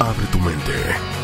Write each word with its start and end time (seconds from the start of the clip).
Abre 0.00 0.26
tu 0.32 0.38
mente. 0.38 0.72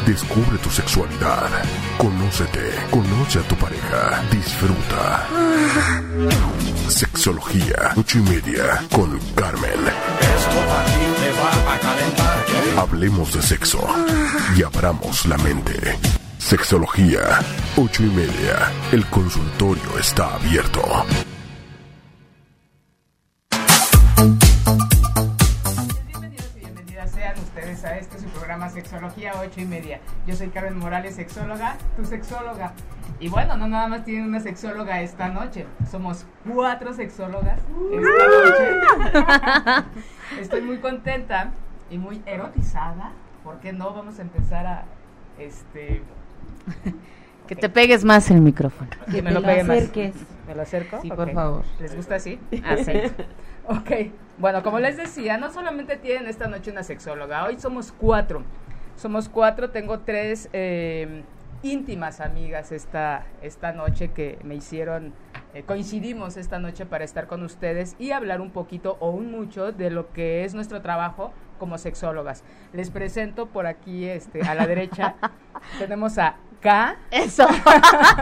Descubre 0.04 0.58
tu 0.58 0.68
sexualidad. 0.68 1.48
Conócete. 1.96 2.72
Conoce 2.90 3.38
a 3.38 3.42
tu 3.42 3.56
pareja. 3.56 4.22
Disfruta. 4.30 5.26
Sexología. 6.88 7.92
Ocho 7.96 8.18
y 8.18 8.22
media. 8.22 8.84
Con 8.92 9.18
Carmen. 9.34 9.80
Hablemos 12.76 13.32
de 13.32 13.40
sexo. 13.40 13.80
Y 14.58 14.62
abramos 14.62 15.24
la 15.24 15.38
mente. 15.38 15.98
Sexología. 16.36 17.40
Ocho 17.76 18.02
y 18.02 18.10
media. 18.10 18.70
El 18.92 19.06
consultorio 19.06 19.98
está 19.98 20.34
abierto. 20.34 20.82
Programa 28.56 28.72
Sexología 28.72 29.32
8 29.38 29.60
y 29.60 29.64
media. 29.66 30.00
Yo 30.26 30.34
soy 30.34 30.48
Carmen 30.48 30.78
Morales, 30.78 31.14
sexóloga, 31.14 31.76
tu 31.94 32.06
sexóloga. 32.06 32.72
Y 33.20 33.28
bueno, 33.28 33.54
no 33.58 33.68
nada 33.68 33.86
más 33.86 34.04
tienen 34.04 34.24
una 34.24 34.40
sexóloga 34.40 35.02
esta 35.02 35.28
noche, 35.28 35.66
somos 35.90 36.24
cuatro 36.50 36.94
sexólogas 36.94 37.60
esta 37.92 39.20
noche. 39.20 39.84
Estoy 40.40 40.62
muy 40.62 40.78
contenta 40.78 41.50
y 41.90 41.98
muy 41.98 42.22
erotizada. 42.24 43.12
¿Por 43.44 43.58
qué 43.60 43.74
no? 43.74 43.92
Vamos 43.92 44.18
a 44.18 44.22
empezar 44.22 44.66
a 44.66 44.84
este 45.38 46.02
Que 47.46 47.56
te 47.56 47.68
pegues 47.68 48.04
más 48.04 48.30
el 48.30 48.40
micrófono. 48.40 48.88
que 49.10 49.20
me 49.20 49.32
lo 49.32 49.40
lo 49.40 49.46
pegue 49.46 49.64
más. 49.64 49.76
acerques. 49.76 50.14
¿Me 50.48 50.54
lo 50.54 50.62
acerco? 50.62 50.98
Sí, 51.02 51.10
Ok. 51.10 51.16
por 51.16 51.32
favor. 51.32 51.64
¿Les 51.78 51.94
gusta 51.94 52.14
así? 52.14 52.40
Así. 52.64 52.92
Ok, 53.68 53.90
bueno, 54.38 54.62
como 54.62 54.78
les 54.78 54.96
decía, 54.96 55.38
no 55.38 55.50
solamente 55.50 55.96
tienen 55.96 56.26
esta 56.26 56.46
noche 56.46 56.70
una 56.70 56.82
sexóloga, 56.82 57.44
hoy 57.44 57.58
somos 57.58 57.92
cuatro. 57.92 58.42
Somos 58.96 59.28
cuatro, 59.28 59.70
tengo 59.70 60.00
tres 60.00 60.48
eh, 60.52 61.22
íntimas 61.62 62.20
amigas 62.20 62.72
esta, 62.72 63.26
esta 63.42 63.72
noche 63.72 64.10
que 64.12 64.38
me 64.42 64.54
hicieron, 64.54 65.12
eh, 65.54 65.62
coincidimos 65.64 66.36
esta 66.36 66.58
noche 66.58 66.86
para 66.86 67.04
estar 67.04 67.26
con 67.26 67.42
ustedes 67.42 67.96
y 67.98 68.12
hablar 68.12 68.40
un 68.40 68.50
poquito 68.50 68.96
o 69.00 69.10
un 69.10 69.30
mucho 69.30 69.72
de 69.72 69.90
lo 69.90 70.12
que 70.12 70.44
es 70.44 70.54
nuestro 70.54 70.82
trabajo 70.82 71.32
como 71.58 71.78
sexólogas. 71.78 72.42
Les 72.72 72.90
presento 72.90 73.46
por 73.46 73.66
aquí 73.66 74.06
este, 74.06 74.42
a 74.42 74.54
la 74.54 74.66
derecha, 74.66 75.14
tenemos 75.78 76.18
a 76.18 76.36
K. 76.60 76.96
Eso. 77.10 77.46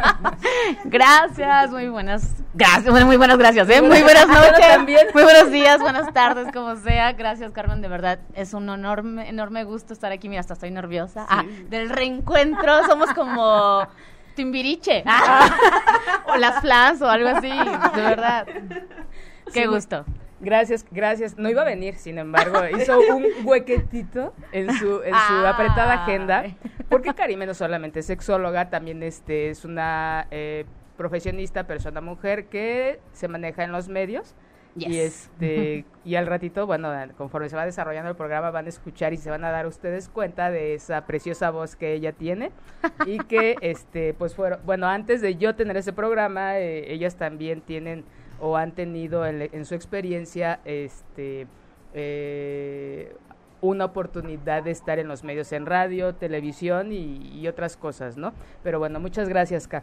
gracias, 0.84 1.70
muy 1.70 1.88
buenas. 1.88 2.34
Gracias, 2.52 2.90
bueno, 2.90 3.06
muy 3.06 3.16
buenas 3.16 3.38
gracias, 3.38 3.68
¿eh? 3.68 3.80
Muy 3.82 4.02
buenas 4.02 4.28
noches. 4.28 4.68
También. 4.68 5.06
Muy 5.14 5.22
buenos 5.22 5.50
días, 5.50 5.80
buenas 5.80 6.12
tardes, 6.12 6.52
como 6.52 6.76
sea. 6.76 7.12
Gracias, 7.12 7.50
Carmen, 7.52 7.80
de 7.80 7.88
verdad. 7.88 8.18
Es 8.34 8.54
un 8.54 8.68
enorme, 8.68 9.28
enorme 9.28 9.64
gusto 9.64 9.92
estar 9.92 10.12
aquí. 10.12 10.28
Mira, 10.28 10.40
hasta 10.40 10.54
estoy 10.54 10.70
nerviosa. 10.70 11.26
Ah, 11.28 11.44
del 11.68 11.90
reencuentro, 11.90 12.84
somos 12.86 13.12
como 13.14 13.86
Timbiriche. 14.34 15.04
Ah, 15.06 15.56
o 16.26 16.36
las 16.36 16.60
Flans 16.60 17.00
o 17.02 17.08
algo 17.08 17.28
así, 17.28 17.48
de 17.50 18.02
verdad. 18.02 18.46
Qué 19.52 19.62
Sí. 19.62 19.66
gusto. 19.66 20.04
Gracias, 20.44 20.84
gracias. 20.90 21.38
No 21.38 21.48
iba 21.48 21.62
a 21.62 21.64
venir, 21.64 21.94
sin 21.96 22.18
embargo, 22.18 22.58
hizo 22.76 22.98
un 22.98 23.24
huequetito 23.44 24.34
en 24.52 24.72
su, 24.74 25.02
en 25.02 25.14
su 25.14 25.46
apretada 25.46 26.04
agenda, 26.04 26.44
porque 26.88 27.14
Karime 27.14 27.46
no 27.46 27.54
solamente 27.54 28.00
es 28.00 28.06
sexóloga, 28.06 28.70
también 28.70 29.02
este, 29.02 29.50
es 29.50 29.64
una 29.64 30.26
eh, 30.30 30.66
profesionista, 30.96 31.66
persona 31.66 32.00
mujer 32.00 32.46
que 32.46 33.00
se 33.12 33.28
maneja 33.28 33.64
en 33.64 33.72
los 33.72 33.88
medios. 33.88 34.34
Y 34.76 34.98
este 34.98 35.84
y 36.04 36.16
al 36.16 36.26
ratito, 36.26 36.66
bueno, 36.66 36.90
conforme 37.16 37.48
se 37.48 37.56
va 37.56 37.64
desarrollando 37.64 38.10
el 38.10 38.16
programa 38.16 38.50
van 38.50 38.66
a 38.66 38.68
escuchar 38.68 39.12
y 39.12 39.16
se 39.16 39.30
van 39.30 39.44
a 39.44 39.50
dar 39.50 39.66
ustedes 39.66 40.08
cuenta 40.08 40.50
de 40.50 40.74
esa 40.74 41.06
preciosa 41.06 41.50
voz 41.50 41.76
que 41.76 41.92
ella 41.92 42.12
tiene 42.12 42.50
y 43.06 43.18
que 43.18 43.56
este 43.60 44.14
pues 44.14 44.34
fueron, 44.34 44.58
bueno, 44.64 44.88
antes 44.88 45.20
de 45.20 45.36
yo 45.36 45.54
tener 45.54 45.76
ese 45.76 45.92
programa, 45.92 46.58
eh, 46.58 46.92
ellas 46.92 47.16
también 47.16 47.60
tienen 47.60 48.04
o 48.40 48.56
han 48.56 48.72
tenido 48.72 49.24
en, 49.26 49.48
en 49.52 49.64
su 49.64 49.74
experiencia 49.74 50.60
este 50.64 51.46
eh, 51.94 53.14
una 53.60 53.86
oportunidad 53.86 54.62
de 54.62 54.70
estar 54.72 54.98
en 54.98 55.08
los 55.08 55.24
medios 55.24 55.50
en 55.52 55.64
radio, 55.66 56.14
televisión 56.14 56.92
y, 56.92 57.30
y 57.40 57.48
otras 57.48 57.76
cosas, 57.76 58.16
¿no? 58.16 58.32
Pero 58.62 58.78
bueno, 58.78 59.00
muchas 59.00 59.28
gracias, 59.28 59.66
K. 59.66 59.82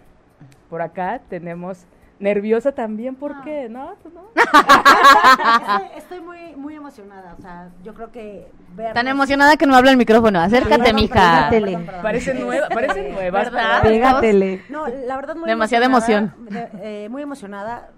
Por 0.69 0.81
acá 0.81 1.21
tenemos 1.29 1.85
nerviosa 2.19 2.71
también, 2.73 3.15
¿por 3.15 3.41
qué? 3.41 3.67
¿No? 3.69 3.95
¿Tú 4.03 4.11
no? 4.13 4.21
Estoy, 4.35 5.97
estoy 5.97 6.21
muy, 6.21 6.55
muy 6.55 6.75
emocionada. 6.75 7.35
O 7.37 7.41
sea, 7.41 7.69
yo 7.83 7.93
creo 7.95 8.11
que. 8.11 8.47
vernos- 8.75 8.93
Tan 8.93 9.07
emocionada 9.07 9.57
que 9.57 9.65
no 9.65 9.75
habla 9.75 9.89
el 9.91 9.97
micrófono. 9.97 10.39
Acércate, 10.39 10.77
Perdón, 10.77 10.95
mija. 10.95 11.47
perdón, 11.49 11.63
perdón, 11.69 11.85
perdón. 11.85 12.03
Parece 12.03 12.33
nueva, 12.35 12.67
parece 12.69 13.11
nueva. 13.11 13.39
¿Verdad? 13.43 13.81
Pégatele. 13.81 14.61
No, 14.69 14.87
la 14.87 15.15
verdad, 15.15 15.35
muy 15.35 15.49
Demasiada 15.49 15.85
emocionada, 15.85 16.35
de- 16.49 17.05
eh, 17.05 17.09
muy 17.09 17.23
emocionada. 17.23 17.89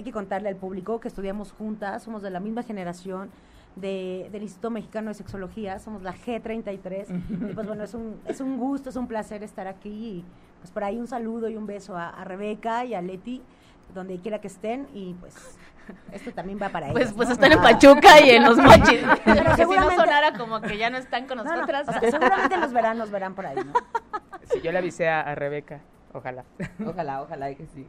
Hay 0.00 0.04
que 0.04 0.12
contarle 0.12 0.48
al 0.48 0.56
público 0.56 0.98
que 0.98 1.08
estudiamos 1.08 1.52
juntas, 1.52 2.02
somos 2.04 2.22
de 2.22 2.30
la 2.30 2.40
misma 2.40 2.62
generación. 2.62 3.28
De, 3.76 4.30
del 4.32 4.42
Instituto 4.44 4.70
Mexicano 4.70 5.08
de 5.08 5.14
Sexología, 5.14 5.78
somos 5.78 6.02
la 6.02 6.14
G33. 6.14 7.06
y 7.50 7.54
pues 7.54 7.66
bueno, 7.66 7.84
es 7.84 7.92
un, 7.92 8.18
es 8.24 8.40
un 8.40 8.56
gusto, 8.58 8.88
es 8.88 8.96
un 8.96 9.06
placer 9.06 9.42
estar 9.42 9.66
aquí. 9.66 9.90
Y 9.90 10.24
pues 10.60 10.70
por 10.70 10.84
ahí 10.84 10.96
un 10.98 11.06
saludo 11.06 11.50
y 11.50 11.56
un 11.58 11.66
beso 11.66 11.98
a, 11.98 12.08
a 12.08 12.24
Rebeca 12.24 12.86
y 12.86 12.94
a 12.94 13.02
Leti, 13.02 13.42
donde 13.94 14.18
quiera 14.20 14.40
que 14.40 14.46
estén. 14.46 14.88
Y 14.94 15.12
pues 15.20 15.36
esto 16.12 16.32
también 16.32 16.58
va 16.60 16.70
para 16.70 16.88
Pues, 16.92 17.02
ellas, 17.04 17.14
pues 17.14 17.28
¿no? 17.28 17.34
están 17.34 17.52
en 17.52 17.60
Pachuca 17.60 18.24
y 18.24 18.30
en 18.30 18.42
los 18.44 18.56
mochis. 18.56 19.00
Pero 19.26 19.44
Porque 19.44 19.44
si 19.44 19.44
no 19.44 19.56
seguramente- 19.56 19.96
sonara 19.96 20.32
como 20.38 20.60
que 20.62 20.78
ya 20.78 20.88
no 20.88 20.96
están 20.96 21.26
con 21.26 21.36
No, 21.36 21.44
no, 21.44 21.52
nosotras. 21.56 21.86
o 21.88 21.92
sea, 21.92 22.10
seguramente 22.10 22.56
los 22.56 22.72
verán, 22.72 22.96
los 22.96 23.10
verán 23.10 23.34
por 23.34 23.44
ahí, 23.44 23.56
¿no? 23.56 23.74
Sí, 24.50 24.62
yo 24.62 24.72
le 24.72 24.78
avisé 24.78 25.10
a, 25.10 25.20
a 25.20 25.34
Rebeca, 25.34 25.80
ojalá. 26.14 26.44
Ojalá, 26.86 27.20
ojalá 27.20 27.54
que 27.54 27.66
sí. 27.66 27.86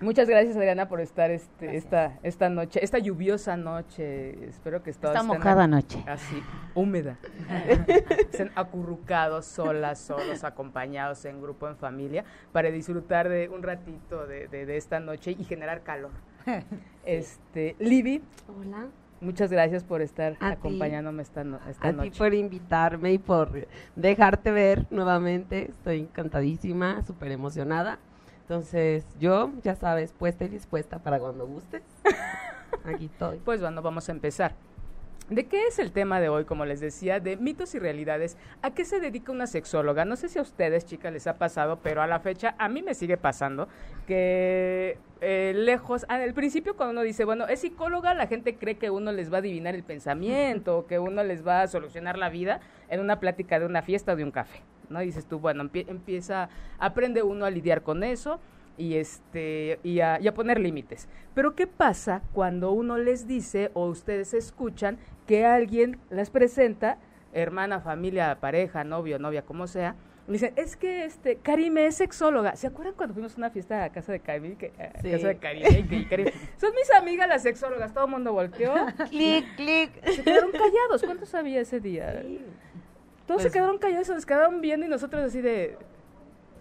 Muchas 0.00 0.28
gracias, 0.28 0.56
Adriana, 0.56 0.88
por 0.88 1.00
estar 1.00 1.30
este, 1.30 1.76
esta, 1.76 2.18
esta 2.22 2.48
noche, 2.48 2.80
esta 2.84 2.98
lluviosa 2.98 3.56
noche. 3.56 4.44
Espero 4.46 4.82
que 4.82 4.92
todos 4.92 5.14
Esta 5.14 5.22
mojada 5.26 5.66
noche. 5.66 6.02
Así, 6.06 6.42
húmeda. 6.74 7.16
Estén 8.18 8.50
acurrucados, 8.54 9.46
solas, 9.46 9.98
solos, 9.98 10.44
acompañados 10.44 11.24
en 11.24 11.40
grupo, 11.40 11.68
en 11.68 11.76
familia, 11.76 12.24
para 12.52 12.70
disfrutar 12.70 13.28
de 13.28 13.48
un 13.48 13.62
ratito 13.62 14.26
de, 14.26 14.48
de- 14.48 14.66
de 14.66 14.76
esta 14.76 15.00
noche 15.00 15.30
y 15.38 15.44
generar 15.44 15.82
calor. 15.82 16.10
Este, 17.06 17.76
Libby, 17.78 18.22
Hola. 18.48 18.86
muchas 19.20 19.50
gracias 19.50 19.84
por 19.84 20.00
estar 20.00 20.32
A 20.40 20.50
ti. 20.50 20.52
acompañándome 20.54 21.22
esta, 21.22 21.44
no- 21.44 21.60
esta 21.68 21.88
A 21.88 21.90
ti 21.90 21.96
noche. 21.98 22.18
por 22.18 22.32
invitarme 22.32 23.12
y 23.12 23.18
por 23.18 23.66
dejarte 23.94 24.50
ver 24.50 24.86
nuevamente. 24.90 25.70
Estoy 25.70 26.00
encantadísima, 26.00 27.02
súper 27.06 27.30
emocionada. 27.32 27.98
Entonces, 28.44 29.04
yo, 29.18 29.50
ya 29.62 29.74
sabes, 29.74 30.12
puesta 30.12 30.44
y 30.44 30.48
dispuesta 30.48 30.98
para 30.98 31.18
cuando 31.18 31.46
gustes. 31.46 31.82
Aquí 32.84 33.06
estoy. 33.06 33.38
Pues 33.38 33.62
bueno, 33.62 33.80
vamos 33.80 34.06
a 34.10 34.12
empezar. 34.12 34.54
¿De 35.30 35.46
qué 35.46 35.66
es 35.68 35.78
el 35.78 35.90
tema 35.90 36.20
de 36.20 36.28
hoy? 36.28 36.44
Como 36.44 36.66
les 36.66 36.80
decía, 36.80 37.18
de 37.18 37.38
mitos 37.38 37.74
y 37.74 37.78
realidades. 37.78 38.36
¿A 38.60 38.72
qué 38.74 38.84
se 38.84 39.00
dedica 39.00 39.32
una 39.32 39.46
sexóloga? 39.46 40.04
No 40.04 40.16
sé 40.16 40.28
si 40.28 40.38
a 40.38 40.42
ustedes, 40.42 40.84
chicas, 40.84 41.12
les 41.14 41.26
ha 41.26 41.38
pasado, 41.38 41.78
pero 41.82 42.02
a 42.02 42.06
la 42.06 42.20
fecha 42.20 42.54
a 42.58 42.68
mí 42.68 42.82
me 42.82 42.92
sigue 42.92 43.16
pasando 43.16 43.66
que 44.06 44.98
eh, 45.22 45.54
lejos, 45.56 46.04
al 46.08 46.34
principio 46.34 46.76
cuando 46.76 46.92
uno 46.92 47.00
dice, 47.02 47.24
bueno, 47.24 47.46
es 47.46 47.60
psicóloga, 47.60 48.12
la 48.12 48.26
gente 48.26 48.56
cree 48.56 48.76
que 48.76 48.90
uno 48.90 49.12
les 49.12 49.32
va 49.32 49.36
a 49.36 49.40
adivinar 49.40 49.74
el 49.74 49.82
pensamiento, 49.82 50.76
o 50.78 50.86
que 50.86 50.98
uno 50.98 51.24
les 51.24 51.46
va 51.46 51.62
a 51.62 51.68
solucionar 51.68 52.18
la 52.18 52.28
vida 52.28 52.60
en 52.90 53.00
una 53.00 53.18
plática 53.18 53.58
de 53.58 53.64
una 53.64 53.80
fiesta 53.80 54.12
o 54.12 54.16
de 54.16 54.24
un 54.24 54.30
café. 54.30 54.60
¿No? 54.90 55.00
Dices 55.00 55.24
tú, 55.24 55.38
bueno, 55.38 55.64
empie- 55.64 55.88
empieza, 55.88 56.50
aprende 56.78 57.22
uno 57.22 57.46
a 57.46 57.50
lidiar 57.50 57.80
con 57.80 58.04
eso 58.04 58.38
y 58.76 58.94
este 58.96 59.78
y 59.82 60.00
a, 60.00 60.20
y 60.20 60.28
a 60.28 60.34
poner 60.34 60.58
límites. 60.60 61.08
Pero 61.34 61.54
¿qué 61.54 61.66
pasa 61.66 62.22
cuando 62.32 62.72
uno 62.72 62.98
les 62.98 63.26
dice 63.26 63.70
o 63.74 63.86
ustedes 63.86 64.34
escuchan 64.34 64.98
que 65.26 65.44
alguien 65.46 65.98
les 66.10 66.30
presenta, 66.30 66.98
hermana, 67.32 67.80
familia, 67.80 68.38
pareja, 68.40 68.84
novio, 68.84 69.18
novia, 69.18 69.42
como 69.42 69.66
sea, 69.66 69.96
le 70.26 70.32
dicen, 70.34 70.54
es 70.56 70.76
que 70.76 71.04
este 71.04 71.36
Karime 71.36 71.84
es 71.86 71.96
sexóloga. 71.96 72.56
¿Se 72.56 72.66
acuerdan 72.66 72.94
cuando 72.94 73.12
fuimos 73.12 73.34
a 73.34 73.36
una 73.36 73.50
fiesta 73.50 73.84
a 73.84 73.90
casa 73.90 74.10
de 74.12 74.20
Karime? 74.20 74.54
Que, 74.56 74.68
a 74.78 75.00
Sí. 75.02 75.10
casa 75.10 75.28
de 75.28 75.38
y 75.90 75.94
y 75.96 76.04
Karime, 76.06 76.32
Son 76.56 76.70
mis 76.74 76.90
amigas 76.92 77.28
las 77.28 77.42
sexólogas, 77.42 77.92
todo 77.92 78.06
el 78.06 78.10
mundo 78.10 78.32
volteó. 78.32 78.74
Clic, 79.10 79.54
clic. 79.56 79.90
Se 80.06 80.22
quedaron 80.22 80.50
callados. 80.52 81.02
¿Cuántos 81.04 81.34
había 81.34 81.60
ese 81.60 81.78
día? 81.80 82.22
Todos 83.26 83.42
se 83.42 83.48
Pues- 83.48 83.52
quedaron 83.52 83.76
callados, 83.78 84.06
se 84.06 84.14
nos 84.14 84.24
quedaron 84.24 84.60
viendo 84.60 84.86
y 84.86 84.88
nosotros 84.88 85.22
así 85.24 85.40
de... 85.42 85.76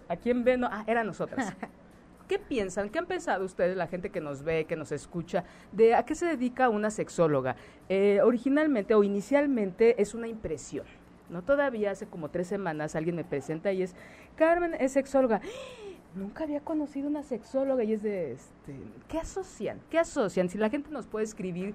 ¿A 0.10 0.18
quién 0.18 0.44
ven? 0.44 0.60
No, 0.60 0.68
Ah, 0.70 0.84
eran 0.88 1.08
nosotras. 1.08 1.54
¿Qué 2.28 2.40
piensan? 2.40 2.90
¿Qué 2.90 3.00
han 3.00 3.06
pensado 3.06 3.44
ustedes, 3.44 3.76
la 3.76 3.88
gente 3.88 4.10
que 4.10 4.22
nos 4.22 4.44
ve, 4.44 4.66
que 4.66 4.76
nos 4.76 4.92
escucha, 4.92 5.44
de 5.72 5.94
a 5.94 6.04
qué 6.04 6.16
se 6.16 6.26
dedica 6.26 6.70
una 6.70 6.90
sexóloga? 6.90 7.56
Eh, 7.90 8.22
originalmente 8.24 8.96
o 8.96 9.04
inicialmente 9.04 10.02
es 10.02 10.14
una 10.14 10.28
impresión. 10.28 10.86
No 11.30 11.42
todavía 11.42 11.92
hace 11.92 12.06
como 12.06 12.30
tres 12.30 12.48
semanas 12.48 12.96
alguien 12.96 13.16
me 13.16 13.24
presenta 13.24 13.72
y 13.72 13.84
es 13.84 13.96
Carmen 14.36 14.74
es 14.80 14.94
sexóloga. 14.94 15.42
Nunca 16.16 16.44
había 16.44 16.62
conocido 16.62 17.08
una 17.08 17.24
sexóloga 17.24 17.84
y 17.84 17.94
es 17.94 18.04
de 18.04 18.34
este, 18.34 18.76
¿qué 19.08 19.18
asocian? 19.18 19.80
¿Qué 19.90 19.98
asocian? 19.98 20.48
Si 20.48 20.60
la 20.60 20.70
gente 20.70 20.92
nos 20.92 21.08
puede 21.08 21.26
escribir 21.26 21.74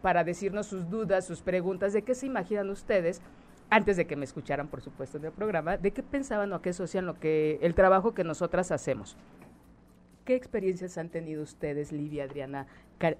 para 0.00 0.22
decirnos 0.22 0.68
sus 0.68 0.88
dudas, 0.88 1.26
sus 1.26 1.42
preguntas, 1.42 1.92
de 1.92 2.02
qué 2.02 2.14
se 2.14 2.26
imaginan 2.26 2.70
ustedes 2.70 3.20
antes 3.70 3.96
de 3.96 4.06
que 4.06 4.14
me 4.14 4.24
escucharan, 4.24 4.68
por 4.68 4.82
supuesto, 4.82 5.18
en 5.18 5.24
el 5.24 5.32
programa, 5.32 5.78
de 5.78 5.90
qué 5.90 6.02
pensaban 6.02 6.52
o 6.52 6.62
qué 6.62 6.70
asocian 6.70 7.06
lo 7.06 7.18
que 7.18 7.58
el 7.60 7.74
trabajo 7.74 8.14
que 8.14 8.22
nosotras 8.22 8.70
hacemos. 8.70 9.16
¿Qué 10.24 10.36
experiencias 10.36 10.98
han 10.98 11.08
tenido 11.08 11.42
ustedes, 11.42 11.90
Livia, 11.90 12.24
Adriana, 12.24 12.68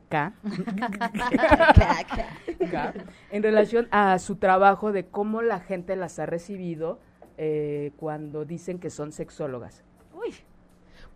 K, 0.09 0.35
en 3.33 3.43
relación 3.43 3.89
a 3.91 4.21
su 4.21 4.37
trabajo 4.37 4.93
de 4.93 5.07
cómo 5.07 5.43
la 5.43 5.59
gente 5.59 5.97
las 5.97 6.21
ha 6.21 6.27
recibido 6.27 7.01
eh, 7.39 7.91
cuando 7.97 8.45
dicen 8.45 8.79
que 8.79 8.91
son 8.91 9.11
sexólogas? 9.11 9.83
Uy, 10.15 10.33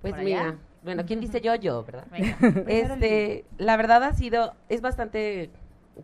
pues 0.03 0.17
mira, 0.19 0.59
bueno, 0.83 1.05
¿quién 1.07 1.21
dice 1.21 1.41
yo? 1.41 1.55
Yo, 1.55 1.85
¿verdad? 1.85 2.09
este, 2.67 3.45
la 3.59 3.77
verdad 3.77 4.03
ha 4.03 4.13
sido, 4.15 4.55
es 4.69 4.81
bastante 4.81 5.51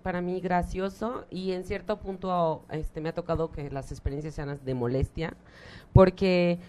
para 0.03 0.21
mí 0.21 0.41
gracioso 0.41 1.27
y 1.29 1.53
en 1.53 1.65
cierto 1.65 1.99
punto 1.99 2.65
este, 2.71 3.01
me 3.01 3.11
ha 3.11 3.15
tocado 3.15 3.51
que 3.51 3.71
las 3.71 3.91
experiencias 3.91 4.35
sean 4.35 4.59
de 4.65 4.75
molestia, 4.75 5.35
porque 5.93 6.61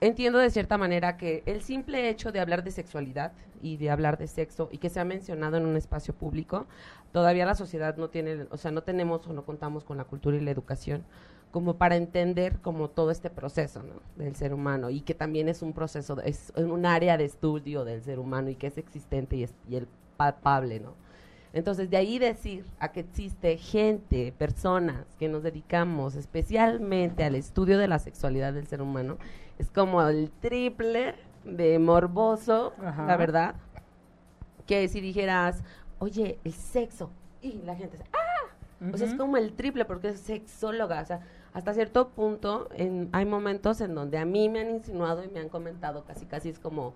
entiendo 0.00 0.38
de 0.38 0.50
cierta 0.50 0.78
manera 0.78 1.16
que 1.16 1.42
el 1.46 1.62
simple 1.62 2.08
hecho 2.08 2.32
de 2.32 2.40
hablar 2.40 2.62
de 2.62 2.70
sexualidad 2.70 3.32
y 3.62 3.76
de 3.76 3.90
hablar 3.90 4.18
de 4.18 4.26
sexo 4.26 4.68
y 4.70 4.78
que 4.78 4.90
se 4.90 5.00
ha 5.00 5.04
mencionado 5.04 5.56
en 5.56 5.66
un 5.66 5.76
espacio 5.76 6.14
público, 6.14 6.66
todavía 7.12 7.46
la 7.46 7.54
sociedad 7.54 7.96
no 7.96 8.10
tiene, 8.10 8.46
o 8.50 8.56
sea, 8.56 8.70
no 8.70 8.82
tenemos 8.82 9.26
o 9.26 9.32
no 9.32 9.44
contamos 9.44 9.84
con 9.84 9.96
la 9.96 10.04
cultura 10.04 10.36
y 10.36 10.40
la 10.40 10.50
educación 10.50 11.04
como 11.50 11.78
para 11.78 11.96
entender 11.96 12.58
como 12.58 12.90
todo 12.90 13.10
este 13.10 13.30
proceso 13.30 13.82
del 14.16 14.36
ser 14.36 14.52
humano 14.52 14.90
y 14.90 15.00
que 15.00 15.14
también 15.14 15.48
es 15.48 15.62
un 15.62 15.72
proceso, 15.72 16.20
es 16.20 16.52
un 16.56 16.84
área 16.84 17.16
de 17.16 17.24
estudio 17.24 17.84
del 17.84 18.02
ser 18.02 18.18
humano 18.18 18.50
y 18.50 18.56
que 18.56 18.66
es 18.66 18.76
existente 18.76 19.36
y, 19.36 19.44
es, 19.44 19.54
y 19.68 19.76
el 19.76 19.88
palpable, 20.18 20.80
¿no? 20.80 20.94
Entonces, 21.54 21.88
de 21.88 21.96
ahí 21.96 22.18
decir 22.18 22.66
a 22.78 22.92
que 22.92 23.00
existe 23.00 23.56
gente, 23.56 24.34
personas 24.36 25.06
que 25.18 25.28
nos 25.28 25.42
dedicamos 25.42 26.14
especialmente 26.14 27.24
al 27.24 27.34
estudio 27.34 27.78
de 27.78 27.88
la 27.88 27.98
sexualidad 27.98 28.52
del 28.52 28.66
ser 28.66 28.82
humano, 28.82 29.16
es 29.58 29.70
como 29.70 30.02
el 30.02 30.30
triple 30.40 31.14
de 31.44 31.78
morboso, 31.78 32.74
la 32.80 33.16
verdad, 33.16 33.54
que 34.66 34.88
si 34.88 35.00
dijeras, 35.00 35.62
oye, 35.98 36.38
el 36.44 36.52
sexo, 36.52 37.10
y 37.40 37.62
la 37.62 37.76
gente 37.76 37.96
dice, 37.96 38.10
¡ah! 38.12 38.90
O 38.92 38.96
sea, 38.96 39.06
es 39.06 39.14
como 39.14 39.36
el 39.38 39.54
triple 39.54 39.84
porque 39.86 40.08
es 40.08 40.20
sexóloga, 40.20 41.00
o 41.00 41.06
sea, 41.06 41.20
hasta 41.54 41.72
cierto 41.72 42.10
punto 42.10 42.68
en, 42.74 43.08
hay 43.12 43.24
momentos 43.24 43.80
en 43.80 43.94
donde 43.94 44.18
a 44.18 44.26
mí 44.26 44.50
me 44.50 44.60
han 44.60 44.70
insinuado 44.70 45.24
y 45.24 45.28
me 45.28 45.40
han 45.40 45.48
comentado 45.48 46.04
casi 46.04 46.26
casi 46.26 46.50
es 46.50 46.58
como 46.58 46.92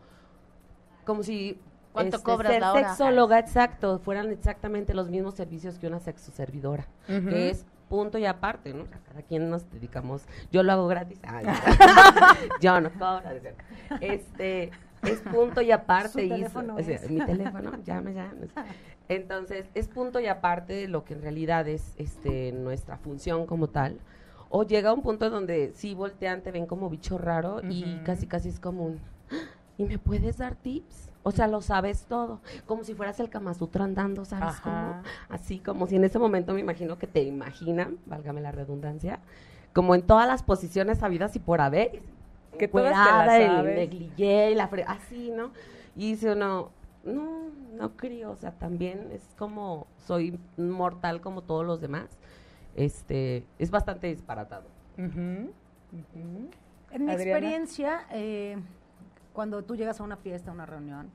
como 1.07 1.23
si 1.23 1.59
¿Cuánto 1.93 2.19
este, 2.19 2.31
cobras 2.31 2.53
ser 2.53 2.61
la 2.61 2.73
hora? 2.73 2.89
sexóloga, 2.91 3.39
exacto, 3.39 3.99
fueran 3.99 4.31
exactamente 4.31 4.93
los 4.93 5.09
mismos 5.09 5.35
servicios 5.35 5.79
que 5.79 5.87
una 5.87 5.99
sexoservidora, 5.99 6.87
que 7.07 7.51
es 7.51 7.65
punto 7.91 8.17
y 8.17 8.25
aparte, 8.25 8.73
¿no? 8.73 8.85
Cada 9.09 9.23
quien 9.23 9.51
nos 9.51 9.71
dedicamos, 9.71 10.23
yo 10.51 10.63
lo 10.63 10.73
hago 10.73 10.87
gratis, 10.87 11.19
Ay, 11.25 11.45
yo 12.63 12.81
no 12.81 12.91
cobro, 12.93 13.29
este, 14.01 14.71
es 15.03 15.21
punto 15.21 15.61
y 15.61 15.73
aparte, 15.73 16.25
y 16.25 16.45
o 16.45 16.49
sea, 16.49 17.01
mi 17.11 17.21
teléfono, 17.27 17.73
llame, 17.85 18.15
llame. 18.15 18.49
Entonces, 19.09 19.67
es 19.75 19.89
punto 19.89 20.21
y 20.21 20.29
aparte 20.29 20.73
de 20.73 20.89
lo 20.89 21.05
que 21.05 21.15
en 21.15 21.23
realidad 21.23 21.67
es 21.69 21.95
este 21.97 22.53
nuestra 22.53 22.97
función 22.97 23.45
como 23.45 23.69
tal. 23.69 23.99
O 24.49 24.65
llega 24.65 24.93
un 24.93 25.03
punto 25.03 25.29
donde 25.31 25.73
sí 25.75 25.95
voltean, 25.95 26.43
te 26.43 26.53
ven 26.53 26.67
como 26.67 26.89
bicho 26.89 27.19
raro 27.19 27.61
y 27.69 28.01
casi 28.05 28.27
casi 28.27 28.49
es 28.49 28.61
como 28.61 28.85
un 28.85 29.01
¿y 29.79 29.85
me 29.85 29.99
puedes 29.99 30.39
dar 30.39 30.55
tips? 30.57 31.10
O 31.23 31.33
sea, 31.33 31.49
lo 31.49 31.61
sabes 31.61 32.07
todo, 32.09 32.41
como 32.67 32.83
si 32.83 32.95
fueras 32.95 33.21
el 33.21 33.29
Kama 33.29 33.53
Sutra 33.55 33.85
andando, 33.85 34.25
¿sabes 34.25 34.57
Ajá. 34.57 34.63
cómo? 34.63 35.03
Así 35.29 35.59
como 35.59 35.87
si 35.87 35.97
en 35.97 36.05
ese 36.05 36.19
momento 36.19 36.55
me 36.55 36.61
imagino 36.61 36.99
que 36.99 37.07
te 37.07 37.23
imaginan, 37.23 37.99
válgame 38.07 38.41
la 38.41 38.53
redundancia, 38.53 39.21
como 39.75 39.95
en 39.95 40.03
todas 40.03 40.27
las 40.27 40.43
posiciones 40.43 41.03
habidas 41.03 41.37
y 41.37 41.39
por 41.39 41.61
haber, 41.61 42.01
Que 42.59 42.69
todas 42.69 43.29
te 43.29 43.47
el 43.47 43.75
negligé, 43.75 44.55
la 44.55 44.71
fre- 44.71 44.85
así, 44.87 45.31
¿no? 45.31 45.51
Y 45.95 46.13
dice 46.13 46.33
uno, 46.33 46.71
no, 47.05 47.51
no 47.77 47.97
creo, 47.97 48.31
o 48.31 48.37
sea, 48.37 48.53
también 48.53 49.09
es 49.13 49.23
como, 49.39 49.87
soy 50.07 50.39
mortal 50.57 51.21
como 51.21 51.43
todos 51.43 51.67
los 51.67 51.81
demás, 51.83 52.07
este, 52.77 53.45
es 53.59 53.71
bastante 53.71 54.07
disparatado. 54.07 54.65
En 54.97 55.53
mi 57.05 57.13
Adriana. 57.13 57.13
experiencia, 57.13 58.01
eh, 58.11 58.57
cuando 59.33 59.63
tú 59.63 59.77
llegas 59.77 60.01
a 60.01 60.05
una 60.05 60.17
fiesta, 60.17 60.51
a 60.51 60.55
una 60.55 60.67
reunión, 60.67 61.11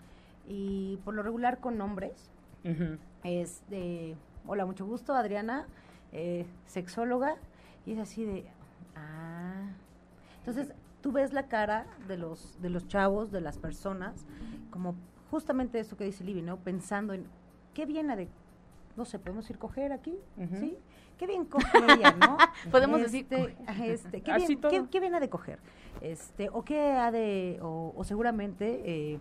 y 0.48 0.98
por 1.04 1.14
lo 1.14 1.24
regular 1.24 1.60
con 1.60 1.80
hombres, 1.82 2.30
Ujú. 2.64 2.98
es 3.24 3.62
de, 3.70 4.16
hola, 4.48 4.66
mucho 4.66 4.86
gusto, 4.86 5.14
Adriana, 5.14 5.66
eh, 6.12 6.46
sexóloga, 6.66 7.36
y 7.86 7.94
es 7.94 8.00
así 8.00 8.26
de, 8.26 8.46
ah. 8.96 9.70
Entonces, 10.38 10.74
tú 11.02 11.12
ves 11.12 11.34
la 11.34 11.48
cara 11.48 11.86
de 12.08 12.18
los, 12.18 12.62
de 12.62 12.70
los 12.70 12.88
chavos, 12.88 13.32
de 13.32 13.42
las 13.42 13.58
personas, 13.58 14.26
como 14.70 14.96
justamente 15.32 15.80
eso 15.80 15.98
que 15.98 16.06
dice 16.06 16.24
Libby, 16.24 16.42
¿no? 16.42 16.58
Pensando 16.58 17.14
en, 17.14 17.26
qué 17.74 17.86
viene 17.86 18.16
de, 18.16 18.30
no 18.96 19.06
sé, 19.06 19.20
¿podemos 19.20 19.50
ir 19.50 19.58
coger 19.58 19.92
aquí? 19.92 20.18
¿Sí? 20.60 20.78
Qué 21.18 21.28
bien 21.28 21.46
coge 21.46 21.66
ella, 21.78 22.16
¿no? 22.20 22.38
Podemos 22.72 23.00
decir, 23.02 23.26
Este, 23.30 23.56
ajá, 23.68 23.86
este, 23.86 24.22
qué, 24.22 24.36
bien, 24.36 24.62
qué, 24.62 24.86
qué 24.92 25.00
viene 25.00 25.20
de 25.20 25.30
coger? 25.30 25.60
Este, 26.02 26.50
o 26.52 26.64
qué 26.64 26.92
ha 26.92 27.12
de, 27.12 27.60
o, 27.62 27.94
o 27.96 28.04
seguramente, 28.04 28.82
eh, 28.86 29.20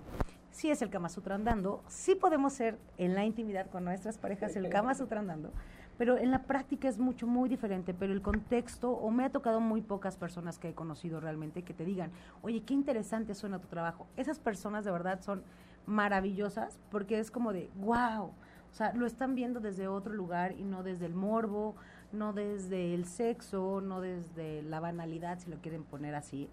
sí 0.51 0.71
es 0.71 0.83
el 0.83 0.91
Kama 0.91 1.09
Sutra 1.09 1.35
andando, 1.35 1.83
sí 1.87 2.15
podemos 2.15 2.53
ser 2.53 2.79
en 2.99 3.15
la 3.15 3.25
intimidad 3.25 3.71
con 3.71 3.85
nuestras 3.85 4.19
parejas 4.19 4.57
el 4.57 4.69
Kama 4.71 4.95
Sutra 4.95 5.21
andando, 5.21 5.53
pero 5.99 6.17
en 6.19 6.31
la 6.31 6.43
práctica 6.43 6.89
es 6.89 6.99
mucho, 6.99 7.27
muy 7.27 7.49
diferente, 7.49 7.95
pero 7.95 8.13
el 8.13 8.23
contexto, 8.23 8.91
o 8.91 9.11
me 9.11 9.25
ha 9.25 9.31
tocado 9.31 9.61
muy 9.61 9.81
pocas 9.81 10.17
personas 10.17 10.59
que 10.59 10.71
he 10.71 10.75
conocido 10.75 11.21
realmente 11.21 11.63
que 11.63 11.75
te 11.75 11.85
digan, 11.85 12.11
oye, 12.43 12.63
qué 12.63 12.75
interesante 12.75 13.35
suena 13.35 13.61
tu 13.61 13.69
trabajo. 13.69 14.09
Esas 14.17 14.41
personas 14.41 14.85
de 14.85 14.91
verdad 14.91 15.21
son 15.23 15.45
maravillosas 15.87 16.81
porque 16.91 17.19
es 17.19 17.31
como 17.31 17.53
de, 17.53 17.71
wow, 17.77 18.33
o 18.75 18.77
sea, 18.77 18.93
lo 18.93 19.07
están 19.07 19.37
viendo 19.37 19.61
desde 19.61 19.87
otro 19.87 20.13
lugar 20.13 20.57
y 20.59 20.65
no 20.65 20.83
desde 20.83 21.07
el 21.07 21.15
morbo, 21.15 21.77
no 22.11 22.33
desde 22.33 22.93
el 22.93 23.05
sexo, 23.05 23.81
no 23.81 24.01
desde 24.01 24.63
la 24.63 24.81
banalidad, 24.81 25.39
si 25.39 25.49
lo 25.49 25.59
quieren 25.59 25.85
poner 25.85 26.17
así. 26.17 26.49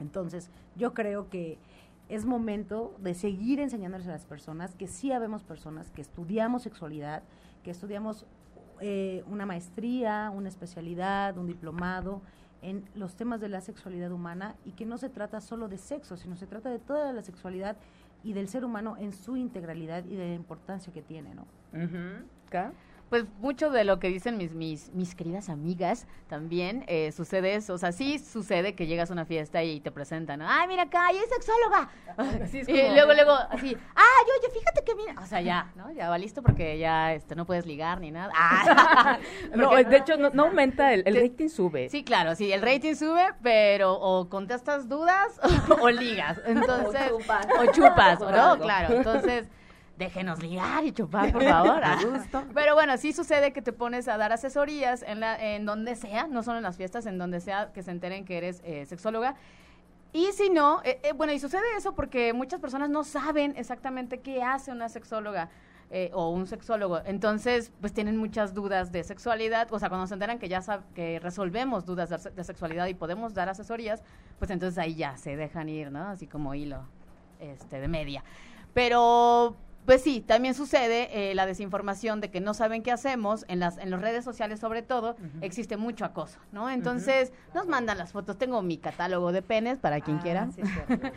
Entonces, 0.00 0.50
yo 0.74 0.94
creo 0.94 1.30
que 1.30 1.56
es 2.08 2.24
momento 2.24 2.92
de 2.98 3.14
seguir 3.14 3.60
enseñándoles 3.60 4.08
a 4.08 4.10
las 4.10 4.24
personas 4.24 4.74
que 4.74 4.88
sí 4.88 5.12
habemos 5.12 5.44
personas 5.44 5.92
que 5.92 6.02
estudiamos 6.02 6.64
sexualidad, 6.64 7.22
que 7.62 7.70
estudiamos 7.70 8.26
eh, 8.80 9.22
una 9.28 9.46
maestría, 9.46 10.32
una 10.34 10.48
especialidad, 10.48 11.38
un 11.38 11.46
diplomado 11.46 12.20
en 12.62 12.84
los 12.96 13.14
temas 13.14 13.40
de 13.40 13.48
la 13.48 13.60
sexualidad 13.60 14.10
humana 14.10 14.56
y 14.64 14.72
que 14.72 14.86
no 14.86 14.98
se 14.98 15.08
trata 15.08 15.40
solo 15.40 15.68
de 15.68 15.78
sexo, 15.78 16.16
sino 16.16 16.34
se 16.34 16.48
trata 16.48 16.68
de 16.68 16.80
toda 16.80 17.12
la 17.12 17.22
sexualidad 17.22 17.76
y 18.24 18.32
del 18.32 18.48
ser 18.48 18.64
humano 18.64 18.96
en 18.98 19.12
su 19.12 19.36
integralidad 19.36 20.04
y 20.04 20.16
de 20.16 20.28
la 20.28 20.34
importancia 20.34 20.92
que 20.92 21.02
tiene, 21.02 21.34
¿no? 21.34 21.46
¿Ca? 22.50 22.72
Pues 23.08 23.24
mucho 23.40 23.70
de 23.70 23.84
lo 23.84 23.98
que 23.98 24.08
dicen 24.08 24.36
mis, 24.36 24.52
mis, 24.52 24.92
mis 24.92 25.14
queridas 25.14 25.48
amigas 25.48 26.06
también 26.28 26.84
eh, 26.88 27.10
sucede 27.12 27.54
eso. 27.54 27.72
O 27.74 27.78
sea, 27.78 27.90
sí 27.92 28.18
sucede 28.18 28.74
que 28.74 28.86
llegas 28.86 29.08
a 29.10 29.14
una 29.14 29.24
fiesta 29.24 29.62
y 29.62 29.80
te 29.80 29.90
presentan. 29.90 30.42
Ay, 30.42 30.68
mira 30.68 30.82
acá, 30.82 31.10
ella 31.10 31.20
es 31.22 31.30
sexóloga. 31.30 31.90
Así 32.44 32.58
es 32.58 32.68
y 32.68 32.72
luego, 32.72 33.14
luego, 33.14 33.32
así, 33.50 33.76
ay, 33.94 34.24
oye, 34.38 34.52
fíjate 34.52 34.84
que 34.84 34.94
mira. 34.94 35.14
O 35.22 35.26
sea, 35.26 35.40
ya, 35.40 35.70
¿no? 35.76 35.90
Ya 35.92 36.08
va 36.10 36.18
listo 36.18 36.42
porque 36.42 36.78
ya 36.78 37.14
este, 37.14 37.34
no 37.36 37.46
puedes 37.46 37.64
ligar 37.64 38.00
ni 38.00 38.10
nada. 38.10 38.32
Ah, 38.36 39.18
No, 39.54 39.70
de 39.70 39.96
hecho, 39.96 40.16
no, 40.16 40.30
no 40.30 40.44
aumenta, 40.44 40.92
el, 40.92 41.02
el 41.06 41.14
Sí. 41.14 41.20
rating 41.28 41.48
sube. 41.48 41.88
Sí, 41.88 42.04
claro, 42.04 42.34
sí, 42.34 42.52
el 42.52 42.60
rating 42.62 42.94
sube, 42.94 43.26
pero 43.42 43.92
o 43.94 44.28
contestas 44.28 44.88
dudas 44.88 45.40
o, 45.80 45.88
ligas. 45.90 46.40
Entonces, 46.46 47.10
O 47.12 47.18
chupas. 47.20 47.46
o 47.58 47.72
chupas, 47.72 48.20
¿no? 48.20 48.58
Claro, 48.58 48.96
entonces 48.96 49.48
déjenos 49.98 50.40
ligar 50.40 50.84
y 50.84 50.92
chupar, 50.92 51.32
por 51.32 51.42
favor. 51.42 51.84
A 51.84 51.96
gusto. 52.02 52.44
Pero 52.54 52.74
bueno, 52.74 52.96
sí 52.96 53.12
sucede 53.12 53.52
que 53.52 53.60
te 53.60 53.72
pones 53.72 54.08
a 54.08 54.16
dar 54.16 54.32
asesorías 54.32 55.04
en, 55.06 55.66
donde 55.66 55.96
sea, 55.96 56.28
no 56.28 56.42
solo 56.42 56.58
en 56.58 56.62
las 56.62 56.76
fiestas, 56.76 57.04
en 57.06 57.18
donde 57.18 57.40
sea 57.40 57.72
que 57.72 57.82
se 57.82 57.90
enteren 57.90 58.24
que 58.24 58.38
eres 58.38 58.62
eh, 58.64 58.86
sexóloga. 58.86 59.34
Y 60.12 60.32
si 60.32 60.48
no, 60.48 60.80
eh, 60.84 61.00
eh, 61.02 61.12
bueno, 61.12 61.32
y 61.32 61.40
sucede 61.40 61.64
eso 61.76 61.94
porque 61.94 62.32
muchas 62.32 62.60
personas 62.60 62.88
no 62.88 63.04
saben 63.04 63.54
exactamente 63.56 64.20
qué 64.20 64.42
hace 64.42 64.70
una 64.70 64.88
sexóloga 64.88 65.50
o 66.12 66.28
un 66.28 66.46
sexólogo. 66.46 67.00
Entonces, 67.06 67.72
pues 67.80 67.94
tienen 67.94 68.18
muchas 68.18 68.52
dudas 68.52 68.92
de 68.92 69.02
sexualidad. 69.04 69.72
O 69.72 69.78
sea, 69.78 69.88
cuando 69.88 70.06
se 70.06 70.12
enteran 70.12 70.38
que 70.38 70.46
ya 70.46 70.60
que 70.94 71.18
resolvemos 71.18 71.86
dudas 71.86 72.10
de, 72.10 72.30
de 72.30 72.44
sexualidad 72.44 72.88
y 72.88 72.94
podemos 72.94 73.32
dar 73.32 73.48
asesorías, 73.48 74.02
pues 74.38 74.50
entonces 74.50 74.76
ahí 74.76 74.94
ya 74.96 75.16
se 75.16 75.34
dejan 75.34 75.70
ir, 75.70 75.90
¿no? 75.90 76.08
Así 76.08 76.26
como 76.26 76.54
hilo. 76.54 76.84
este, 77.40 77.80
de 77.80 77.88
media. 77.88 78.22
Pero 78.74 79.56
pues 79.88 80.02
sí, 80.02 80.20
también 80.20 80.52
sucede 80.52 81.30
eh, 81.30 81.34
la 81.34 81.46
desinformación 81.46 82.20
de 82.20 82.30
que 82.30 82.42
no 82.42 82.52
saben 82.52 82.82
qué 82.82 82.92
hacemos, 82.92 83.46
en 83.48 83.58
las, 83.58 83.78
en 83.78 83.88
las 83.90 84.02
redes 84.02 84.22
sociales 84.22 84.60
sobre 84.60 84.82
todo, 84.82 85.16
existe 85.40 85.78
mucho 85.78 86.04
acoso, 86.04 86.38
¿no? 86.52 86.68
Entonces, 86.68 87.32
nos 87.54 87.66
mandan 87.68 87.96
las 87.96 88.12
fotos, 88.12 88.36
tengo 88.36 88.60
mi 88.60 88.76
catálogo 88.76 89.32
de 89.32 89.40
penes 89.40 89.78
para 89.78 90.02
quien 90.02 90.18
Ah, 90.18 90.22
quiera. 90.22 90.48
sí, 90.54 90.60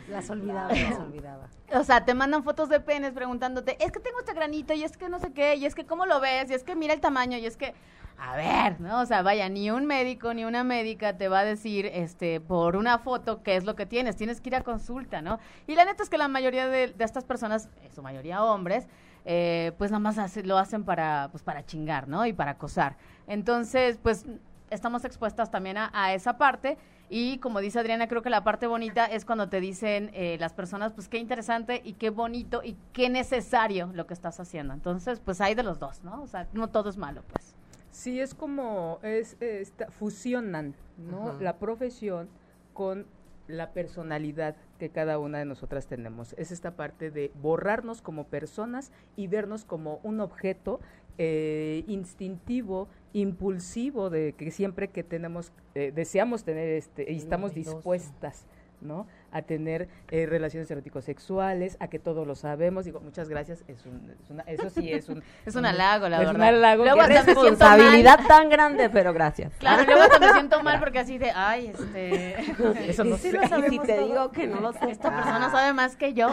las 0.08 0.30
olvidaba, 0.30 0.68
las 0.72 0.98
olvidaba. 0.98 1.48
O 1.74 1.84
sea, 1.84 2.06
te 2.06 2.14
mandan 2.14 2.44
fotos 2.44 2.70
de 2.70 2.80
penes 2.80 3.12
preguntándote, 3.12 3.76
es 3.84 3.92
que 3.92 4.00
tengo 4.00 4.20
este 4.20 4.32
granito, 4.32 4.72
y 4.72 4.84
es 4.84 4.96
que 4.96 5.10
no 5.10 5.18
sé 5.20 5.34
qué, 5.34 5.56
y 5.56 5.66
es 5.66 5.74
que 5.74 5.84
cómo 5.84 6.06
lo 6.06 6.18
ves, 6.20 6.50
y 6.50 6.54
es 6.54 6.64
que 6.64 6.74
mira 6.74 6.94
el 6.94 7.00
tamaño, 7.02 7.36
y 7.36 7.44
es 7.44 7.58
que, 7.58 7.74
a 8.18 8.36
ver, 8.36 8.80
¿no? 8.80 9.00
O 9.00 9.06
sea, 9.06 9.22
vaya, 9.22 9.48
ni 9.48 9.70
un 9.70 9.86
médico 9.86 10.32
ni 10.34 10.44
una 10.44 10.64
médica 10.64 11.16
te 11.16 11.28
va 11.28 11.40
a 11.40 11.44
decir, 11.44 11.86
este, 11.86 12.40
por 12.40 12.76
una 12.76 12.98
foto 12.98 13.42
qué 13.42 13.56
es 13.56 13.64
lo 13.64 13.74
que 13.74 13.86
tienes, 13.86 14.16
tienes 14.16 14.40
que 14.40 14.50
ir 14.50 14.56
a 14.56 14.62
consulta, 14.62 15.22
¿no? 15.22 15.38
Y 15.66 15.74
la 15.74 15.84
neta 15.84 16.02
es 16.02 16.10
que 16.10 16.18
la 16.18 16.28
mayoría 16.28 16.68
de, 16.68 16.94
estas 16.98 17.24
personas, 17.24 17.68
en 17.82 17.92
su 17.92 18.02
mayoría 18.02 18.44
hombres, 18.44 18.86
eh, 19.24 19.72
pues 19.78 19.90
nada 19.90 20.00
más 20.00 20.36
lo 20.44 20.58
hacen 20.58 20.84
para, 20.84 21.28
pues 21.30 21.42
para 21.42 21.64
chingar, 21.64 22.08
¿no? 22.08 22.26
Y 22.26 22.32
para 22.32 22.52
acosar. 22.52 22.96
Entonces, 23.26 23.98
pues 24.02 24.26
estamos 24.70 25.04
expuestas 25.04 25.50
también 25.50 25.76
a, 25.76 25.90
a 25.92 26.14
esa 26.14 26.38
parte. 26.38 26.78
Y 27.14 27.36
como 27.38 27.60
dice 27.60 27.78
Adriana, 27.78 28.08
creo 28.08 28.22
que 28.22 28.30
la 28.30 28.42
parte 28.42 28.66
bonita 28.66 29.04
es 29.04 29.26
cuando 29.26 29.50
te 29.50 29.60
dicen 29.60 30.10
eh, 30.14 30.38
las 30.40 30.54
personas, 30.54 30.94
pues 30.94 31.08
qué 31.08 31.18
interesante 31.18 31.82
y 31.84 31.92
qué 31.92 32.08
bonito 32.08 32.62
y 32.64 32.74
qué 32.94 33.10
necesario 33.10 33.90
lo 33.92 34.06
que 34.06 34.14
estás 34.14 34.40
haciendo. 34.40 34.72
Entonces, 34.72 35.20
pues 35.20 35.42
hay 35.42 35.54
de 35.54 35.62
los 35.62 35.78
dos, 35.78 36.02
¿no? 36.04 36.22
O 36.22 36.26
sea, 36.26 36.48
no 36.54 36.68
todo 36.68 36.88
es 36.88 36.96
malo, 36.96 37.22
pues. 37.30 37.54
Sí, 37.92 38.20
es 38.20 38.34
como, 38.34 38.98
es, 39.02 39.36
esta- 39.40 39.90
fusionan, 39.90 40.74
¿no? 40.98 41.28
Ajá. 41.30 41.40
La 41.40 41.58
profesión 41.58 42.28
con 42.74 43.06
la 43.48 43.72
personalidad 43.72 44.56
que 44.78 44.88
cada 44.88 45.18
una 45.18 45.38
de 45.38 45.44
nosotras 45.44 45.86
tenemos. 45.86 46.34
Es 46.38 46.50
esta 46.52 46.72
parte 46.74 47.10
de 47.10 47.30
borrarnos 47.40 48.00
como 48.02 48.24
personas 48.24 48.92
y 49.14 49.26
vernos 49.26 49.64
como 49.64 50.00
un 50.02 50.20
objeto 50.20 50.80
eh, 51.18 51.84
instintivo, 51.86 52.88
impulsivo, 53.12 54.08
de 54.10 54.32
que 54.32 54.50
siempre 54.50 54.88
que 54.88 55.04
tenemos, 55.04 55.52
eh, 55.74 55.92
deseamos 55.94 56.44
tener 56.44 56.68
este, 56.70 57.12
y 57.12 57.16
estamos 57.16 57.52
dispuestas, 57.52 58.46
¿no? 58.80 59.06
A 59.32 59.42
tener 59.42 59.88
eh, 60.10 60.26
relaciones 60.26 60.70
eróticos 60.70 61.04
sexuales, 61.04 61.76
a 61.80 61.88
que 61.88 61.98
todo 61.98 62.24
lo 62.26 62.34
sabemos. 62.34 62.84
Digo, 62.84 63.00
muchas 63.00 63.28
gracias. 63.30 63.64
Es 63.66 63.86
un, 63.86 64.14
es 64.22 64.30
una- 64.30 64.42
eso 64.42 64.68
sí 64.70 64.92
es 64.92 65.08
un... 65.08 65.22
Es 65.46 65.56
un 65.56 65.64
halago, 65.66 66.08
la 66.08 66.16
es 66.18 66.26
verdad. 66.26 66.34
un 66.36 66.42
halago 66.42 66.84
Luego 66.84 67.02
Responsabilidad 67.02 68.20
tan 68.28 68.48
grande, 68.50 68.90
pero 68.90 69.12
gracias. 69.12 69.52
Claro, 69.58 69.84
luego 69.84 70.02
hasta 70.02 70.18
me 70.18 70.32
siento 70.32 70.62
mal 70.62 70.78
porque 70.80 70.98
así 70.98 71.18
de, 71.18 71.30
ay, 71.30 71.68
este... 71.68 72.34
Eso 72.90 73.04
no 73.04 73.16
sé. 73.16 73.32
lo 73.32 73.42
sabemos 73.48 73.72
Y 73.72 73.78
si 73.78 73.78
te 73.86 73.98
digo 74.02 74.30
que 74.32 74.46
no 74.46 74.60
lo 74.60 74.72
sé. 74.72 74.90
Esta 74.90 75.10
persona 75.14 75.50
sabe 75.50 75.72
más 75.72 75.96
que 75.96 76.12
yo. 76.14 76.28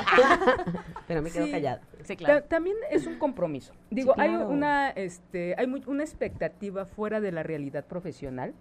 Pero 1.08 1.22
me 1.22 1.32
quedo 1.32 1.46
Sí. 1.46 1.51
callada. 1.51 1.82
Sí, 2.03 2.15
claro. 2.18 2.44
También 2.44 2.75
es 2.91 3.08
un 3.08 3.18
compromiso. 3.18 3.74
Digo, 3.89 4.13
hay 4.18 4.29
claro. 4.29 4.50
una, 4.50 4.89
este, 4.89 5.56
hay 5.58 5.68
muy- 5.68 5.84
una 5.88 6.03
expectativa 6.03 6.86
fuera 6.86 7.20
de 7.22 7.32
la 7.32 7.44
realidad 7.44 7.86
profesional 7.86 8.53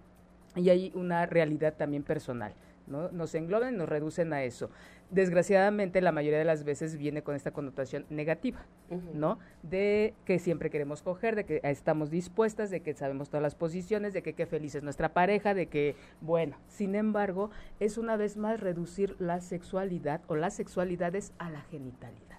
y 0.55 0.69
hay 0.69 0.91
una 0.95 1.25
realidad 1.25 1.73
también 1.77 2.03
personal. 2.03 2.53
¿No? 2.89 3.09
Nos 3.11 3.33
engloban 3.35 3.73
y 3.75 3.77
nos 3.77 3.87
reducen 3.87 4.33
a 4.33 4.43
eso. 4.43 4.69
Desgraciadamente, 5.11 6.01
la 6.01 6.11
mayoría 6.11 6.37
de 6.39 6.45
las 6.45 6.63
veces 6.63 6.95
viene 6.97 7.23
con 7.23 7.35
esta 7.35 7.51
connotación 7.51 8.05
negativa, 8.09 8.65
¿no? 9.13 9.39
De 9.63 10.13
que 10.25 10.37
siempre 10.39 10.69
queremos 10.69 11.01
coger, 11.01 11.35
de 11.35 11.45
que 11.45 11.61
estamos 11.63 12.11
dispuestas, 12.11 12.69
de 12.69 12.81
que 12.81 12.93
sabemos 12.93 13.29
todas 13.29 13.41
las 13.41 13.55
posiciones, 13.55 14.13
de 14.13 14.21
que 14.21 14.33
qué 14.33 14.45
feliz 14.45 14.75
es 14.75 14.83
nuestra 14.83 15.13
pareja, 15.13 15.53
de 15.53 15.67
que, 15.67 15.95
bueno, 16.21 16.57
sin 16.67 16.93
embargo, 16.95 17.49
es 17.79 17.97
una 17.97 18.17
vez 18.17 18.37
más 18.37 18.59
reducir 18.59 19.15
la 19.19 19.41
sexualidad 19.41 20.21
o 20.27 20.35
las 20.35 20.53
sexualidades 20.53 21.33
a 21.39 21.49
la 21.49 21.61
genitalidad. 21.61 22.37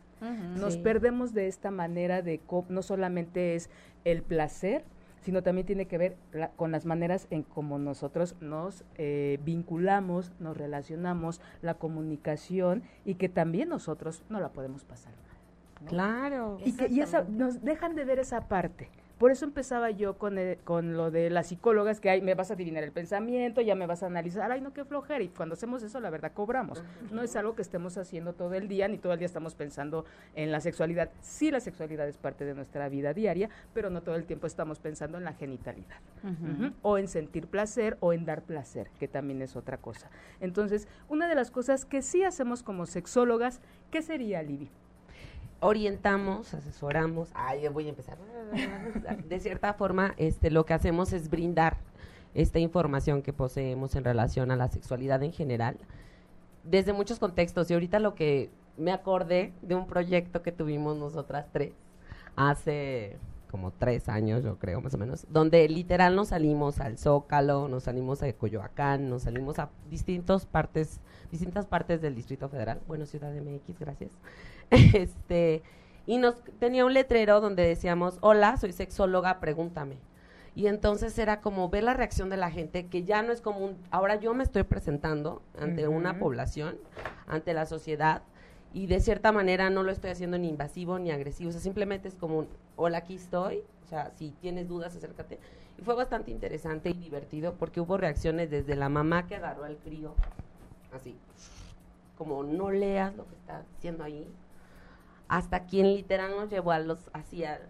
Nos 0.57 0.75
Sí. 0.75 0.81
perdemos 0.81 1.33
de 1.33 1.49
esta 1.49 1.71
manera 1.71 2.21
de 2.23 2.41
no 2.69 2.83
solamente 2.83 3.55
es 3.55 3.71
el 4.05 4.23
placer, 4.23 4.85
sino 5.21 5.43
también 5.43 5.67
tiene 5.67 5.87
que 5.87 5.99
ver 5.99 6.17
la- 6.33 6.51
con 6.51 6.71
las 6.73 6.87
maneras 6.87 7.27
en 7.31 7.43
cómo 7.43 7.79
nosotros 7.79 8.37
nos 8.41 8.85
eh, 8.97 9.39
vinculamos, 9.45 10.33
nos 10.41 10.57
relacionamos, 10.57 11.41
la 11.63 11.75
comunicación 11.75 12.83
y 13.05 13.15
que 13.15 13.29
también 13.29 13.69
nosotros 13.69 14.23
no 14.29 14.41
la 14.41 14.51
podemos 14.51 14.85
pasar 14.85 15.13
mal. 15.13 15.37
¿no? 15.83 15.89
Claro. 15.89 16.59
Y, 16.65 16.77
que, 16.77 16.89
y 16.89 17.01
esa, 17.01 17.23
nos 17.25 17.63
dejan 17.63 17.95
de 17.95 18.05
ver 18.05 18.19
esa 18.19 18.49
parte. 18.49 18.91
Por 19.21 19.31
eso 19.31 19.45
empezaba 19.45 19.91
yo 19.91 20.17
con, 20.17 20.39
el- 20.39 20.57
con 20.65 20.97
lo 20.97 21.11
de 21.11 21.29
las 21.29 21.49
psicólogas, 21.49 22.01
que 22.01 22.09
ay, 22.09 22.23
me 22.23 22.35
vas 22.35 22.51
a 22.51 22.55
adivinar 22.55 22.83
el 22.83 22.91
pensamiento, 22.91 23.61
ya 23.61 23.75
me 23.75 23.85
vas 23.87 24.03
a 24.03 24.07
analizar, 24.07 24.51
ay, 24.51 24.63
no, 24.63 24.73
qué 24.73 24.83
flojera. 24.87 25.23
Y 25.23 25.29
cuando 25.29 25.53
hacemos 25.53 25.83
eso, 25.83 26.01
la 26.01 26.09
verdad, 26.09 26.33
cobramos. 26.33 26.83
No 27.13 27.21
es 27.23 27.37
algo 27.37 27.55
que 27.55 27.61
estemos 27.61 27.99
haciendo 27.99 28.33
todo 28.33 28.55
el 28.55 28.67
día, 28.67 28.89
ni 28.89 28.97
todo 28.97 29.13
el 29.13 29.19
día 29.19 29.27
estamos 29.27 29.55
pensando 29.55 30.07
en 30.35 30.51
la 30.51 30.61
sexualidad. 30.61 31.11
Sí, 31.21 31.51
la 31.51 31.61
sexualidad 31.61 32.09
es 32.09 32.17
parte 32.17 32.47
de 32.47 32.55
nuestra 32.55 32.89
vida 32.89 33.13
diaria, 33.13 33.51
pero 33.75 33.91
no 33.91 34.01
todo 34.03 34.15
el 34.15 34.25
tiempo 34.25 34.47
estamos 34.47 34.79
pensando 34.79 35.19
en 35.19 35.25
la 35.25 35.35
genitalidad. 35.35 35.99
O 36.81 36.97
en 36.97 37.07
sentir 37.07 37.47
placer 37.47 37.99
o 38.01 38.15
en 38.15 38.25
dar 38.25 38.41
placer, 38.41 38.89
que 38.99 39.07
también 39.07 39.43
es 39.43 39.55
otra 39.55 39.77
cosa. 39.77 40.09
Entonces, 40.41 40.89
una 41.11 41.29
de 41.29 41.35
las 41.35 41.51
cosas 41.51 41.85
que 41.85 42.01
sí 42.01 42.25
hacemos 42.25 42.63
como 42.63 42.87
sexólogas, 42.87 43.61
¿qué 43.91 44.01
sería, 44.01 44.43
Libby? 44.43 44.71
Orientamos, 45.61 46.53
asesoramos. 46.55 47.31
Ay, 47.35 47.69
voy 47.69 47.87
a 47.87 47.91
empezar. 47.91 48.19
De 49.29 49.41
cierta 49.41 49.75
forma, 49.75 50.15
este, 50.17 50.51
lo 50.51 50.65
que 50.67 50.75
hacemos 50.75 51.13
es 51.13 51.31
brindar 51.31 51.77
esta 52.35 52.59
información 52.59 53.23
que 53.23 53.33
poseemos 53.33 53.95
en 53.97 54.05
relación 54.05 54.51
a 54.51 54.57
la 54.57 54.69
sexualidad 54.69 55.23
en 55.23 55.33
general, 55.33 55.77
desde 56.65 56.93
muchos 56.93 57.19
contextos. 57.19 57.71
Y 57.71 57.75
ahorita 57.75 57.99
lo 57.99 58.15
que 58.15 58.51
me 58.77 58.93
acordé 58.93 59.53
de 59.63 59.75
un 59.75 59.87
proyecto 59.87 60.43
que 60.43 60.53
tuvimos 60.53 60.97
nosotras 60.97 61.47
tres 61.53 61.73
hace 62.37 63.19
como 63.51 63.73
tres 63.73 64.09
años, 64.09 64.45
yo 64.45 64.59
creo, 64.59 64.81
más 64.81 64.95
o 64.95 64.99
menos, 64.99 65.27
donde 65.29 65.69
literal 65.69 66.15
nos 66.15 66.29
salimos 66.29 66.79
al 66.79 66.99
Zócalo, 66.99 67.67
nos 67.67 67.83
salimos 67.83 68.23
a 68.23 68.33
Coyoacán, 68.33 69.11
nos 69.11 69.23
salimos 69.23 69.59
a 69.59 69.71
distintas 69.91 70.47
partes, 70.47 71.01
distintas 71.33 71.67
partes 71.67 72.01
del 72.01 72.15
Distrito 72.15 72.49
Federal, 72.49 72.81
bueno, 72.87 73.07
Ciudad 73.07 73.33
de 73.33 73.41
MX, 73.41 73.81
gracias. 73.81 74.13
este, 74.95 75.63
y 76.07 76.19
nos 76.19 76.43
tenía 76.59 76.85
un 76.85 76.95
letrero 76.95 77.41
donde 77.41 77.67
decíamos, 77.67 78.19
hola, 78.21 78.57
soy 78.57 78.73
sexóloga, 78.73 79.41
pregúntame. 79.41 79.99
Y 80.55 80.67
entonces 80.67 81.17
era 81.19 81.41
como 81.41 81.69
ver 81.69 81.85
la 81.85 81.95
reacción 81.95 82.29
de 82.29 82.37
la 82.37 82.51
gente, 82.51 82.87
que 82.87 83.05
ya 83.05 83.23
no 83.23 83.33
es 83.33 83.41
como 83.41 83.61
un, 83.61 83.77
ahora 83.91 84.17
yo 84.17 84.35
me 84.35 84.43
estoy 84.43 84.65
presentando 84.65 85.43
ante 85.59 85.87
una 85.87 86.19
población, 86.19 86.79
ante 87.27 87.55
la 87.55 87.67
sociedad, 87.67 88.23
y 88.73 88.87
de 88.87 89.01
cierta 89.01 89.33
manera 89.33 89.71
no 89.71 89.83
lo 89.83 89.91
estoy 89.91 90.11
haciendo 90.11 90.39
ni 90.39 90.49
invasivo 90.49 90.99
ni 90.99 91.11
agresivo, 91.11 91.51
o 91.51 91.53
sea, 91.53 91.61
simplemente 91.61 92.09
es 92.09 92.15
como 92.15 92.39
un, 92.39 92.49
hola, 92.77 92.99
aquí 92.99 93.17
estoy, 93.17 93.63
o 93.85 93.89
sea, 93.89 94.13
si 94.17 94.31
tienes 94.41 94.69
dudas, 94.69 94.95
acércate. 94.95 95.39
Y 95.79 95.83
fue 95.83 95.95
bastante 95.95 96.31
interesante 96.31 96.91
y 96.91 96.95
divertido 96.95 97.55
porque 97.55 97.81
hubo 97.81 97.97
reacciones 97.97 98.51
desde 98.51 98.77
la 98.77 98.89
mamá 98.89 99.27
que 99.27 99.37
agarró 99.37 99.65
al 99.65 99.77
crío, 99.77 100.15
así, 100.93 101.17
como 102.19 102.43
no 102.43 102.71
leas 102.71 103.15
lo 103.17 103.27
que 103.27 103.35
está 103.35 103.63
diciendo 103.77 104.05
ahí, 104.05 104.27
hasta 105.31 105.65
quien 105.65 105.95
literal 105.95 106.33
nos 106.33 106.51
llevó 106.51 106.73
a 106.73 106.81
los, 106.81 106.99
hacia, 107.13 107.61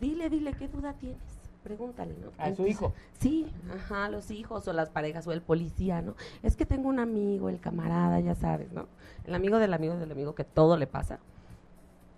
dile, 0.00 0.30
dile, 0.30 0.54
¿qué 0.54 0.66
duda 0.66 0.94
tienes? 0.94 1.20
Pregúntale, 1.62 2.14
¿no? 2.18 2.32
A 2.38 2.54
su 2.54 2.66
hijo. 2.66 2.94
Sí, 3.18 3.52
ajá, 3.70 4.08
los 4.08 4.30
hijos 4.30 4.66
o 4.66 4.72
las 4.72 4.88
parejas 4.88 5.26
o 5.26 5.32
el 5.32 5.42
policía, 5.42 6.00
¿no? 6.00 6.14
Es 6.42 6.56
que 6.56 6.64
tengo 6.64 6.88
un 6.88 6.98
amigo, 6.98 7.50
el 7.50 7.60
camarada, 7.60 8.18
ya 8.20 8.34
sabes, 8.34 8.72
¿no? 8.72 8.86
El 9.26 9.34
amigo 9.34 9.58
del 9.58 9.74
amigo 9.74 9.94
del 9.96 10.10
amigo 10.10 10.34
que 10.34 10.44
todo 10.44 10.78
le 10.78 10.86
pasa. 10.86 11.20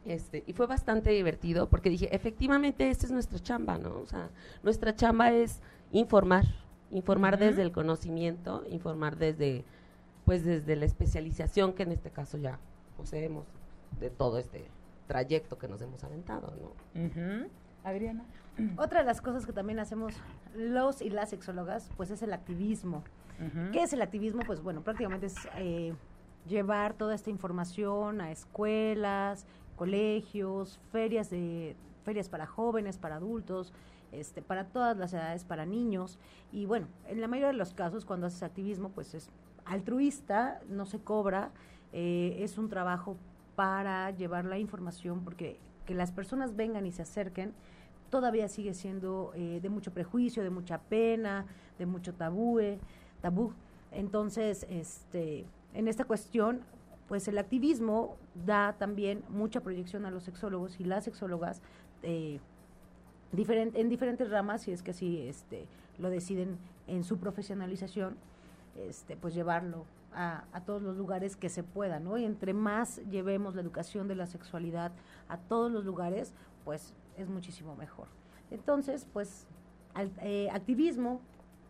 Este, 0.05 0.45
y 0.47 0.53
fue 0.53 0.69
bastante 0.69 1.11
divertido 1.11 1.69
porque 1.69 1.91
dije, 1.91 2.15
efectivamente, 2.15 2.89
esta 2.89 3.07
es 3.07 3.11
nuestra 3.11 3.41
chamba, 3.41 3.79
¿no? 3.79 3.99
O 3.99 4.07
sea, 4.07 4.31
nuestra 4.63 4.95
chamba 4.95 5.33
es 5.33 5.61
informar, 5.91 6.45
informar 6.93 7.37
desde 7.37 7.63
el 7.63 7.73
conocimiento, 7.73 8.63
informar 8.71 9.17
desde, 9.17 9.65
pues 10.25 10.45
desde 10.45 10.77
la 10.77 10.85
especialización 10.85 11.73
que 11.73 11.83
en 11.83 11.91
este 11.91 12.11
caso 12.11 12.39
ya 12.39 12.61
poseemos 12.97 13.45
de 14.01 14.11
todo 14.11 14.39
este 14.39 14.65
trayecto 15.07 15.59
que 15.59 15.69
nos 15.69 15.81
hemos 15.83 16.03
aventado, 16.05 16.55
¿no? 16.61 17.47
Adriana. 17.85 18.25
Otra 18.77 19.01
de 19.01 19.07
las 19.07 19.21
cosas 19.21 19.47
que 19.47 19.53
también 19.53 19.79
hacemos 19.79 20.15
los 20.55 21.03
y 21.03 21.11
las 21.11 21.31
sexólogas, 21.31 21.91
pues 21.97 22.11
es 22.11 22.23
el 22.23 22.33
activismo. 22.33 23.03
¿Qué 23.73 23.83
es 23.83 23.93
el 23.93 24.03
activismo? 24.03 24.43
Pues 24.47 24.63
bueno, 24.63 24.83
prácticamente 24.83 25.27
es 25.27 25.35
eh, 25.57 25.95
llevar 26.47 26.95
toda 26.95 27.15
esta 27.15 27.29
información 27.31 28.21
a 28.21 28.31
escuelas, 28.31 29.47
colegios, 29.75 30.79
ferias 30.93 31.31
de 31.31 31.75
ferias 32.05 32.29
para 32.29 32.47
jóvenes, 32.47 32.99
para 32.99 33.17
adultos, 33.17 33.73
este, 34.13 34.43
para 34.43 34.67
todas 34.67 34.97
las 34.97 35.13
edades, 35.13 35.45
para 35.45 35.67
niños. 35.67 36.19
Y 36.53 36.67
bueno, 36.67 36.87
en 37.09 37.21
la 37.21 37.29
mayoría 37.29 37.49
de 37.49 37.55
los 37.59 37.75
casos 37.75 38.05
cuando 38.05 38.27
haces 38.27 38.43
activismo, 38.43 38.91
pues 38.91 39.15
es 39.15 39.31
altruista, 39.65 40.61
no 40.69 40.87
se 40.87 41.01
cobra, 41.01 41.51
eh, 41.93 42.37
es 42.41 42.59
un 42.59 42.69
trabajo 42.69 43.17
para 43.63 44.11
llevar 44.11 44.45
la 44.45 44.59
información, 44.59 45.23
porque 45.23 45.57
que 45.87 45.95
las 45.95 46.11
personas 46.11 46.57
vengan 46.57 46.85
y 46.85 46.91
se 46.91 47.03
acerquen, 47.03 47.53
todavía 48.11 48.49
sigue 48.49 48.75
siendo 48.75 49.31
eh, 49.37 49.61
de 49.63 49.69
mucho 49.69 49.93
prejuicio, 49.93 50.43
de 50.43 50.51
mucha 50.51 50.79
pena, 50.79 51.47
de 51.79 51.87
mucho 51.87 52.13
tabúe, 52.13 52.81
tabú. 53.21 53.53
Entonces, 53.93 54.67
este, 54.69 55.47
en 55.75 55.87
esta 55.87 56.05
cuestión, 56.07 56.63
pues 57.07 57.29
el 57.29 57.39
activismo 57.39 58.17
da 58.45 58.73
también 58.81 59.23
mucha 59.29 59.61
proyección 59.61 60.07
a 60.07 60.11
los 60.11 60.25
sexólogos 60.25 60.81
y 60.81 60.85
las 60.85 61.05
sexólogas 61.05 61.63
eh, 62.03 62.41
en 63.33 63.89
diferentes 63.89 64.29
ramas, 64.29 64.63
si 64.63 64.73
es 64.73 64.83
que 64.83 64.91
así 64.91 65.21
este, 65.21 65.69
lo 65.99 66.11
deciden 66.11 66.59
en 66.89 67.05
su 67.05 67.19
profesionalización, 67.19 68.17
este, 68.89 69.17
pues 69.17 69.35
llevarlo 69.35 69.85
a, 70.15 70.63
todos 70.67 70.83
los 70.83 70.97
lugares 70.97 71.37
que 71.37 71.49
se 71.49 71.63
pueda, 71.63 72.01
¿no? 72.01 72.19
Y 72.19 72.25
entre 72.25 72.55
más 72.55 73.01
llevemos 73.11 73.55
la 73.55 73.63
educación 73.63 74.09
de 74.09 74.15
la 74.15 74.27
sexualidad 74.27 74.93
a 75.29 75.39
todos 75.39 75.71
los 75.71 75.85
lugares, 75.85 76.35
pues 76.65 76.95
es 77.17 77.29
muchísimo 77.29 77.77
mejor. 77.77 78.09
Entonces, 78.51 79.07
pues, 79.13 79.47
eh, 80.23 80.49
activismo 80.53 81.21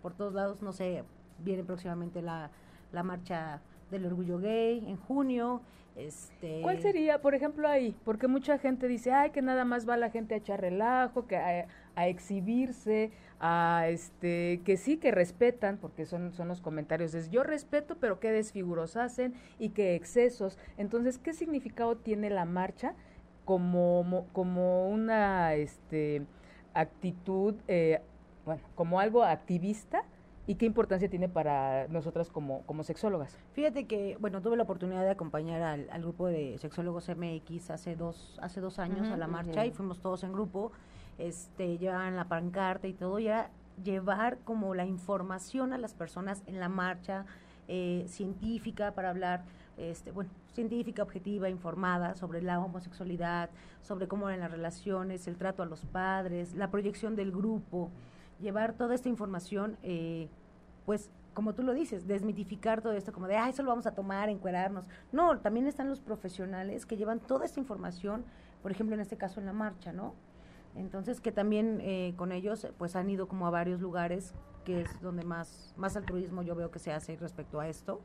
por 0.02 0.14
todos 0.14 0.34
lados, 0.34 0.62
no 0.62 0.72
sé, 0.72 1.04
viene 1.38 1.64
próximamente 1.64 2.22
la, 2.22 2.50
la 2.92 3.02
marcha 3.02 3.60
del 3.90 4.06
orgullo 4.06 4.38
gay 4.38 4.84
en 4.86 4.96
junio. 4.96 5.60
Este... 5.94 6.60
¿Cuál 6.62 6.80
sería, 6.80 7.20
por 7.20 7.34
ejemplo, 7.34 7.68
ahí? 7.68 7.94
Porque 8.04 8.26
mucha 8.26 8.58
gente 8.58 8.88
dice, 8.88 9.12
ay, 9.12 9.30
que 9.30 9.42
nada 9.42 9.64
más 9.64 9.88
va 9.88 9.96
la 9.96 10.10
gente 10.10 10.34
a 10.34 10.38
echar 10.38 10.60
relajo, 10.60 11.26
que 11.26 11.36
a, 11.36 12.08
exhibirse, 12.08 13.12
a 13.44 13.88
este, 13.88 14.62
que 14.64 14.76
sí, 14.76 14.98
que 14.98 15.10
respetan, 15.10 15.76
porque 15.76 16.06
son, 16.06 16.32
son 16.32 16.46
los 16.46 16.60
comentarios, 16.60 17.12
es 17.12 17.28
yo 17.28 17.42
respeto, 17.42 17.96
pero 17.98 18.20
qué 18.20 18.30
desfiguros 18.30 18.96
hacen 18.96 19.34
y 19.58 19.70
qué 19.70 19.96
excesos. 19.96 20.58
Entonces, 20.76 21.18
¿qué 21.18 21.32
significado 21.32 21.96
tiene 21.96 22.30
la 22.30 22.44
marcha 22.44 22.94
como, 23.44 24.26
como 24.32 24.88
una 24.88 25.54
este, 25.54 26.24
actitud, 26.72 27.56
eh, 27.66 28.00
bueno, 28.46 28.62
como 28.76 29.00
algo 29.00 29.24
activista? 29.24 30.04
¿Y 30.46 30.54
qué 30.54 30.66
importancia 30.66 31.10
tiene 31.10 31.28
para 31.28 31.88
nosotras 31.88 32.30
como, 32.30 32.62
como 32.62 32.84
sexólogas? 32.84 33.38
Fíjate 33.54 33.86
que, 33.86 34.16
bueno, 34.20 34.40
tuve 34.40 34.56
la 34.56 34.62
oportunidad 34.62 35.02
de 35.02 35.10
acompañar 35.10 35.62
al, 35.62 36.02
grupo 36.02 36.28
de 36.28 36.58
sexólogos 36.58 37.08
MX 37.08 37.70
hace 37.70 37.96
dos, 37.96 38.38
hace 38.40 38.60
dos 38.60 38.78
años 38.78 39.08
a 39.08 39.16
la 39.16 39.26
marcha 39.26 39.66
y 39.66 39.72
fuimos 39.72 40.00
todos 40.00 40.22
en 40.22 40.32
grupo, 40.32 40.70
este, 41.18 41.78
llevaban 41.78 42.16
la 42.16 42.24
pancarta 42.24 42.86
y 42.86 42.94
todo, 42.94 43.18
y 43.18 43.28
era 43.28 43.50
llevar 43.82 44.38
como 44.38 44.74
la 44.74 44.84
información 44.84 45.72
a 45.72 45.78
las 45.78 45.94
personas 45.94 46.42
en 46.46 46.60
la 46.60 46.68
marcha 46.68 47.24
eh, 47.68 48.04
científica 48.08 48.92
para 48.92 49.10
hablar, 49.10 49.44
este, 49.76 50.10
bueno, 50.10 50.30
científica, 50.52 51.02
objetiva, 51.02 51.48
informada 51.48 52.14
sobre 52.14 52.42
la 52.42 52.60
homosexualidad, 52.60 53.50
sobre 53.82 54.08
cómo 54.08 54.28
eran 54.28 54.40
las 54.40 54.50
relaciones, 54.50 55.26
el 55.26 55.36
trato 55.36 55.62
a 55.62 55.66
los 55.66 55.84
padres, 55.86 56.54
la 56.54 56.70
proyección 56.70 57.16
del 57.16 57.32
grupo 57.32 57.90
llevar 58.42 58.74
toda 58.74 58.94
esta 58.94 59.08
información, 59.08 59.78
eh, 59.82 60.28
pues 60.84 61.10
como 61.32 61.54
tú 61.54 61.62
lo 61.62 61.72
dices, 61.72 62.06
desmitificar 62.06 62.82
todo 62.82 62.92
esto, 62.92 63.12
como 63.12 63.26
de, 63.26 63.36
ah, 63.36 63.48
eso 63.48 63.62
lo 63.62 63.70
vamos 63.70 63.86
a 63.86 63.94
tomar, 63.94 64.28
encuerarnos. 64.28 64.86
No, 65.12 65.38
también 65.38 65.66
están 65.66 65.88
los 65.88 66.00
profesionales 66.00 66.84
que 66.84 66.98
llevan 66.98 67.20
toda 67.20 67.46
esta 67.46 67.58
información, 67.58 68.24
por 68.60 68.70
ejemplo, 68.70 68.94
en 68.94 69.00
este 69.00 69.16
caso 69.16 69.40
en 69.40 69.46
la 69.46 69.54
marcha, 69.54 69.92
¿no? 69.92 70.14
Entonces, 70.74 71.20
que 71.20 71.32
también 71.32 71.80
eh, 71.82 72.14
con 72.16 72.32
ellos, 72.32 72.66
pues 72.78 72.96
han 72.96 73.10
ido 73.10 73.28
como 73.28 73.46
a 73.46 73.50
varios 73.50 73.80
lugares, 73.80 74.34
que 74.64 74.82
es 74.82 75.00
donde 75.00 75.24
más, 75.24 75.74
más 75.76 75.96
altruismo 75.96 76.42
yo 76.42 76.54
veo 76.54 76.70
que 76.70 76.78
se 76.78 76.92
hace 76.92 77.16
respecto 77.16 77.60
a 77.60 77.68
esto, 77.68 78.00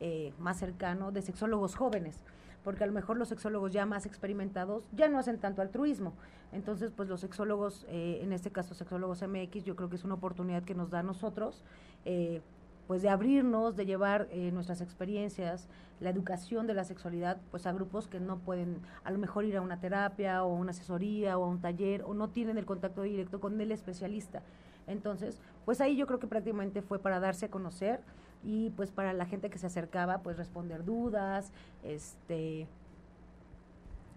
eh, 0.00 0.32
más 0.38 0.58
cercano, 0.58 1.12
de 1.12 1.22
sexólogos 1.22 1.74
jóvenes 1.74 2.22
porque 2.66 2.82
a 2.82 2.88
lo 2.88 2.92
mejor 2.92 3.16
los 3.16 3.28
sexólogos 3.28 3.72
ya 3.72 3.86
más 3.86 4.06
experimentados 4.06 4.88
ya 4.90 5.06
no 5.06 5.20
hacen 5.20 5.38
tanto 5.38 5.62
altruismo. 5.62 6.14
Entonces, 6.50 6.90
pues 6.90 7.08
los 7.08 7.20
sexólogos, 7.20 7.86
eh, 7.88 8.18
en 8.22 8.32
este 8.32 8.50
caso 8.50 8.74
sexólogos 8.74 9.22
MX, 9.22 9.62
yo 9.62 9.76
creo 9.76 9.88
que 9.88 9.94
es 9.94 10.02
una 10.02 10.14
oportunidad 10.14 10.64
que 10.64 10.74
nos 10.74 10.90
da 10.90 10.98
a 10.98 11.02
nosotros, 11.04 11.62
eh, 12.04 12.42
pues 12.86 13.02
de 13.02 13.08
abrirnos, 13.08 13.76
de 13.76 13.86
llevar 13.86 14.28
eh, 14.30 14.50
nuestras 14.52 14.80
experiencias, 14.80 15.68
la 16.00 16.10
educación 16.10 16.66
de 16.66 16.74
la 16.74 16.84
sexualidad, 16.84 17.38
pues 17.50 17.66
a 17.66 17.72
grupos 17.72 18.06
que 18.06 18.20
no 18.20 18.38
pueden 18.38 18.80
a 19.04 19.10
lo 19.10 19.18
mejor 19.18 19.44
ir 19.44 19.56
a 19.56 19.60
una 19.60 19.80
terapia 19.80 20.44
o 20.44 20.54
una 20.54 20.70
asesoría 20.70 21.38
o 21.38 21.44
a 21.44 21.48
un 21.48 21.60
taller 21.60 22.02
o 22.02 22.14
no 22.14 22.28
tienen 22.28 22.58
el 22.58 22.66
contacto 22.66 23.02
directo 23.02 23.40
con 23.40 23.60
el 23.60 23.72
especialista. 23.72 24.42
Entonces, 24.86 25.40
pues 25.64 25.80
ahí 25.80 25.96
yo 25.96 26.06
creo 26.06 26.20
que 26.20 26.28
prácticamente 26.28 26.82
fue 26.82 26.98
para 26.98 27.18
darse 27.18 27.46
a 27.46 27.50
conocer 27.50 28.00
y 28.44 28.70
pues 28.70 28.92
para 28.92 29.12
la 29.12 29.26
gente 29.26 29.50
que 29.50 29.58
se 29.58 29.66
acercaba 29.66 30.18
pues 30.18 30.36
responder 30.36 30.84
dudas 30.84 31.52
este 31.82 32.68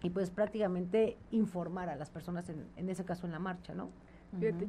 y 0.03 0.09
pues 0.11 0.29
prácticamente 0.29 1.17
informar 1.31 1.89
a 1.89 1.95
las 1.95 2.09
personas 2.09 2.47
en, 2.49 2.65
en 2.75 2.89
ese 2.89 3.05
caso 3.05 3.25
en 3.25 3.31
la 3.31 3.39
marcha 3.39 3.73
no 3.73 3.89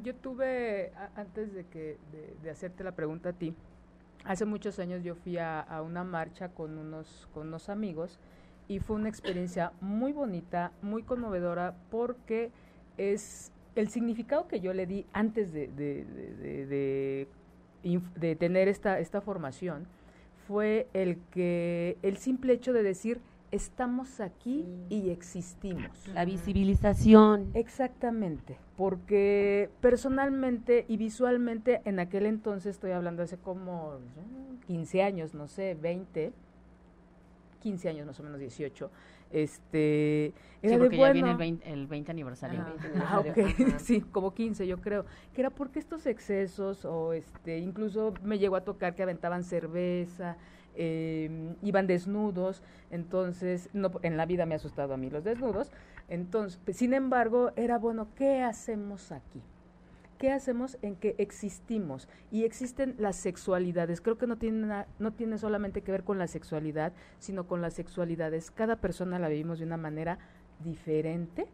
yo 0.01 0.15
tuve 0.15 0.91
antes 1.15 1.53
de 1.53 1.65
que 1.65 1.97
de, 2.41 2.49
hacerte 2.49 2.83
la 2.83 2.93
pregunta 2.93 3.29
a 3.29 3.33
ti 3.33 3.53
hace 4.25 4.45
muchos 4.45 4.79
años 4.79 5.03
yo 5.03 5.15
fui 5.15 5.37
a, 5.37 5.65
una 5.85 6.03
marcha 6.03 6.49
con 6.49 6.77
unos 6.77 7.27
con 7.33 7.47
unos 7.47 7.69
amigos 7.69 8.19
y 8.67 8.79
fue 8.79 8.95
una 8.95 9.09
experiencia 9.09 9.73
muy 9.81 10.13
bonita 10.13 10.71
muy 10.81 11.03
conmovedora 11.03 11.75
porque 11.89 12.51
es 12.97 13.51
el 13.75 13.89
significado 13.89 14.47
que 14.47 14.59
yo 14.59 14.73
le 14.73 14.85
di 14.85 15.05
antes 15.13 15.51
de, 15.53 15.67
de, 15.67 16.05
de 16.65 17.27
de 17.83 18.35
tener 18.35 18.67
esta, 18.67 18.99
esta 18.99 19.21
formación 19.21 19.87
fue 20.47 20.87
el 20.93 21.17
que 21.31 21.97
el 22.03 22.17
simple 22.17 22.53
hecho 22.53 22.73
de 22.73 22.83
decir 22.83 23.19
estamos 23.51 24.19
aquí 24.19 24.65
y 24.89 25.09
existimos. 25.09 26.07
La 26.07 26.25
visibilización. 26.25 27.51
Exactamente, 27.53 28.57
porque 28.77 29.69
personalmente 29.81 30.85
y 30.87 30.97
visualmente 30.97 31.81
en 31.85 31.99
aquel 31.99 32.25
entonces, 32.25 32.75
estoy 32.75 32.91
hablando 32.91 33.23
hace 33.23 33.37
como 33.37 33.99
15 34.67 35.03
años, 35.03 35.33
no 35.33 35.47
sé, 35.47 35.75
20, 35.75 36.33
15 37.61 37.89
años 37.89 38.07
más 38.07 38.19
o 38.19 38.23
menos, 38.23 38.39
18, 38.39 38.89
este, 39.31 40.33
sí, 40.61 40.77
porque 40.77 40.97
ya 40.97 41.11
viene 41.13 41.31
el 41.31 41.87
20, 41.87 42.11
aniversario. 42.11 42.65
Ah, 42.97 43.23
sí, 43.79 44.01
como 44.01 44.33
15 44.33 44.67
yo 44.67 44.77
creo. 44.79 45.05
Que 45.33 45.41
era 45.41 45.49
porque 45.49 45.79
estos 45.79 46.05
excesos 46.05 46.83
o 46.85 47.13
este, 47.13 47.59
incluso 47.59 48.13
me 48.23 48.39
llegó 48.39 48.57
a 48.57 48.61
tocar 48.61 48.93
que 48.93 49.03
aventaban 49.03 49.43
cerveza, 49.43 50.37
eh, 50.75 51.55
iban 51.61 51.87
desnudos, 51.87 52.63
entonces, 52.89 53.69
no, 53.73 53.91
en 54.01 54.17
la 54.17 54.25
vida 54.25 54.45
me 54.45 54.55
ha 54.55 54.57
asustado 54.57 54.93
a 54.93 54.97
mí 54.97 55.09
los 55.09 55.23
desnudos, 55.23 55.71
entonces, 56.07 56.59
sin 56.75 56.93
embargo, 56.93 57.51
era 57.55 57.77
bueno, 57.77 58.07
¿qué 58.15 58.41
hacemos 58.41 59.11
aquí? 59.11 59.41
¿Qué 60.17 60.31
hacemos 60.31 60.77
en 60.83 60.95
que 60.97 61.15
existimos? 61.17 62.07
Y 62.31 62.43
existen 62.43 62.93
las 62.99 63.15
sexualidades. 63.15 64.01
Creo 64.01 64.19
que 64.19 64.27
no 64.27 64.37
tiene, 64.37 64.85
no 64.99 65.13
tiene 65.13 65.39
solamente 65.39 65.81
que 65.81 65.91
ver 65.91 66.03
con 66.03 66.19
la 66.19 66.27
sexualidad, 66.27 66.93
sino 67.17 67.47
con 67.47 67.61
las 67.61 67.73
sexualidades. 67.73 68.51
Cada 68.51 68.75
persona 68.75 69.17
la 69.17 69.29
vivimos 69.29 69.57
de 69.57 69.65
una 69.65 69.77
manera 69.77 70.19
diferente 70.63 71.47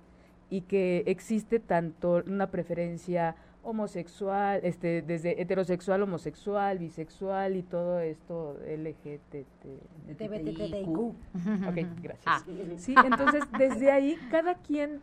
y 0.49 0.61
que 0.61 1.03
existe 1.07 1.59
tanto 1.59 2.23
una 2.27 2.51
preferencia 2.51 3.35
homosexual, 3.67 4.61
este, 4.63 5.01
desde 5.01 5.41
heterosexual, 5.41 6.01
homosexual, 6.01 6.79
bisexual 6.79 7.57
y 7.57 7.63
todo 7.63 7.99
esto 7.99 8.57
LGTBTIQ. 8.65 10.17
Ok, 11.67 11.75
gracias. 12.01 12.25
Ah. 12.25 12.43
Sí, 12.77 12.95
entonces 13.05 13.43
desde 13.57 13.91
ahí 13.91 14.17
cada 14.31 14.55
quien 14.55 15.01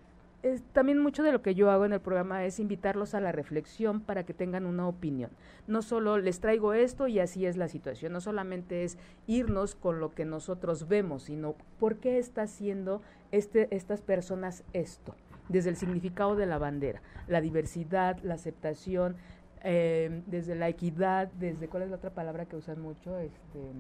también 0.73 0.99
mucho 0.99 1.23
de 1.23 1.33
lo 1.33 1.43
que 1.43 1.55
yo 1.55 1.71
hago 1.71 1.85
en 1.85 1.93
el 1.93 2.01
programa 2.01 2.45
es 2.45 2.61
invitarlos 2.61 3.15
a 3.15 3.21
la 3.21 3.33
reflexión 3.33 4.01
para 4.01 4.25
que 4.25 4.35
tengan 4.35 4.67
una 4.67 4.87
opinión. 4.87 5.31
No 5.67 5.81
solo 5.81 6.19
les 6.19 6.41
traigo 6.41 6.75
esto 6.75 7.09
y 7.09 7.19
así 7.19 7.47
es 7.47 7.57
la 7.57 7.69
situación, 7.69 8.13
no 8.13 8.21
solamente 8.21 8.85
es 8.85 8.99
irnos 9.27 9.75
con 9.75 10.01
lo 10.01 10.15
que 10.15 10.25
nosotros 10.25 10.87
vemos, 10.89 11.25
sino 11.25 11.55
por 11.79 11.97
qué 11.97 12.19
está 12.19 12.43
haciendo 12.43 13.01
este, 13.33 13.75
estas 13.75 14.03
personas 14.03 14.65
esto, 14.75 15.15
desde 15.49 15.71
el 15.71 15.77
significado 15.77 16.37
de 16.37 16.47
la 16.47 16.59
bandera, 16.59 17.03
la 17.29 17.41
diversidad, 17.41 18.19
la 18.23 18.35
aceptación, 18.35 19.17
eh, 19.63 20.23
desde 20.27 20.55
la 20.55 20.69
equidad, 20.69 21.29
desde, 21.39 21.69
¿cuál 21.69 21.85
es 21.85 21.91
la 21.91 21.97
otra 21.97 22.11
palabra 22.11 22.45
que 22.47 22.57
usan 22.57 22.81
mucho? 22.81 23.19
Este, 23.19 23.73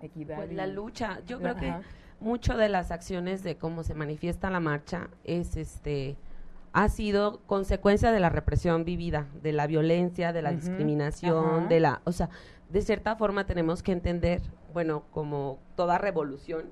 equidad. 0.00 0.36
Pues 0.36 0.52
la 0.52 0.66
lucha, 0.66 1.20
yo 1.26 1.40
creo 1.40 1.56
que 1.56 1.74
mucho 2.20 2.56
de 2.56 2.68
las 2.68 2.90
acciones 2.90 3.42
de 3.42 3.56
cómo 3.56 3.82
se 3.82 3.94
manifiesta 3.94 4.50
la 4.50 4.60
marcha 4.60 5.08
es 5.24 5.56
este 5.56 6.16
ha 6.72 6.90
sido 6.90 7.40
consecuencia 7.46 8.12
de 8.12 8.20
la 8.20 8.28
represión 8.28 8.84
vivida, 8.84 9.26
de 9.42 9.52
la 9.52 9.66
violencia, 9.66 10.34
de 10.34 10.42
la 10.42 10.52
discriminación, 10.52 11.70
de 11.70 11.80
la, 11.80 12.02
o 12.04 12.12
sea, 12.12 12.28
de 12.68 12.82
cierta 12.82 13.16
forma 13.16 13.46
tenemos 13.46 13.82
que 13.82 13.92
entender, 13.92 14.42
bueno, 14.74 15.04
como 15.10 15.58
toda 15.74 15.96
revolución, 15.96 16.64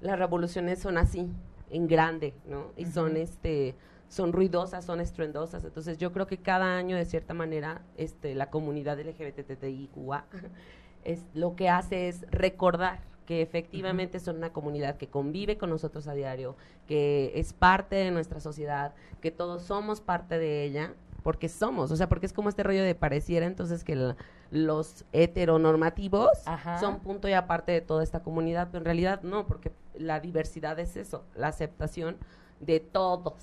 las 0.00 0.18
revoluciones 0.18 0.80
son 0.80 0.98
así, 0.98 1.30
en 1.72 1.88
grande, 1.88 2.34
¿no? 2.46 2.66
Y 2.76 2.86
son 2.86 3.16
este 3.16 3.74
son 4.08 4.32
ruidosas, 4.34 4.84
son 4.84 5.00
estruendosas. 5.00 5.64
Entonces, 5.64 5.96
yo 5.96 6.12
creo 6.12 6.26
que 6.26 6.36
cada 6.36 6.76
año 6.76 6.96
de 6.96 7.06
cierta 7.06 7.32
manera 7.32 7.80
este 7.96 8.34
la 8.34 8.50
comunidad 8.50 8.98
LGBTIQA 9.00 10.26
es 11.04 11.24
lo 11.34 11.56
que 11.56 11.68
hace 11.70 12.08
es 12.08 12.26
recordar 12.30 13.00
que 13.26 13.40
efectivamente 13.40 14.20
son 14.20 14.36
una 14.36 14.52
comunidad 14.52 14.96
que 14.96 15.06
convive 15.08 15.56
con 15.56 15.70
nosotros 15.70 16.08
a 16.08 16.12
diario, 16.14 16.56
que 16.86 17.32
es 17.36 17.52
parte 17.52 17.96
de 17.96 18.10
nuestra 18.10 18.40
sociedad, 18.40 18.94
que 19.20 19.30
todos 19.30 19.62
somos 19.62 20.00
parte 20.00 20.38
de 20.38 20.64
ella 20.64 20.92
porque 21.22 21.48
somos, 21.48 21.92
o 21.92 21.96
sea, 21.96 22.08
porque 22.08 22.26
es 22.26 22.32
como 22.32 22.48
este 22.48 22.64
rollo 22.64 22.82
de 22.82 22.96
pareciera 22.96 23.46
entonces 23.46 23.84
que 23.84 23.94
la- 23.94 24.16
los 24.50 25.04
heteronormativos 25.12 26.28
Ajá. 26.46 26.78
son 26.78 26.98
punto 27.00 27.28
y 27.28 27.32
aparte 27.32 27.70
de 27.72 27.80
toda 27.80 28.02
esta 28.02 28.22
comunidad, 28.24 28.68
pero 28.72 28.80
en 28.80 28.84
realidad 28.86 29.22
no, 29.22 29.46
porque 29.46 29.70
la 29.94 30.20
diversidad 30.20 30.78
es 30.78 30.96
eso, 30.96 31.24
la 31.34 31.48
aceptación 31.48 32.16
de 32.60 32.80
todos, 32.80 33.34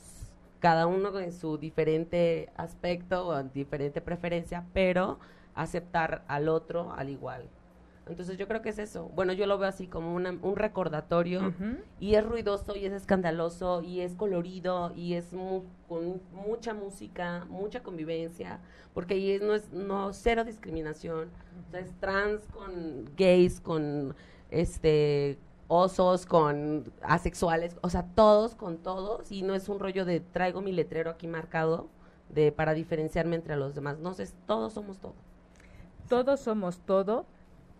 cada 0.59 0.87
uno 0.87 1.17
en 1.19 1.31
su 1.31 1.57
diferente 1.57 2.49
aspecto 2.55 3.27
o 3.27 3.39
en 3.39 3.51
diferente 3.53 4.01
preferencia, 4.01 4.65
pero 4.73 5.19
aceptar 5.55 6.23
al 6.27 6.49
otro 6.49 6.91
al 6.93 7.09
igual. 7.09 7.43
Entonces 8.07 8.37
yo 8.37 8.47
creo 8.47 8.63
que 8.63 8.69
es 8.69 8.79
eso. 8.79 9.03
Bueno, 9.13 9.33
yo 9.33 9.45
lo 9.45 9.59
veo 9.59 9.69
así 9.69 9.85
como 9.85 10.15
una- 10.15 10.31
un 10.41 10.55
recordatorio 10.55 11.53
y 11.99 12.15
es 12.15 12.25
ruidoso 12.25 12.75
y 12.75 12.85
es 12.85 12.91
escandaloso 12.93 13.83
y 13.83 14.01
es 14.01 14.15
colorido 14.15 14.91
y 14.95 15.13
es 15.13 15.31
mu- 15.31 15.61
con 15.87 16.19
mucha 16.33 16.73
música, 16.73 17.45
mucha 17.49 17.83
convivencia, 17.83 18.59
porque 18.95 19.13
ahí 19.13 19.31
es, 19.33 19.41
no 19.43 19.53
es 19.53 19.71
no 19.71 20.11
cero 20.13 20.43
discriminación, 20.43 21.29
o 21.67 21.71
sea, 21.71 21.81
es 21.81 21.93
trans 21.99 22.41
con 22.47 23.05
gays, 23.15 23.61
con 23.61 24.15
este 24.49 25.37
osos, 25.69 26.25
con 26.25 26.91
asexuales, 27.01 27.77
o 27.81 27.89
sea, 27.89 28.03
todos 28.03 28.55
con 28.55 28.77
todos 28.79 29.31
y 29.31 29.43
no 29.43 29.55
es 29.55 29.69
un 29.69 29.79
rollo 29.79 30.03
de 30.03 30.19
traigo 30.19 30.59
mi 30.59 30.73
letrero 30.73 31.11
aquí 31.11 31.27
marcado 31.27 31.87
de 32.27 32.51
para 32.51 32.73
diferenciarme 32.73 33.37
entre 33.37 33.55
los 33.55 33.75
demás, 33.75 33.99
no 33.99 34.13
sé, 34.13 34.27
todos 34.45 34.73
somos 34.73 34.99
todos. 34.99 35.15
Todos 36.09 36.41
somos 36.41 36.79
todo 36.79 37.25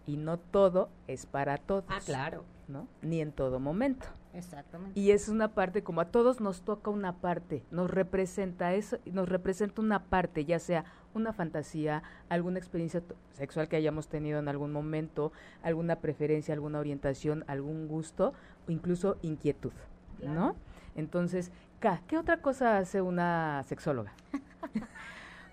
y 0.06 0.16
no 0.16 0.38
todo 0.38 0.90
es 1.08 1.26
para 1.26 1.58
todos. 1.58 1.84
Ah, 1.90 2.00
claro. 2.06 2.46
¿no? 2.70 2.88
Ni 3.02 3.20
en 3.20 3.32
todo 3.32 3.60
momento. 3.60 4.06
Exactamente. 4.34 5.00
Y 5.00 5.12
es 5.12 5.28
una 5.30 5.54
parte, 5.54 5.84
como 5.84 6.02
a 6.02 6.06
todos 6.06 6.40
nos 6.40 6.62
toca 6.62 6.92
una 6.92 7.18
parte, 7.18 7.64
nos 7.72 7.90
representa 7.90 8.74
eso, 8.74 9.00
nos 9.06 9.28
representa 9.28 9.82
una 9.82 10.04
parte, 10.04 10.46
ya 10.46 10.60
sea 10.60 10.86
una 11.14 11.34
fantasía, 11.34 12.04
alguna 12.30 12.60
experiencia 12.60 13.02
sexual 13.34 13.68
que 13.68 13.76
hayamos 13.76 14.08
tenido 14.08 14.40
en 14.40 14.48
algún 14.48 14.72
momento, 14.72 15.32
alguna 15.64 15.98
preferencia, 15.98 16.54
alguna 16.54 16.80
orientación, 16.80 17.44
algún 17.48 17.88
gusto, 17.88 18.34
o 18.68 18.72
incluso 18.72 19.18
inquietud, 19.22 19.74
¿no? 20.22 20.56
Entonces, 20.96 21.52
K, 21.80 22.02
¿qué 22.08 22.18
otra 22.18 22.42
cosa 22.42 22.78
hace 22.78 23.02
una 23.02 23.64
sexóloga? 23.64 24.14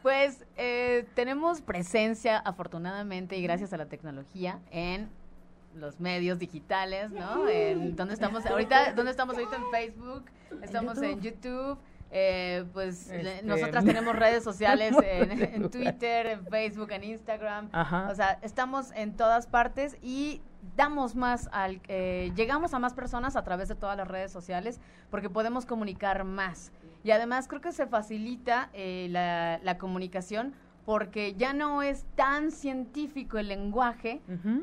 Pues 0.03 0.45
eh, 0.57 1.05
tenemos 1.15 1.63
presencia, 1.63 2.39
afortunadamente, 2.39 3.37
y 3.39 3.43
gracias 3.43 3.73
a 3.73 3.77
la 3.77 3.87
tecnología, 3.87 4.61
en 4.71 5.09
los 5.77 6.01
medios 6.01 6.39
digitales, 6.39 7.11
¿no? 7.11 7.49
En, 7.49 7.95
¿Dónde 7.97 8.15
estamos 8.15 8.45
ahorita? 8.47 8.93
¿Dónde 8.95 9.11
estamos 9.11 9.37
ahorita? 9.37 9.57
En 9.57 9.71
Facebook, 9.71 10.25
estamos 10.63 11.01
en 11.03 11.21
YouTube. 11.21 11.79
eh, 12.11 12.65
pues 12.73 13.11
Este, 13.11 13.43
nosotras 13.43 13.85
tenemos 13.85 14.15
redes 14.17 14.43
sociales 14.45 14.95
en, 15.05 15.43
en 15.43 15.71
Twitter, 15.71 16.27
en 16.27 16.47
Facebook, 16.47 16.91
en 16.93 17.05
Instagram. 17.05 17.69
Ajá. 17.73 18.09
O 18.11 18.15
sea, 18.15 18.39
estamos 18.43 18.91
en 18.95 19.17
todas 19.17 19.47
partes 19.47 19.97
y 20.03 20.41
damos 20.77 21.15
más 21.15 21.49
al, 21.53 21.81
eh, 21.89 22.33
llegamos 22.35 22.75
a 22.75 22.79
más 22.79 22.95
personas 22.95 23.37
a 23.37 23.45
través 23.45 23.69
de 23.69 23.75
todas 23.75 23.97
las 23.97 24.09
redes 24.09 24.33
sociales 24.33 24.81
porque 25.11 25.31
podemos 25.31 25.67
comunicar 25.67 26.25
más. 26.25 26.73
Y 27.05 27.11
además 27.13 27.47
creo 27.49 27.61
que 27.61 27.71
se 27.73 27.87
facilita 27.87 28.71
eh, 28.73 29.09
la, 29.11 29.61
la 29.63 29.79
comunicación 29.79 30.55
porque 30.87 31.35
ya 31.35 31.53
no 31.53 31.83
es 31.83 32.07
tan 32.15 32.53
científico 32.53 33.39
el 33.39 33.49
lenguaje, 33.49 34.23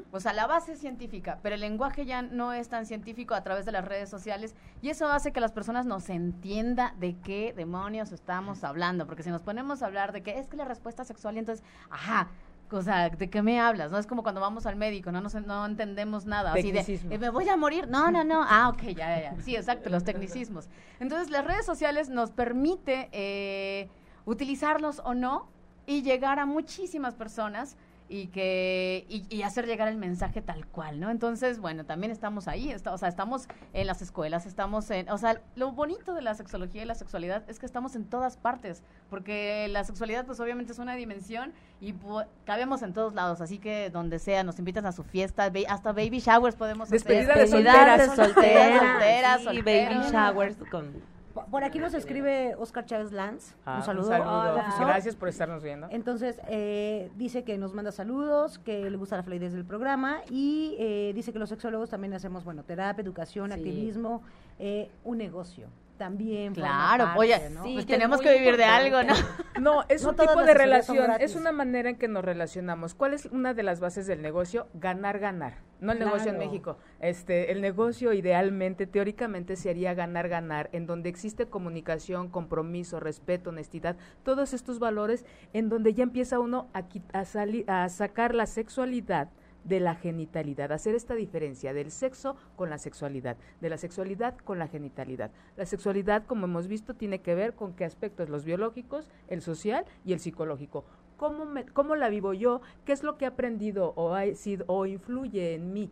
o 0.09 0.21
sea, 0.21 0.31
la 0.31 0.47
base 0.47 0.71
es 0.71 0.79
científica, 0.79 1.39
pero 1.43 1.55
el 1.55 1.61
lenguaje 1.61 2.05
ya 2.05 2.21
no 2.21 2.53
es 2.53 2.69
tan 2.69 2.85
científico 2.85 3.35
a 3.35 3.43
través 3.43 3.65
de 3.65 3.73
las 3.73 3.83
redes 3.83 4.09
sociales 4.09 4.55
y 4.81 4.89
eso 4.89 5.07
hace 5.09 5.33
que 5.33 5.41
las 5.41 5.51
personas 5.51 5.85
nos 5.85 6.09
entienda 6.09 6.95
de 6.97 7.17
qué 7.17 7.53
demonios 7.53 8.13
estamos 8.13 8.63
hablando, 8.63 9.05
porque 9.05 9.21
si 9.21 9.31
nos 9.31 9.41
ponemos 9.41 9.83
a 9.83 9.87
hablar 9.87 10.13
de 10.13 10.23
que 10.23 10.39
es 10.39 10.47
que 10.47 10.55
la 10.55 10.63
respuesta 10.63 11.03
sexual 11.03 11.35
y 11.35 11.39
entonces, 11.39 11.65
ajá, 11.89 12.29
o 12.71 12.81
sea, 12.81 13.09
¿de 13.09 13.29
qué 13.29 13.41
me 13.41 13.59
hablas? 13.59 13.91
No 13.91 13.97
es 13.97 14.07
como 14.07 14.23
cuando 14.23 14.39
vamos 14.39 14.65
al 14.65 14.77
médico, 14.77 15.11
no 15.11 15.19
nos, 15.19 15.35
no 15.35 15.65
entendemos 15.65 16.25
nada, 16.25 16.53
así 16.53 16.71
de, 16.71 16.79
eh, 17.11 17.17
me 17.19 17.31
voy 17.31 17.49
a 17.49 17.57
morir, 17.57 17.89
no, 17.89 18.11
no, 18.11 18.23
no, 18.23 18.45
ah, 18.47 18.69
ok, 18.69 18.83
ya, 18.83 19.19
ya, 19.19 19.21
ya, 19.35 19.41
sí, 19.41 19.57
exacto, 19.57 19.89
los 19.89 20.05
tecnicismos. 20.05 20.69
Entonces, 21.01 21.29
las 21.29 21.43
redes 21.43 21.65
sociales 21.65 22.07
nos 22.07 22.31
permite 22.31 23.09
eh, 23.11 23.89
utilizarlos 24.25 25.01
o 25.03 25.13
no 25.13 25.51
y 25.85 26.01
llegar 26.01 26.39
a 26.39 26.45
muchísimas 26.45 27.15
personas 27.15 27.75
y 28.09 28.27
que 28.27 29.05
y, 29.09 29.25
y 29.33 29.43
hacer 29.43 29.65
llegar 29.65 29.87
el 29.87 29.95
mensaje 29.97 30.41
tal 30.41 30.67
cual, 30.67 30.99
¿no? 30.99 31.09
Entonces, 31.09 31.59
bueno, 31.59 31.85
también 31.85 32.11
estamos 32.11 32.47
ahí, 32.49 32.69
está- 32.69 32.93
o 32.93 32.97
sea, 32.97 33.07
estamos 33.07 33.47
en 33.71 33.87
las 33.87 34.01
escuelas, 34.01 34.45
estamos 34.45 34.91
en, 34.91 35.09
o 35.09 35.17
sea, 35.17 35.41
lo 35.55 35.71
bonito 35.71 36.13
de 36.13 36.21
la 36.21 36.35
sexología 36.35 36.83
y 36.83 36.85
la 36.85 36.95
sexualidad 36.95 37.43
es 37.49 37.59
que 37.59 37.65
estamos 37.65 37.95
en 37.95 38.03
todas 38.05 38.35
partes, 38.37 38.83
porque 39.09 39.67
la 39.69 39.83
sexualidad 39.85 40.25
pues 40.25 40.39
obviamente 40.41 40.73
es 40.73 40.79
una 40.79 40.95
dimensión 40.95 41.53
y 41.79 41.93
pu- 41.93 42.27
cabemos 42.45 42.81
en 42.83 42.93
todos 42.93 43.13
lados, 43.15 43.39
así 43.41 43.57
que 43.57 43.89
donde 43.89 44.19
sea, 44.19 44.43
nos 44.43 44.59
invitan 44.59 44.85
a 44.85 44.91
su 44.91 45.03
fiesta, 45.03 45.51
hasta 45.69 45.91
baby 45.93 46.19
showers 46.19 46.55
podemos 46.57 46.89
Despedida 46.89 47.33
hacer. 47.33 47.35
de 47.35 47.41
Despedida 47.41 47.97
de 47.97 48.05
solteras. 48.05 48.15
solteras, 48.15 48.35
solteras, 48.35 49.43
solteras, 49.43 49.55
sí, 49.55 49.61
baby 49.61 50.11
showers 50.11 50.57
con 50.69 51.12
Por- 51.33 51.63
aquí 51.63 51.79
nos 51.79 51.93
escribe 51.93 52.55
Oscar 52.59 52.85
Chávez 52.85 53.11
Lanz. 53.11 53.55
Ah, 53.65 53.77
un 53.77 53.83
saludo. 53.83 54.07
saludo. 54.07 54.53
profesor. 54.53 54.85
Gracias 54.85 55.15
por 55.15 55.29
estarnos 55.29 55.63
viendo. 55.63 55.87
Entonces, 55.89 56.39
eh, 56.47 57.09
dice 57.15 57.43
que 57.43 57.57
nos 57.57 57.73
manda 57.73 57.91
saludos, 57.91 58.59
que 58.59 58.89
le 58.89 58.97
gusta 58.97 59.17
la 59.17 59.23
fluidez 59.23 59.51
del 59.53 59.65
programa 59.65 60.19
y 60.29 60.75
eh, 60.79 61.11
dice 61.15 61.33
que 61.33 61.39
los 61.39 61.49
sexólogos 61.49 61.89
también 61.89 62.13
hacemos, 62.13 62.43
bueno, 62.43 62.63
terapia, 62.63 63.01
educación, 63.01 63.47
Sí. 63.51 63.53
activismo, 63.57 64.21
eh, 64.59 64.91
un 65.03 65.17
negocio. 65.17 65.67
También. 66.03 66.53
Claro, 66.53 67.05
parte, 67.05 67.19
oye, 67.19 67.49
¿no? 67.49 67.63
sí, 67.63 67.73
pues 67.75 67.85
que 67.85 67.93
tenemos 67.93 68.19
que 68.19 68.33
vivir 68.37 68.57
de 68.57 68.65
algo. 68.65 69.03
¿no? 69.03 69.13
No, 69.61 69.83
es 69.87 70.03
No 70.03 70.09
un 70.09 70.15
tipo 70.17 70.43
de 70.43 70.53
relación, 70.53 71.11
es 71.21 71.35
una 71.35 71.51
manera 71.53 71.89
en 71.89 71.95
que 71.95 72.07
nos 72.09 72.25
relacionamos. 72.25 72.93
¿Cuál 72.95 73.13
es 73.13 73.27
una 73.27 73.53
de 73.53 73.63
las 73.63 73.79
bases 73.79 74.05
del 74.07 74.21
negocio? 74.21 74.67
Ganar, 74.73 75.19
ganar. 75.19 75.59
No 75.79 75.91
el 75.93 75.99
negocio 75.99 76.31
en. 76.31 76.37
México. 76.39 76.77
Este, 76.99 77.51
el 77.51 77.61
negocio 77.61 78.11
idealmente, 78.13 78.87
teóricamente, 78.87 79.55
se 79.55 79.69
haría 79.69 79.93
ganar, 79.93 80.27
ganar, 80.27 80.69
en 80.73 80.85
donde 80.87 81.07
existe 81.09 81.45
comunicación, 81.45 82.29
compromiso, 82.29 82.99
respeto, 82.99 83.51
honestidad, 83.51 83.95
todos 84.23 84.53
estos 84.53 84.79
valores, 84.79 85.23
en 85.53 85.69
donde 85.69 85.93
ya 85.93 86.03
empieza 86.03 86.39
uno 86.39 86.67
a, 86.73 86.81
qui- 86.89 87.03
a, 87.13 87.23
sali- 87.23 87.63
a 87.67 87.87
sacar 87.89 88.33
la 88.35 88.47
sexualidad 88.47 89.29
de 89.63 89.79
la 89.79 89.95
genitalidad, 89.95 90.71
hacer 90.71 90.95
esta 90.95 91.15
diferencia 91.15 91.73
del 91.73 91.91
sexo 91.91 92.35
con 92.55 92.69
la 92.69 92.77
sexualidad, 92.77 93.37
de 93.61 93.69
la 93.69 93.77
sexualidad 93.77 94.37
con 94.37 94.59
la 94.59 94.67
genitalidad. 94.67 95.31
La 95.55 95.65
sexualidad, 95.65 96.25
como 96.25 96.45
hemos 96.45 96.67
visto, 96.67 96.93
tiene 96.93 97.21
que 97.21 97.35
ver 97.35 97.53
con 97.53 97.73
qué 97.73 97.85
aspectos, 97.85 98.29
los 98.29 98.43
biológicos, 98.45 99.09
el 99.27 99.41
social 99.41 99.85
y 100.05 100.13
el 100.13 100.19
psicológico. 100.19 100.85
¿Cómo, 101.17 101.45
me- 101.45 101.65
cómo 101.65 101.95
la 101.95 102.09
vivo 102.09 102.33
yo? 102.33 102.61
¿Qué 102.85 102.91
es 102.91 103.03
lo 103.03 103.17
que 103.17 103.25
he 103.25 103.27
aprendido 103.27 103.93
o, 103.95 104.13
ha 104.13 104.25
sido, 104.35 104.65
o 104.67 104.85
influye 104.85 105.55
en 105.55 105.73
mí? 105.73 105.91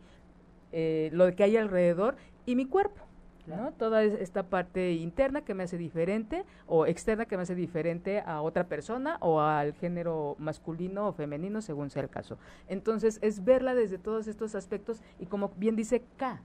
eh, 0.72 1.10
lo 1.12 1.34
que 1.36 1.44
hay 1.44 1.56
alrededor 1.58 2.16
y 2.46 2.56
mi 2.56 2.64
cuerpo. 2.66 3.02
¿No? 3.46 3.72
Toda 3.72 4.04
es- 4.04 4.14
esta 4.14 4.44
parte 4.44 4.92
interna 4.92 5.40
que 5.42 5.54
me 5.54 5.64
hace 5.64 5.76
diferente 5.78 6.44
o 6.66 6.86
externa 6.86 7.26
que 7.26 7.36
me 7.36 7.42
hace 7.42 7.54
diferente 7.54 8.20
a 8.24 8.40
otra 8.40 8.64
persona 8.64 9.16
o 9.20 9.40
al 9.40 9.72
género 9.74 10.36
masculino 10.38 11.08
o 11.08 11.12
femenino 11.12 11.60
según 11.60 11.90
sea 11.90 12.02
el 12.02 12.08
caso. 12.08 12.38
Entonces 12.68 13.18
es 13.20 13.44
verla 13.44 13.74
desde 13.74 13.98
todos 13.98 14.28
estos 14.28 14.54
aspectos 14.54 15.02
y 15.18 15.26
como 15.26 15.50
bien 15.56 15.74
dice 15.76 16.02
K. 16.16 16.40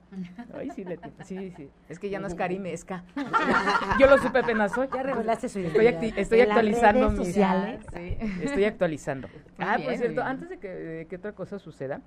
Ay, 0.54 0.70
sí, 0.74 0.84
Leti, 0.84 1.10
sí, 1.24 1.52
sí. 1.56 1.68
Es 1.88 1.98
que 1.98 2.10
ya 2.10 2.18
no 2.18 2.26
es 2.26 2.34
Karime, 2.34 2.72
es 2.72 2.84
K. 2.84 3.04
Yo 4.00 4.06
lo 4.08 4.18
supe 4.18 4.38
apenas 4.40 4.76
hoy. 4.76 4.88
Ya 4.94 5.02
revelaste 5.02 5.48
su 5.48 5.58
Estoy, 5.60 5.84
identidad. 5.84 6.14
acti- 6.16 6.18
estoy 6.20 6.40
actualizando 6.40 7.10
mis 7.10 7.26
sociales. 7.28 7.80
Sí. 7.94 8.16
Estoy 8.42 8.64
actualizando. 8.64 9.28
ah, 9.58 9.76
bien, 9.76 9.88
por 9.88 9.96
cierto, 9.98 10.14
bien. 10.14 10.26
antes 10.26 10.48
de 10.48 10.58
que, 10.58 10.68
de 10.68 11.06
que 11.06 11.16
otra 11.16 11.32
cosa 11.32 11.58
suceda, 11.58 12.00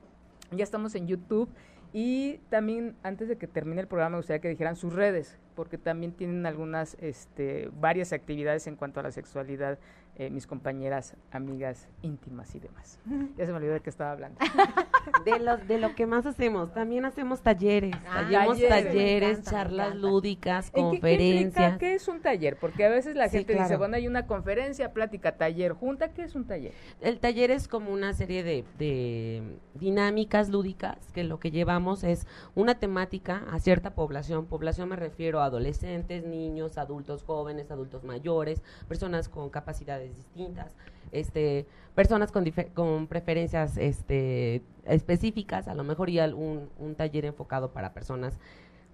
ya 0.52 0.64
estamos 0.64 0.96
en 0.96 1.08
YouTube 1.08 1.50
y 1.94 2.40
también 2.50 2.96
antes 3.04 3.28
de 3.28 3.38
que 3.38 3.48
termine 3.48 3.82
el 3.82 3.88
programa 3.88 4.12
me 4.12 4.18
gustaría 4.18 4.40
que 4.40 4.50
dijeran 4.50 4.76
sus 4.76 4.94
redes, 4.94 5.38
porque 5.56 5.78
también 5.78 6.14
tienen 6.14 6.46
algunas, 6.46 6.96
este, 7.02 7.70
varias 7.80 8.14
actividades 8.14 8.68
en 8.68 8.76
cuanto 8.76 9.00
a 9.00 9.04
la 9.04 9.12
sexualidad, 9.12 9.78
eh, 10.16 10.30
mis 10.30 10.46
compañeras, 10.46 11.16
amigas, 11.32 11.88
íntimas 12.02 12.54
y 12.56 12.60
demás. 12.60 13.00
Ya 13.38 13.46
se 13.46 13.52
me 13.52 13.58
olvidó 13.58 13.74
de 13.74 13.80
qué 13.80 13.90
estaba 13.90 14.12
hablando. 14.12 14.38
de 15.26 15.40
lo, 15.40 15.58
de 15.58 15.78
lo 15.80 15.96
que 15.96 16.06
más 16.06 16.26
hacemos. 16.26 16.74
También 16.74 17.06
hacemos 17.06 17.42
talleres, 17.42 17.96
Ah, 18.08 18.20
hacemos 18.28 18.60
talleres. 18.60 19.32
encanta, 19.40 19.52
charlas 19.52 19.96
lúdicas, 19.96 20.68
¿En 20.68 20.72
qué- 20.74 20.80
¿Qué, 20.80 20.82
conferencias. 21.00 21.82
es 21.82 22.08
un 22.08 22.22
taller? 22.22 22.58
Porque 22.58 22.86
a 22.86 22.90
veces 22.90 23.16
la 23.16 23.30
Sí, 23.30 23.38
gente 23.38 23.54
dice, 23.56 23.78
bueno, 23.78 23.96
hay 23.96 24.08
una 24.08 24.28
conferencia, 24.28 24.92
plática, 24.94 25.38
taller, 25.38 25.74
junta, 25.74 26.14
¿qué 26.14 26.24
es 26.24 26.36
un 26.36 26.46
taller? 26.46 26.74
El 27.00 27.20
taller 27.20 27.50
es 27.52 27.68
como 27.68 27.92
una 27.92 28.14
serie 28.14 28.44
de, 28.44 28.64
de 28.78 29.58
dinámicas 29.76 30.50
lúdicas 30.50 30.98
que 31.14 31.24
lo 31.24 31.40
que 31.40 31.52
llevamos 31.52 32.04
es 32.04 32.28
una 32.54 32.76
temática 32.80 33.44
a 33.52 33.60
cierta 33.60 33.96
población. 33.96 34.46
Población 34.46 34.90
me 34.90 34.96
refiero 34.98 35.40
a 35.42 35.46
adolescentes, 35.46 36.26
niños, 36.26 36.78
adultos 36.78 37.24
jóvenes, 37.24 37.72
adultos 37.72 38.04
mayores, 38.04 38.62
personas 38.88 39.30
con 39.30 39.50
capacidades 39.50 40.11
distintas, 40.16 40.72
este, 41.12 41.66
personas 41.96 42.32
con, 42.32 42.46
con 42.74 43.08
preferencias 43.08 43.78
este, 43.78 44.62
específicas, 44.86 45.68
a 45.68 45.76
lo 45.76 45.84
mejor 45.84 46.10
y 46.10 46.20
un, 46.34 46.70
un 46.80 46.96
taller 46.96 47.26
enfocado 47.26 47.72
para 47.72 47.94
personas 47.94 48.40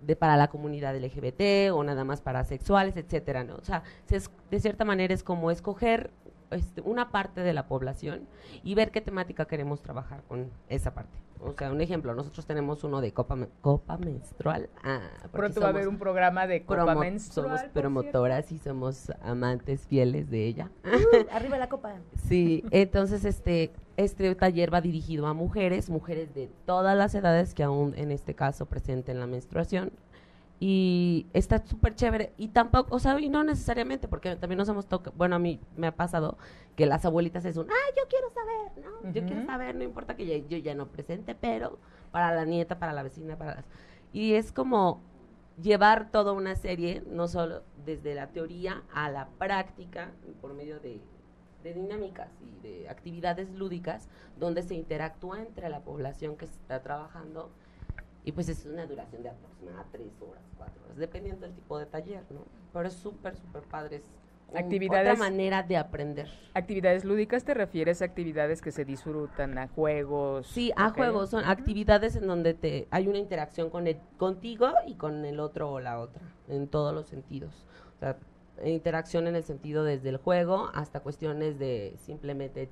de 0.02 0.16
para 0.16 0.38
la 0.38 0.48
comunidad 0.50 0.96
LGBT 0.96 1.72
o 1.74 1.84
nada 1.84 2.04
más 2.04 2.22
para 2.22 2.44
sexuales, 2.44 2.96
etcétera, 2.98 3.44
¿no? 3.44 3.56
O 3.56 3.64
sea, 3.64 3.82
se 4.06 4.18
es- 4.18 4.30
de 4.52 4.60
cierta 4.60 4.86
manera 4.86 5.14
es 5.14 5.24
como 5.24 5.50
escoger 5.50 6.12
este, 6.52 6.82
una 6.82 7.12
parte 7.12 7.42
de 7.42 7.54
la 7.54 7.68
población 7.68 8.28
y 8.64 8.76
ver 8.76 8.92
qué 8.92 9.02
temática 9.02 9.46
queremos 9.46 9.82
trabajar 9.82 10.24
con 10.28 10.50
esa 10.70 10.94
parte. 10.94 11.18
O 11.40 11.54
sea, 11.54 11.72
un 11.72 11.82
ejemplo, 11.82 12.14
nosotros 12.16 12.46
tenemos 12.46 12.84
uno 12.84 13.00
de 13.00 13.14
copa, 13.14 13.38
copa 13.62 13.98
menstrual. 13.98 14.70
Ah, 14.84 15.02
Pronto 15.32 15.62
va 15.62 15.68
a 15.68 15.70
haber 15.70 15.88
un 15.88 15.98
programa 15.98 16.48
de 16.48 16.64
copa 16.64 16.96
menstrual. 16.96 17.60
Somos 17.60 17.72
promotoras 17.74 18.52
y 18.52 18.58
somos 18.58 19.12
amantes 19.22 19.86
fieles 19.88 20.30
de 20.30 20.46
ella. 20.46 20.72
Uh, 21.08 21.26
arriba 21.32 21.58
la 21.58 21.70
copa. 21.70 21.96
Sí, 22.28 22.64
entonces 22.72 23.24
este, 23.24 23.72
este 23.98 24.34
taller 24.36 24.74
va 24.74 24.82
dirigido 24.82 25.28
a 25.28 25.34
mujeres, 25.34 25.90
mujeres 25.90 26.34
de 26.34 26.50
todas 26.66 26.98
las 26.98 27.14
edades 27.14 27.54
que 27.54 27.64
aún 27.64 27.94
en 27.98 28.12
este 28.12 28.34
caso 28.34 28.66
presenten 28.66 29.20
la 29.20 29.28
menstruación, 29.28 29.92
y 30.60 31.28
está 31.34 31.66
súper 31.66 31.96
chévere. 31.96 32.34
Y 32.38 32.50
tampoco, 32.50 32.96
o 32.96 33.00
sea, 33.00 33.20
y 33.20 33.30
no 33.30 33.44
necesariamente, 33.44 34.08
porque 34.08 34.36
también 34.36 34.58
nos 34.58 34.70
hemos 34.70 34.88
tocado, 34.88 35.16
bueno, 35.18 35.36
a 35.36 35.40
mí 35.40 35.60
me 35.76 35.88
ha 35.88 35.96
pasado 35.96 36.38
que 36.76 36.86
las 36.86 37.06
abuelitas 37.06 37.46
es 37.46 37.58
un, 37.58 37.70
ah, 37.70 37.94
yo 37.96 38.04
quiero 38.10 38.30
saber, 38.30 38.84
¿no? 38.84 39.12
Yo 39.12 39.26
quiero 39.26 39.46
saber, 39.46 39.76
no 39.76 39.84
importa 39.84 40.16
que 40.16 40.46
yo 40.48 40.58
ya 40.58 40.76
no 40.76 40.88
presente, 40.88 41.36
pero 41.36 41.78
para 42.12 42.34
la 42.34 42.46
nieta, 42.46 42.80
para 42.80 42.94
la 42.94 43.04
vecina, 43.04 43.38
para 43.38 43.56
las... 43.56 43.66
Y 44.14 44.34
es 44.34 44.52
como 44.52 45.02
llevar 45.62 46.12
toda 46.12 46.34
una 46.34 46.56
serie, 46.56 47.04
no 47.08 47.28
solo 47.28 47.64
desde 47.86 48.16
la 48.16 48.28
teoría 48.28 48.84
a 48.94 49.10
la 49.10 49.28
práctica, 49.38 50.12
por 50.42 50.54
medio 50.54 50.80
de, 50.80 51.02
de 51.64 51.74
dinámicas 51.74 52.30
y 52.42 52.68
de 52.68 52.90
actividades 52.90 53.52
lúdicas, 53.52 54.08
donde 54.40 54.62
se 54.62 54.76
interactúa 54.76 55.42
entre 55.42 55.70
la 55.70 55.82
población 55.82 56.36
que 56.36 56.48
se 56.48 56.54
está 56.54 56.82
trabajando 56.82 57.52
y 58.28 58.34
pues 58.34 58.50
es 58.50 58.66
una 58.66 58.86
duración 58.86 59.24
de 59.24 59.30
aproximadamente 59.30 59.90
tres 59.98 60.22
horas, 60.22 60.44
cuatro 60.58 60.84
horas, 60.84 60.98
dependiendo 60.98 61.46
del 61.46 61.56
tipo 61.56 61.80
de 61.80 61.86
taller, 61.86 62.26
¿no? 62.30 62.42
Pero 62.74 62.90
es 62.90 62.94
súper, 62.94 63.38
súper 63.38 63.64
padre. 63.64 63.96
Es 63.96 64.12
actividades, 64.54 65.14
otra 65.14 65.30
manera 65.30 65.64
de 65.64 65.78
aprender. 65.78 66.28
¿Actividades 66.54 67.06
lúdicas 67.06 67.46
te 67.46 67.54
refieres 67.54 68.02
a 68.02 68.06
actividades 68.06 68.62
que 68.62 68.74
se 68.74 68.84
disfrutan, 68.84 69.58
a 69.58 69.70
juegos? 69.70 70.46
Sí, 70.48 70.74
a 70.76 70.90
juegos, 70.90 71.30
son 71.30 71.46
actividades 71.46 72.18
en 72.18 72.28
donde 72.28 72.54
te 72.54 72.90
hay 72.92 73.08
una 73.08 73.18
interacción 73.18 73.70
con 73.70 73.88
el, 73.88 73.98
contigo 74.18 74.74
y 74.86 74.96
con 74.96 75.24
el 75.24 75.40
otro 75.40 75.72
o 75.72 75.80
la 75.80 75.98
otra, 75.98 76.22
en 76.50 76.68
todos 76.68 76.94
los 76.94 77.08
sentidos. 77.08 77.66
O 77.96 78.00
sea, 78.00 78.18
interacción 78.62 79.28
en 79.28 79.38
el 79.38 79.44
sentido 79.44 79.86
desde 79.86 80.10
el 80.10 80.18
juego 80.18 80.70
hasta 80.74 81.00
cuestiones 81.00 81.60
de 81.60 81.96
simplemente 82.00 82.68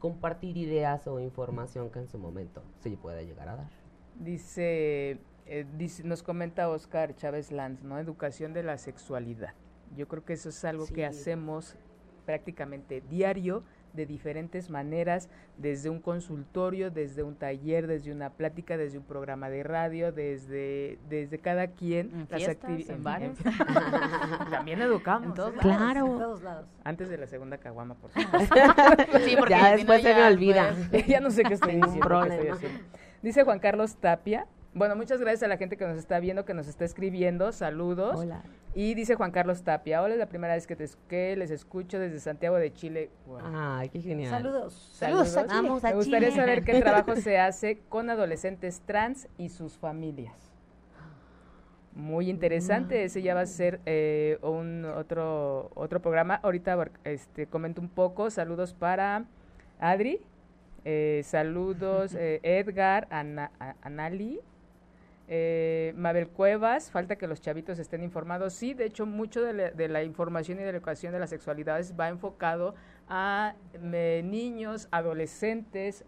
compartir 0.00 0.58
ideas 0.58 1.06
o 1.06 1.18
información 1.18 1.88
que 1.88 2.00
en 2.00 2.08
su 2.08 2.18
momento 2.18 2.62
se 2.80 2.90
puede 2.90 3.24
llegar 3.24 3.48
a 3.48 3.56
dar. 3.56 3.81
Dice, 4.22 5.18
eh, 5.46 5.66
dice, 5.76 6.04
nos 6.04 6.22
comenta 6.22 6.68
Oscar 6.68 7.14
Chávez 7.16 7.50
Lanz, 7.50 7.82
¿no? 7.82 7.98
Educación 7.98 8.52
de 8.52 8.62
la 8.62 8.78
sexualidad. 8.78 9.54
Yo 9.96 10.06
creo 10.08 10.24
que 10.24 10.34
eso 10.34 10.48
es 10.48 10.64
algo 10.64 10.86
que 10.86 11.04
hacemos 11.04 11.76
prácticamente 12.24 13.02
diario, 13.10 13.64
de 13.92 14.06
diferentes 14.06 14.70
maneras, 14.70 15.28
desde 15.58 15.90
un 15.90 16.00
consultorio, 16.00 16.90
desde 16.90 17.22
un 17.22 17.34
taller, 17.34 17.86
desde 17.86 18.12
una 18.12 18.30
plática, 18.30 18.76
desde 18.76 18.98
un 18.98 19.04
programa 19.04 19.50
de 19.50 19.62
radio, 19.62 20.12
desde, 20.12 20.98
desde 21.08 21.38
cada 21.38 21.66
quien. 21.68 22.26
las 22.30 22.48
actividades. 22.48 23.38
También 24.50 24.80
educamos. 24.80 25.38
En 25.38 25.58
claro. 25.58 26.06
en 26.06 26.18
todos 26.18 26.42
lados. 26.42 26.66
Antes 26.84 27.08
de 27.10 27.18
la 27.18 27.26
segunda 27.26 27.58
caguama, 27.58 27.94
por 27.94 28.10
supuesto. 28.14 28.54
sí, 29.24 29.36
porque 29.36 29.54
ya 29.54 29.72
después 29.76 30.02
se 30.02 30.14
me 30.14 30.24
olvida. 30.24 30.74
ya 31.06 31.20
no 31.20 31.30
sé 31.30 31.42
qué 31.42 31.54
estoy 31.54 31.76
diciendo. 31.76 32.22
Qué 32.22 32.34
estoy 32.34 32.48
haciendo. 32.48 33.01
Dice 33.22 33.44
Juan 33.44 33.60
Carlos 33.60 33.96
Tapia. 33.96 34.46
Bueno, 34.74 34.96
muchas 34.96 35.20
gracias 35.20 35.42
a 35.44 35.48
la 35.48 35.56
gente 35.58 35.76
que 35.76 35.86
nos 35.86 35.96
está 35.96 36.18
viendo, 36.18 36.44
que 36.44 36.54
nos 36.54 36.66
está 36.66 36.84
escribiendo. 36.84 37.52
Saludos. 37.52 38.16
Hola. 38.16 38.42
Y 38.74 38.94
dice 38.94 39.14
Juan 39.16 39.30
Carlos 39.30 39.62
Tapia, 39.62 40.02
hola, 40.02 40.14
es 40.14 40.18
la 40.18 40.26
primera 40.26 40.54
vez 40.54 40.66
que, 40.66 40.74
te, 40.74 40.88
que 41.08 41.36
les 41.36 41.50
escucho 41.50 41.98
desde 41.98 42.18
Santiago 42.18 42.56
de 42.56 42.72
Chile. 42.72 43.10
Ay, 43.54 43.90
qué 43.90 44.00
genial. 44.00 44.30
Saludos. 44.30 44.90
Saludos, 44.94 45.36
a 45.36 45.46
Chile. 45.46 45.62
Me 45.82 45.92
gustaría 45.92 46.30
saber 46.30 46.64
qué 46.64 46.80
trabajo 46.80 47.14
se 47.16 47.38
hace 47.38 47.80
con 47.90 48.08
adolescentes 48.08 48.80
trans 48.86 49.28
y 49.36 49.50
sus 49.50 49.76
familias. 49.76 50.50
Muy 51.94 52.30
interesante, 52.30 53.04
ese 53.04 53.20
ya 53.20 53.34
va 53.34 53.42
a 53.42 53.46
ser 53.46 53.78
eh, 53.84 54.38
un 54.40 54.86
otro 54.86 55.70
otro 55.74 56.00
programa. 56.00 56.36
Ahorita 56.36 56.90
este 57.04 57.46
comento 57.46 57.82
un 57.82 57.90
poco. 57.90 58.30
Saludos 58.30 58.72
para 58.72 59.26
Adri, 59.78 60.22
eh, 60.84 61.22
saludos, 61.24 62.14
eh, 62.18 62.40
Edgar, 62.42 63.08
Anali, 63.10 64.40
eh, 65.28 65.94
Mabel 65.96 66.28
Cuevas, 66.28 66.90
falta 66.90 67.16
que 67.16 67.26
los 67.26 67.40
chavitos 67.40 67.78
estén 67.78 68.02
informados. 68.02 68.52
Sí, 68.52 68.74
de 68.74 68.86
hecho, 68.86 69.06
mucho 69.06 69.42
de 69.42 69.88
la, 69.88 70.02
información 70.02 70.58
y 70.58 70.62
de 70.62 70.72
la 70.72 70.78
educación 70.78 71.12
de 71.12 71.20
las 71.20 71.30
sexualidades 71.30 71.94
va 71.98 72.08
enfocado 72.08 72.74
a 73.08 73.54
niños, 73.80 74.88
adolescentes, 74.90 76.04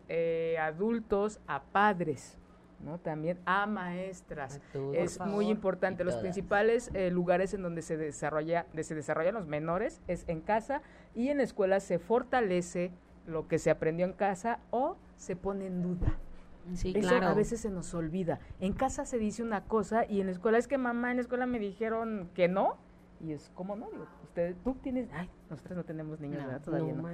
adultos, 0.60 1.40
a 1.46 1.62
padres. 1.62 2.38
¿no? 2.80 2.98
También 2.98 3.38
a 3.46 3.64
maestras. 3.64 4.60
es 4.92 5.18
muy 5.20 5.48
importante. 5.48 6.04
Los 6.04 6.16
principales 6.16 6.90
lugares 7.10 7.54
en 7.54 7.62
donde 7.62 7.80
se 7.80 7.96
desarrolla, 7.96 8.66
se 8.78 8.94
desarrollan 8.94 9.34
los 9.34 9.46
menores 9.46 10.02
es 10.06 10.24
en 10.28 10.42
casa 10.42 10.82
y 11.14 11.28
en 11.28 11.40
escuelas 11.40 11.82
se 11.82 11.98
fortalece 11.98 12.92
lo 13.26 13.48
que 13.48 13.58
se 13.58 13.70
aprendió 13.70 14.06
en 14.06 14.12
casa 14.12 14.60
o 14.70 14.96
se 15.16 15.36
pone 15.36 15.66
en 15.66 15.82
duda. 15.82 16.18
Sí, 16.74 16.94
Eso 16.96 17.14
a 17.16 17.34
veces 17.34 17.60
se 17.60 17.70
nos 17.70 17.92
olvida. 17.92 18.40
En 18.58 18.72
casa 18.72 19.04
se 19.04 19.18
dice 19.18 19.42
una 19.42 19.64
cosa 19.64 20.06
y 20.08 20.20
en 20.20 20.26
la 20.26 20.32
escuela 20.32 20.56
es 20.56 20.66
que 20.66 20.78
mamá 20.78 21.10
en 21.10 21.18
la 21.18 21.22
escuela 21.22 21.46
me 21.46 21.58
dijeron 21.58 22.30
que 22.34 22.48
no. 22.48 22.78
Y 23.20 23.32
es 23.32 23.50
como 23.54 23.76
no, 23.76 23.90
digo, 23.90 24.06
usted, 24.22 24.56
tú 24.64 24.74
tienes, 24.82 25.08
ay, 25.12 25.30
nosotros 25.48 25.76
no 25.76 25.84
tenemos 25.84 26.20
niños, 26.20 26.42
Todavía 26.62 26.94
no. 26.94 27.08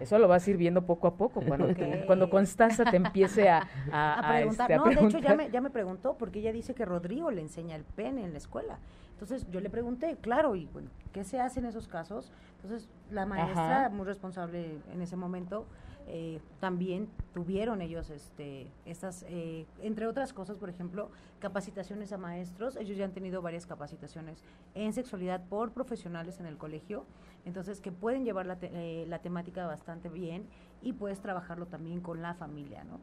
Eso 0.00 0.18
lo 0.18 0.26
vas 0.26 0.46
a 0.46 0.50
ir 0.50 0.56
viendo 0.56 0.84
poco 0.84 1.06
a 1.06 1.16
poco, 1.16 1.40
cuando, 1.42 1.68
cuando 2.06 2.28
Constanza 2.28 2.84
te 2.90 2.96
empiece 2.96 3.48
a, 3.48 3.68
a, 3.92 4.28
preguntar. 4.28 4.70
Este, 4.70 4.76
no, 4.76 5.00
de 5.00 5.06
hecho 5.06 5.18
ya 5.18 5.36
me, 5.36 5.50
ya 5.50 5.60
me 5.60 5.70
preguntó, 5.70 6.16
porque 6.18 6.40
ella 6.40 6.52
dice 6.52 6.74
que 6.74 6.84
Rodrigo 6.84 7.30
le 7.30 7.40
enseña 7.40 7.76
el 7.76 7.84
pene 7.84 8.24
en 8.24 8.32
la 8.32 8.38
escuela. 8.38 8.78
Entonces 9.16 9.50
yo 9.50 9.60
le 9.60 9.70
pregunté, 9.70 10.18
claro, 10.20 10.56
y 10.56 10.66
bueno, 10.66 10.90
¿qué 11.14 11.24
se 11.24 11.40
hace 11.40 11.60
en 11.60 11.64
esos 11.64 11.88
casos? 11.88 12.30
Entonces 12.56 12.90
la 13.10 13.24
maestra, 13.24 13.88
muy 13.88 14.04
responsable 14.04 14.78
en 14.92 15.00
ese 15.00 15.16
momento, 15.16 15.64
eh, 16.06 16.38
también 16.60 17.08
tuvieron 17.32 17.80
ellos 17.80 18.10
este 18.10 18.68
estas 18.84 19.24
eh, 19.28 19.66
entre 19.80 20.06
otras 20.06 20.32
cosas 20.32 20.56
por 20.56 20.70
ejemplo 20.70 21.10
capacitaciones 21.40 22.12
a 22.12 22.18
maestros. 22.18 22.76
Ellos 22.76 22.98
ya 22.98 23.06
han 23.06 23.12
tenido 23.12 23.40
varias 23.40 23.64
capacitaciones 23.64 24.44
en 24.74 24.92
sexualidad 24.92 25.42
por 25.48 25.72
profesionales 25.72 26.38
en 26.38 26.44
el 26.46 26.58
colegio. 26.58 27.06
Entonces 27.46 27.80
que 27.80 27.92
pueden 27.92 28.26
llevar 28.26 28.44
la, 28.44 28.58
eh, 28.60 29.06
la 29.08 29.20
temática 29.20 29.66
bastante 29.66 30.10
bien 30.10 30.46
y 30.82 30.92
puedes 30.92 31.20
trabajarlo 31.20 31.66
también 31.66 32.02
con 32.02 32.20
la 32.20 32.34
familia 32.34 32.84
no 32.84 33.00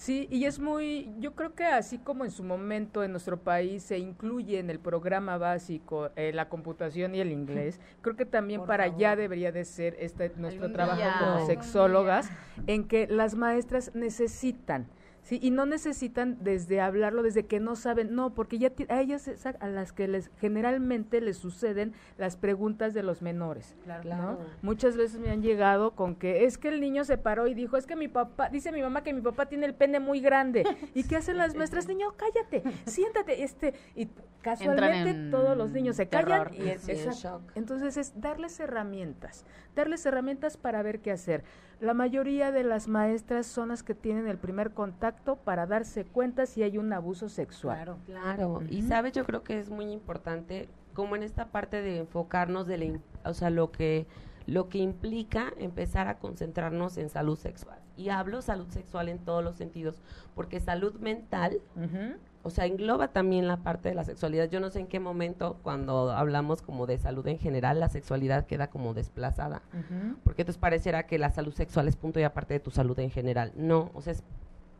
Sí, 0.00 0.26
y 0.30 0.46
es 0.46 0.58
muy, 0.58 1.12
yo 1.18 1.34
creo 1.34 1.54
que 1.54 1.66
así 1.66 1.98
como 1.98 2.24
en 2.24 2.30
su 2.30 2.42
momento 2.42 3.04
en 3.04 3.10
nuestro 3.10 3.36
país 3.36 3.82
se 3.82 3.98
incluye 3.98 4.58
en 4.58 4.70
el 4.70 4.78
programa 4.78 5.36
básico 5.36 6.08
eh, 6.16 6.32
la 6.32 6.48
computación 6.48 7.14
y 7.14 7.20
el 7.20 7.30
inglés, 7.30 7.78
creo 8.00 8.16
que 8.16 8.24
también 8.24 8.64
para 8.64 8.84
allá 8.84 9.14
debería 9.14 9.52
de 9.52 9.66
ser 9.66 9.94
este 10.00 10.32
nuestro 10.36 10.72
trabajo 10.72 11.02
como 11.18 11.44
sexólogas, 11.44 12.30
en 12.66 12.88
que 12.88 13.08
las 13.08 13.34
maestras 13.34 13.94
necesitan 13.94 14.86
Sí, 15.22 15.38
y 15.42 15.50
no 15.50 15.66
necesitan 15.66 16.38
desde 16.40 16.80
hablarlo, 16.80 17.22
desde 17.22 17.46
que 17.46 17.60
no 17.60 17.76
saben, 17.76 18.14
no, 18.14 18.34
porque 18.34 18.58
ya 18.58 18.72
a 18.88 19.00
ellas 19.00 19.30
a 19.60 19.68
las 19.68 19.92
que 19.92 20.08
les 20.08 20.30
generalmente 20.40 21.20
les 21.20 21.36
suceden 21.36 21.92
las 22.16 22.36
preguntas 22.36 22.94
de 22.94 23.02
los 23.02 23.22
menores, 23.22 23.76
claro, 24.02 24.38
Muchas 24.62 24.96
veces 24.96 25.20
me 25.20 25.30
han 25.30 25.42
llegado 25.42 25.92
con 25.92 26.14
que 26.14 26.44
es 26.44 26.58
que 26.58 26.68
el 26.68 26.80
niño 26.80 27.04
se 27.04 27.18
paró 27.18 27.46
y 27.46 27.54
dijo, 27.54 27.76
es 27.76 27.86
que 27.86 27.96
mi 27.96 28.08
papá, 28.08 28.48
dice 28.48 28.72
mi 28.72 28.82
mamá 28.82 29.02
que 29.02 29.12
mi 29.12 29.20
papá 29.20 29.46
tiene 29.46 29.66
el 29.66 29.74
pene 29.74 30.00
muy 30.00 30.20
grande. 30.20 30.64
¿Y 30.94 31.04
qué 31.04 31.16
hacen 31.16 31.36
las 31.36 31.54
maestras? 31.54 31.86
Niño, 31.86 32.14
cállate, 32.16 32.62
siéntate, 32.86 33.42
este, 33.42 33.74
y 33.94 34.08
casualmente 34.40 35.30
todos 35.30 35.56
los 35.56 35.72
niños 35.72 35.96
se 35.96 36.08
callan 36.08 36.52
y 36.54 36.68
es, 36.68 36.88
entonces 37.54 37.96
es 37.96 38.20
darles 38.20 38.58
herramientas, 38.58 39.44
darles 39.76 40.04
herramientas 40.06 40.56
para 40.56 40.82
ver 40.82 41.00
qué 41.00 41.10
hacer. 41.10 41.44
La 41.80 41.94
mayoría 41.94 42.52
de 42.52 42.62
las 42.62 42.88
maestras 42.88 43.46
son 43.46 43.68
las 43.68 43.82
que 43.82 43.94
tienen 43.94 44.26
el 44.26 44.36
primer 44.36 44.72
contacto 44.72 45.36
para 45.36 45.66
darse 45.66 46.04
cuenta 46.04 46.44
si 46.44 46.62
hay 46.62 46.76
un 46.76 46.92
abuso 46.92 47.28
sexual. 47.28 47.76
Claro, 47.76 47.98
claro. 48.04 48.62
Y 48.68 48.82
sabes, 48.82 49.12
yo 49.12 49.24
creo 49.24 49.42
que 49.42 49.58
es 49.58 49.70
muy 49.70 49.86
importante, 49.86 50.68
como 50.92 51.16
en 51.16 51.22
esta 51.22 51.46
parte 51.46 51.80
de 51.80 51.98
enfocarnos 51.98 52.66
de 52.66 52.78
la, 52.78 53.00
o 53.24 53.32
sea, 53.32 53.48
lo 53.48 53.72
que 53.72 54.06
lo 54.46 54.68
que 54.68 54.78
implica 54.78 55.52
empezar 55.58 56.08
a 56.08 56.18
concentrarnos 56.18 56.98
en 56.98 57.08
salud 57.08 57.38
sexual. 57.38 57.78
Y 57.96 58.08
hablo 58.08 58.42
salud 58.42 58.68
sexual 58.68 59.08
en 59.08 59.18
todos 59.18 59.44
los 59.44 59.56
sentidos, 59.56 60.02
porque 60.34 60.58
salud 60.58 60.94
mental 60.94 61.60
o 62.42 62.50
sea, 62.50 62.64
engloba 62.66 63.08
también 63.08 63.46
la 63.46 63.58
parte 63.58 63.90
de 63.90 63.94
la 63.94 64.04
sexualidad. 64.04 64.48
Yo 64.48 64.60
no 64.60 64.70
sé 64.70 64.80
en 64.80 64.86
qué 64.86 64.98
momento, 64.98 65.58
cuando 65.62 66.10
hablamos 66.10 66.62
como 66.62 66.86
de 66.86 66.96
salud 66.96 67.26
en 67.26 67.38
general, 67.38 67.80
la 67.80 67.88
sexualidad 67.88 68.46
queda 68.46 68.68
como 68.70 68.94
desplazada. 68.94 69.62
Porque 70.24 70.42
entonces 70.42 70.58
parecerá 70.58 71.06
que 71.06 71.18
la 71.18 71.30
salud 71.30 71.52
sexual 71.52 71.86
es 71.88 71.96
punto 71.96 72.18
y 72.18 72.22
aparte 72.22 72.54
de 72.54 72.60
tu 72.60 72.70
salud 72.70 72.98
en 72.98 73.10
general. 73.10 73.52
No, 73.56 73.90
o 73.94 74.00
sea, 74.00 74.14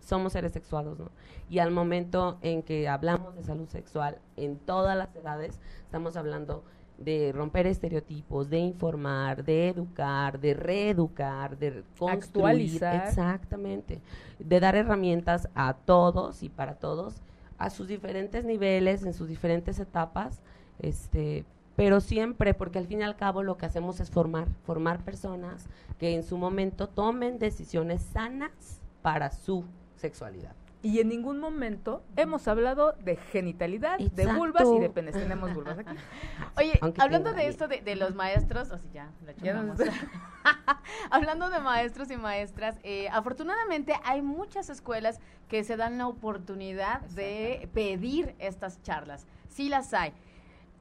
somos 0.01 0.33
seres 0.33 0.53
sexuados, 0.53 0.99
¿no? 0.99 1.11
Y 1.51 1.59
al 1.59 1.71
momento 1.71 2.39
en 2.41 2.63
que 2.63 2.89
hablamos 2.89 3.37
de 3.37 3.43
salud 3.43 3.69
sexual 3.69 4.19
en 4.37 4.57
todas 4.57 4.97
las 4.97 5.15
edades, 5.15 5.61
estamos 5.85 6.17
hablando 6.17 6.65
de 6.97 7.33
romper 7.35 7.67
estereotipos, 7.67 8.51
de 8.51 8.59
informar, 8.59 9.45
de 9.45 9.69
educar, 9.69 10.39
de 10.39 10.55
reeducar, 10.55 11.59
de 11.59 11.83
construir, 11.99 12.19
Actualizar. 12.19 13.09
exactamente, 13.09 14.01
de 14.39 14.61
dar 14.61 14.77
herramientas 14.77 15.49
a 15.55 15.75
todos 15.75 16.43
y 16.43 16.49
para 16.51 16.75
todos 16.75 17.23
a 17.61 17.71
sus 17.71 17.87
diferentes 17.87 18.45
niveles, 18.45 19.05
en 19.05 19.13
sus 19.13 19.29
diferentes 19.29 19.79
etapas, 19.79 20.41
este, 20.81 21.45
pero 21.77 22.01
siempre, 22.01 22.55
porque 22.55 22.79
al 22.79 22.87
fin 22.87 23.01
y 23.01 23.03
al 23.05 23.17
cabo 23.17 23.43
lo 23.43 23.57
que 23.57 23.67
hacemos 23.67 24.01
es 24.01 24.11
formar, 24.11 24.49
formar 24.65 25.05
personas 25.05 25.67
que 25.99 26.15
en 26.15 26.25
su 26.25 26.39
momento 26.39 26.89
tomen 26.89 27.39
decisiones 27.39 28.03
sanas 28.03 28.81
para 29.03 29.31
su 29.31 29.65
sexualidad. 29.97 30.60
Y 30.83 31.01
en 31.01 31.09
ningún 31.09 31.39
momento 31.41 32.03
hemos 32.17 32.49
hablado 32.49 32.93
de 33.05 33.17
genitalidad, 33.17 33.99
de 33.99 34.27
vulvas 34.33 34.67
y 34.75 34.79
de 34.81 34.89
penes. 34.89 35.13
Tenemos 35.15 35.53
vulvas 35.55 35.79
aquí. 35.79 35.95
Oye, 36.57 36.79
Aunque 36.81 37.03
hablando 37.03 37.35
de 37.35 37.49
esto 37.49 37.69
de, 37.69 37.83
de 37.83 37.97
los 37.97 38.15
maestros, 38.15 38.71
o 38.71 38.79
sea, 38.79 38.91
ya, 38.93 39.11
lo 39.27 39.33
Ya 39.33 39.53
chupamos. 39.53 39.79
nos- 39.79 39.89
hablando 41.11 41.51
de 41.51 41.61
maestros 41.61 42.11
y 42.11 42.17
maestras, 42.17 42.79
eh, 42.83 43.09
afortunadamente 43.11 43.93
hay 44.05 44.23
muchas 44.23 44.71
escuelas 44.71 45.21
que 45.49 45.65
se 45.65 45.77
dan 45.77 45.99
la 45.99 46.07
oportunidad 46.09 47.03
de 47.11 47.69
pedir 47.75 48.35
estas 48.39 48.83
charlas. 48.83 49.27
Sí 49.49 49.69
las 49.69 49.93
hay. 49.93 50.13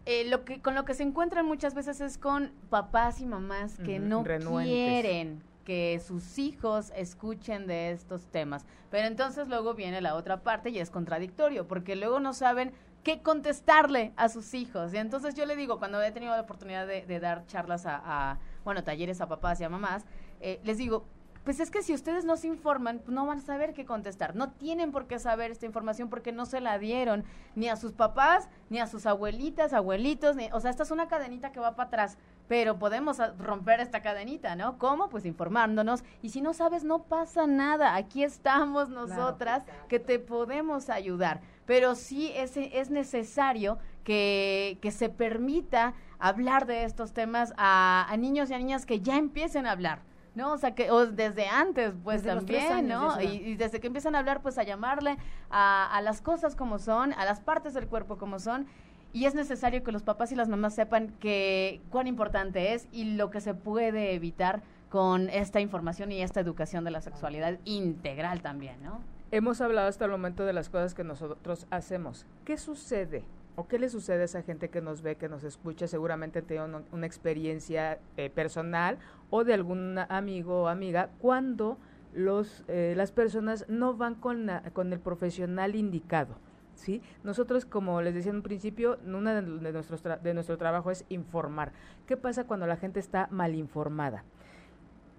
Eh, 0.06 0.26
lo 0.30 0.46
que, 0.46 0.62
con 0.62 0.76
lo 0.76 0.86
que 0.86 0.94
se 0.94 1.04
encuentran 1.04 1.46
muchas 1.46 1.74
veces 1.76 2.00
es 2.00 2.18
con 2.18 2.52
papás 2.70 3.20
y 3.20 3.26
mamás 3.26 3.78
que 3.80 4.00
no 4.00 4.24
renuentes. 4.24 4.72
quieren 4.74 5.44
que 5.70 6.02
sus 6.04 6.40
hijos 6.40 6.92
escuchen 6.96 7.68
de 7.68 7.92
estos 7.92 8.26
temas. 8.26 8.66
Pero 8.90 9.06
entonces 9.06 9.48
luego 9.48 9.76
viene 9.76 10.02
la 10.02 10.16
otra 10.16 10.42
parte 10.42 10.72
y 10.72 10.80
es 10.80 10.90
contradictorio, 10.90 11.68
porque 11.68 11.96
luego 11.96 12.20
no 12.20 12.34
saben 12.34 12.74
qué 13.04 13.22
contestarle 13.22 14.12
a 14.16 14.30
sus 14.30 14.56
hijos. 14.56 14.96
Y 14.96 14.98
entonces 14.98 15.36
yo 15.36 15.46
le 15.46 15.56
digo, 15.56 15.78
cuando 15.78 16.02
he 16.02 16.12
tenido 16.12 16.36
la 16.36 16.42
oportunidad 16.42 16.88
de, 16.88 17.20
dar 17.20 17.46
charlas 17.46 17.84
a, 17.86 18.40
bueno, 18.66 18.84
talleres 18.84 19.22
a 19.22 19.28
papás 19.28 19.62
y 19.62 19.64
a 19.64 19.70
mamás, 19.70 20.08
eh, 20.42 20.60
les 20.64 20.80
digo, 20.80 21.06
pues 21.44 21.60
es 21.60 21.70
que 21.70 21.84
si 21.84 21.94
ustedes 21.94 22.26
no 22.26 22.36
se 22.36 22.48
informan, 22.48 23.04
no 23.06 23.28
van 23.28 23.38
a 23.38 23.42
saber 23.42 23.76
qué 23.76 23.86
contestar. 23.86 24.36
No 24.36 24.50
tienen 24.50 24.92
por 24.92 25.06
qué 25.06 25.20
saber 25.20 25.52
esta 25.52 25.68
información 25.68 26.10
porque 26.10 26.32
no 26.32 26.48
se 26.48 26.62
la 26.62 26.80
dieron 26.80 27.26
ni 27.54 27.70
a 27.70 27.76
sus 27.76 27.94
papás, 27.94 28.50
ni 28.72 28.80
a 28.80 28.88
sus 28.88 29.06
abuelitas, 29.06 29.74
abuelitos. 29.74 30.36
Ni, 30.36 30.50
o 30.52 30.60
sea, 30.60 30.72
esta 30.72 30.82
es 30.82 30.90
una 30.90 31.08
cadenita 31.08 31.52
que 31.52 31.60
va 31.60 31.76
para 31.76 31.88
atrás. 31.90 32.18
Pero 32.50 32.80
podemos 32.80 33.20
a- 33.20 33.34
romper 33.38 33.80
esta 33.80 34.02
cadenita, 34.02 34.56
¿no? 34.56 34.78
¿Cómo? 34.80 35.08
Pues 35.10 35.26
informándonos. 35.26 36.04
Y 36.22 36.30
si 36.30 36.42
no 36.42 36.54
sabes, 36.54 36.84
no 36.84 37.04
pasa 37.04 37.46
nada. 37.48 37.96
Aquí 37.96 38.24
estamos 38.24 38.90
nosotras 38.90 39.64
que 39.88 40.00
te 40.00 40.20
podemos 40.20 40.90
ayudar. 40.90 41.40
Pero 41.68 41.94
sí 41.94 42.32
es, 42.36 42.58
es 42.58 42.90
necesario 42.90 43.78
que, 44.04 44.80
que 44.82 44.90
se 44.92 45.10
permita 45.10 45.94
hablar 46.18 46.66
de 46.66 46.84
estos 46.84 47.14
temas 47.14 47.54
a, 47.56 48.08
a 48.10 48.18
niños 48.18 48.50
y 48.50 48.56
a 48.56 48.58
niñas 48.58 48.88
que 48.88 49.00
ya 49.00 49.16
empiecen 49.18 49.68
a 49.68 49.72
hablar. 49.72 50.02
¿no? 50.36 50.54
O 50.54 50.58
sea, 50.58 50.74
que 50.74 50.90
o 50.90 51.06
desde 51.06 51.48
antes, 51.48 51.94
pues 52.04 52.24
Desde 52.24 52.36
también, 52.38 52.72
años, 52.74 53.16
¿no? 53.16 53.22
Y, 53.22 53.56
desde 53.56 53.80
que 53.80 53.88
empiezan 53.88 54.16
a 54.16 54.20
hablar, 54.20 54.42
pues 54.42 54.58
a 54.58 54.64
llamarle 54.64 55.18
a, 55.50 55.96
a 55.96 56.02
las 56.02 56.22
cosas 56.22 56.56
como 56.56 56.80
son, 56.80 57.14
a 57.14 57.26
las 57.26 57.40
partes 57.42 57.74
del 57.74 57.88
cuerpo 57.88 58.18
como 58.18 58.40
son. 58.40 58.66
Y 59.12 59.26
es 59.26 59.34
necesario 59.34 59.84
que 59.84 59.92
los 59.92 60.04
papás 60.04 60.32
y 60.32 60.36
las 60.36 60.50
mamás 60.50 60.76
sepan 60.76 61.10
que 61.20 61.82
cuán 61.90 62.08
importante 62.08 62.74
es 62.74 62.88
y 62.92 63.16
lo 63.16 63.32
que 63.32 63.42
se 63.42 63.54
puede 63.54 64.14
evitar 64.14 64.62
con 64.90 65.30
esta 65.30 65.60
información 65.62 66.12
y 66.12 66.22
esta 66.22 66.40
educación 66.40 66.84
de 66.84 66.92
la 66.92 67.02
sexualidad 67.02 67.60
integral 67.66 68.42
también, 68.42 68.82
¿no? 68.84 69.02
Hemos 69.32 69.62
hablado 69.62 69.88
hasta 69.88 70.06
el 70.06 70.12
momento 70.12 70.46
de 70.46 70.54
las 70.54 70.70
cosas 70.70 70.96
que 70.96 71.04
nosotros 71.04 71.68
hacemos. 71.70 72.26
¿Qué 72.46 72.58
sucede? 72.58 73.24
¿O 73.56 73.68
qué 73.68 73.78
le 73.78 73.90
sucede 73.90 74.22
a 74.22 74.26
esa 74.26 74.42
gente 74.42 74.70
que 74.70 74.82
nos 74.82 75.02
ve, 75.02 75.16
que 75.16 75.30
nos 75.30 75.44
escucha? 75.44 75.88
Seguramente 75.88 76.42
tiene 76.42 76.82
una, 76.92 77.06
experiencia 77.06 78.00
eh, 78.18 78.30
personal 78.30 78.98
o 79.30 79.44
de 79.44 79.54
algún 79.54 80.00
amigo 80.10 80.64
o 80.64 80.68
amiga 80.68 81.10
cuando 81.20 81.78
los, 82.14 82.64
eh, 82.68 82.94
las 82.96 83.12
personas 83.12 83.66
no 83.68 83.96
van 83.96 84.16
con, 84.16 84.50
con 84.74 84.94
el 84.94 85.00
profesional 85.00 85.76
indicado. 85.76 86.38
¿Sí? 86.80 87.02
Nosotros, 87.24 87.66
como 87.66 88.02
les 88.02 88.14
decía 88.14 88.32
en 88.32 88.38
un 88.38 88.42
principio, 88.44 88.98
una 89.06 89.42
de, 89.42 89.60
de 89.60 89.72
nuestros 89.72 90.04
tra- 90.04 90.20
de 90.20 90.34
nuestro 90.34 90.58
trabajo 90.58 90.90
es 90.92 91.06
informar. 91.10 91.72
¿Qué 92.08 92.18
pasa 92.18 92.46
cuando 92.46 92.66
la 92.68 92.78
gente 92.78 93.00
está 93.00 93.28
mal 93.32 93.54
informada? 93.56 94.24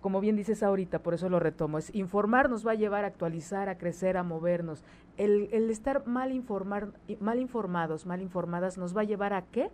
como 0.01 0.23
bien 0.23 0.35
dices 0.35 0.63
ahorita, 0.63 1.01
por 1.01 1.13
eso 1.13 1.29
lo 1.29 1.41
retomo, 1.41 1.77
es 1.77 1.95
informar 1.95 2.49
nos 2.49 2.67
va 2.67 2.71
a 2.71 2.75
llevar 2.75 3.05
a 3.05 3.09
actualizar, 3.09 3.69
a 3.69 3.77
crecer, 3.77 4.17
a 4.17 4.23
movernos. 4.23 4.83
El, 5.19 5.51
el 5.53 5.69
estar 5.69 6.07
mal, 6.07 6.33
informar, 6.33 6.89
mal 7.21 7.39
informados, 7.39 8.07
mal 8.07 8.23
informadas, 8.23 8.79
nos 8.79 8.97
va 8.97 9.03
a 9.03 9.05
llevar 9.05 9.35
a 9.35 9.43
qué? 9.43 9.71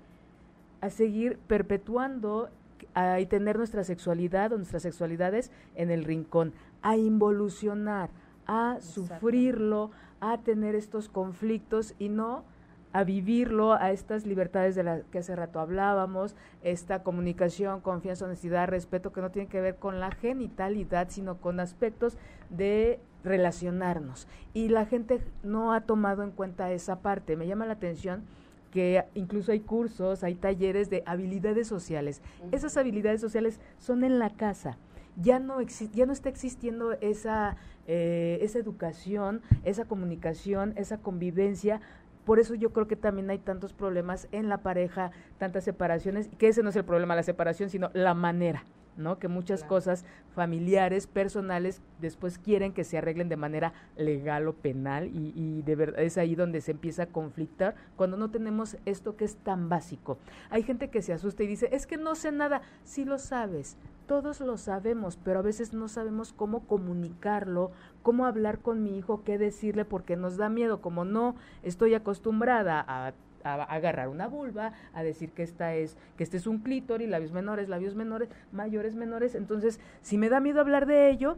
A 0.80 0.90
seguir 0.90 1.38
perpetuando 1.46 2.50
a, 2.94 3.20
y 3.20 3.26
tener 3.26 3.56
nuestra 3.56 3.84
sexualidad 3.84 4.52
o 4.52 4.56
nuestras 4.56 4.82
sexualidades 4.82 5.52
en 5.76 5.92
el 5.92 6.02
rincón, 6.02 6.54
a 6.82 6.96
involucionar, 6.96 8.10
a 8.48 8.78
sufrirlo, 8.80 9.92
a 10.20 10.38
tener 10.38 10.74
estos 10.74 11.08
conflictos 11.08 11.94
y 11.98 12.08
no 12.08 12.44
a 12.92 13.04
vivirlo, 13.04 13.74
a 13.74 13.90
estas 13.90 14.24
libertades 14.24 14.74
de 14.74 14.82
las 14.82 15.04
que 15.12 15.18
hace 15.18 15.36
rato 15.36 15.60
hablábamos, 15.60 16.34
esta 16.62 17.02
comunicación, 17.02 17.82
confianza, 17.82 18.24
honestidad, 18.24 18.68
respeto, 18.68 19.12
que 19.12 19.20
no 19.20 19.30
tiene 19.30 19.48
que 19.48 19.60
ver 19.60 19.76
con 19.76 20.00
la 20.00 20.10
genitalidad, 20.12 21.08
sino 21.10 21.36
con 21.36 21.60
aspectos 21.60 22.16
de 22.48 22.98
relacionarnos. 23.22 24.28
Y 24.54 24.68
la 24.68 24.86
gente 24.86 25.20
no 25.42 25.74
ha 25.74 25.82
tomado 25.82 26.22
en 26.22 26.30
cuenta 26.30 26.72
esa 26.72 27.00
parte. 27.00 27.36
Me 27.36 27.46
llama 27.46 27.66
la 27.66 27.74
atención 27.74 28.24
que 28.70 29.04
incluso 29.14 29.52
hay 29.52 29.60
cursos, 29.60 30.24
hay 30.24 30.34
talleres 30.34 30.88
de 30.88 31.02
habilidades 31.04 31.66
sociales. 31.68 32.22
Esas 32.50 32.76
habilidades 32.78 33.20
sociales 33.20 33.60
son 33.78 34.04
en 34.04 34.18
la 34.18 34.30
casa. 34.30 34.78
Ya 35.16 35.38
no, 35.38 35.60
ya 35.62 36.06
no 36.06 36.12
está 36.12 36.28
existiendo 36.28 36.92
esa, 37.00 37.56
eh, 37.86 38.38
esa 38.42 38.58
educación, 38.58 39.42
esa 39.64 39.86
comunicación, 39.86 40.74
esa 40.76 40.98
convivencia. 40.98 41.80
Por 42.24 42.38
eso 42.38 42.54
yo 42.54 42.72
creo 42.72 42.86
que 42.86 42.96
también 42.96 43.30
hay 43.30 43.38
tantos 43.38 43.72
problemas 43.72 44.28
en 44.32 44.48
la 44.48 44.58
pareja, 44.58 45.12
tantas 45.38 45.64
separaciones, 45.64 46.28
que 46.38 46.48
ese 46.48 46.62
no 46.62 46.70
es 46.70 46.76
el 46.76 46.84
problema 46.84 47.14
la 47.14 47.22
separación, 47.22 47.70
sino 47.70 47.90
la 47.94 48.14
manera, 48.14 48.64
¿no? 48.96 49.18
Que 49.18 49.28
muchas 49.28 49.62
cosas 49.62 50.04
familiares, 50.34 51.06
personales, 51.06 51.80
después 52.00 52.38
quieren 52.38 52.72
que 52.72 52.84
se 52.84 52.98
arreglen 52.98 53.28
de 53.28 53.36
manera 53.36 53.72
legal 53.96 54.48
o 54.48 54.54
penal 54.54 55.06
y, 55.06 55.32
y 55.36 55.62
de 55.62 55.76
verdad 55.76 56.02
es 56.02 56.18
ahí 56.18 56.34
donde 56.34 56.60
se 56.60 56.72
empieza 56.72 57.04
a 57.04 57.06
conflictar 57.06 57.76
cuando 57.94 58.16
no 58.16 58.30
tenemos 58.30 58.76
esto 58.84 59.16
que 59.16 59.24
es 59.24 59.36
tan 59.36 59.68
básico. 59.68 60.18
Hay 60.50 60.64
gente 60.64 60.90
que 60.90 61.02
se 61.02 61.12
asusta 61.12 61.44
y 61.44 61.46
dice, 61.46 61.68
es 61.72 61.86
que 61.86 61.96
no 61.96 62.16
sé 62.16 62.32
nada, 62.32 62.60
sí 62.84 63.04
lo 63.04 63.18
sabes, 63.18 63.76
todos 64.06 64.40
lo 64.40 64.56
sabemos, 64.56 65.16
pero 65.16 65.40
a 65.40 65.42
veces 65.42 65.72
no 65.72 65.88
sabemos 65.88 66.32
cómo 66.32 66.66
comunicarlo, 66.66 67.70
cómo 68.02 68.26
hablar 68.26 68.60
con 68.60 68.82
mi 68.82 68.96
hijo, 68.96 69.22
qué 69.24 69.38
decirle, 69.38 69.84
porque 69.84 70.16
nos 70.16 70.36
da 70.36 70.48
miedo, 70.48 70.80
como 70.80 71.04
no 71.04 71.36
estoy 71.62 71.94
acostumbrada 71.94 72.84
a 72.86 73.12
agarrar 73.44 74.08
una 74.08 74.26
vulva, 74.26 74.72
a 74.92 75.02
decir 75.02 75.30
que 75.30 75.42
esta 75.42 75.74
es, 75.74 75.96
que 76.16 76.24
este 76.24 76.36
es 76.36 76.46
un 76.46 76.58
clítoris, 76.58 77.08
labios 77.08 77.32
menores, 77.32 77.68
labios 77.68 77.94
menores, 77.94 78.28
mayores, 78.52 78.96
menores. 78.96 79.34
Entonces, 79.34 79.80
si 80.02 80.18
me 80.18 80.28
da 80.28 80.40
miedo 80.40 80.60
hablar 80.60 80.86
de 80.86 81.10
ello 81.10 81.36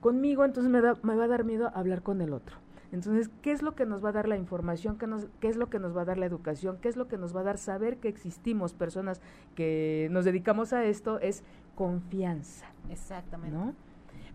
conmigo, 0.00 0.44
entonces 0.44 0.70
me, 0.70 0.80
da, 0.80 0.96
me 1.02 1.14
va 1.14 1.24
a 1.24 1.28
dar 1.28 1.44
miedo 1.44 1.70
hablar 1.74 2.02
con 2.02 2.20
el 2.20 2.32
otro. 2.32 2.56
Entonces, 2.90 3.30
¿qué 3.40 3.52
es 3.52 3.62
lo 3.62 3.74
que 3.74 3.86
nos 3.86 4.04
va 4.04 4.10
a 4.10 4.12
dar 4.12 4.28
la 4.28 4.36
información? 4.36 4.98
¿Qué, 4.98 5.08
¿Qué 5.40 5.48
es 5.48 5.56
lo 5.56 5.70
que 5.70 5.78
nos 5.78 5.96
va 5.96 6.02
a 6.02 6.04
dar 6.04 6.18
la 6.18 6.26
educación? 6.26 6.76
¿Qué 6.82 6.88
es 6.88 6.96
lo 6.96 7.08
que 7.08 7.16
nos 7.16 7.34
va 7.34 7.40
a 7.40 7.44
dar 7.44 7.56
saber 7.56 7.96
que 7.96 8.08
existimos 8.08 8.74
personas 8.74 9.22
que 9.54 10.08
nos 10.10 10.26
dedicamos 10.26 10.74
a 10.74 10.84
esto? 10.84 11.18
Es 11.18 11.42
confianza, 11.74 12.66
Exactamente. 12.90 13.56
¿no? 13.56 13.74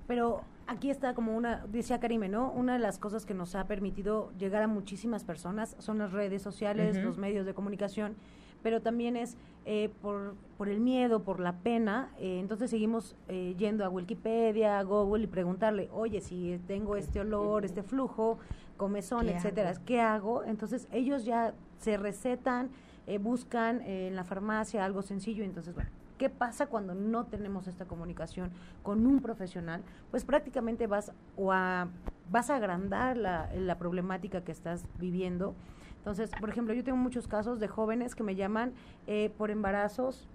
Pero 0.08 0.42
aquí 0.68 0.90
está 0.90 1.14
como 1.14 1.36
una, 1.36 1.66
decía 1.68 2.00
Karime, 2.00 2.30
¿no? 2.30 2.52
Una 2.52 2.74
de 2.74 2.80
las 2.80 2.98
cosas 2.98 3.26
que 3.26 3.34
nos 3.34 3.56
ha 3.56 3.66
permitido 3.68 4.32
llegar 4.38 4.64
a 4.64 4.68
muchísimas 4.68 5.24
personas 5.24 5.76
son 5.80 5.98
las 5.98 6.12
redes 6.14 6.42
sociales, 6.42 6.98
los 7.04 7.18
medios 7.18 7.46
de 7.46 7.54
comunicación, 7.54 8.16
pero 8.64 8.82
también 8.82 9.16
es 9.18 9.38
eh, 9.66 9.90
por, 10.02 10.36
por 10.58 10.70
el 10.70 10.80
miedo, 10.80 11.24
por 11.24 11.40
la 11.40 11.58
pena. 11.58 12.10
eh, 12.20 12.40
entonces 12.40 12.70
seguimos 12.70 13.16
eh, 13.28 13.54
yendo 13.58 13.84
a 13.86 13.90
Wikipedia, 13.90 14.80
a 14.80 14.84
Google 14.84 15.26
y 15.26 15.28
preguntarle, 15.28 15.90
oye, 15.94 16.22
si 16.22 16.60
tengo 16.68 16.96
este 16.96 17.20
olor, 17.20 17.66
este 17.66 17.84
flujo, 17.84 18.40
comezón, 18.78 19.26
¿Qué 19.26 19.36
etcétera, 19.36 19.72
hago? 19.72 19.82
¿qué 19.86 20.02
hago? 20.02 20.44
Entonces 20.44 20.88
ellos 20.92 21.26
ya 21.26 21.54
se 21.80 21.98
recetan, 21.98 22.70
eh, 23.08 23.18
buscan 23.18 23.82
eh, 23.82 24.08
en 24.08 24.16
la 24.16 24.24
farmacia 24.24 24.84
algo 24.86 25.02
sencillo, 25.02 25.44
entonces, 25.44 25.76
bueno. 25.76 25.90
¿Qué 26.18 26.30
pasa 26.30 26.68
cuando 26.68 26.96
no 26.96 27.26
tenemos 27.26 27.68
esta 27.68 27.86
comunicación 27.86 28.52
con 28.84 29.06
un 29.06 29.22
profesional? 29.22 29.84
Pues 30.12 30.26
prácticamente 30.26 30.88
vas 30.88 31.12
o 31.36 31.52
a, 31.52 31.90
vas 32.32 32.50
a 32.50 32.56
agrandar 32.56 33.18
la, 33.18 33.50
la 33.56 33.78
problemática 33.78 34.42
que 34.42 34.52
estás 34.52 34.86
viviendo. 35.00 35.54
Entonces, 35.98 36.32
por 36.40 36.50
ejemplo, 36.50 36.74
yo 36.74 36.84
tengo 36.84 36.98
muchos 36.98 37.28
casos 37.28 37.60
de 37.60 37.68
jóvenes 37.68 38.16
que 38.16 38.24
me 38.24 38.36
llaman 38.36 38.74
eh, 39.08 39.32
por 39.38 39.52
embarazos, 39.52 40.28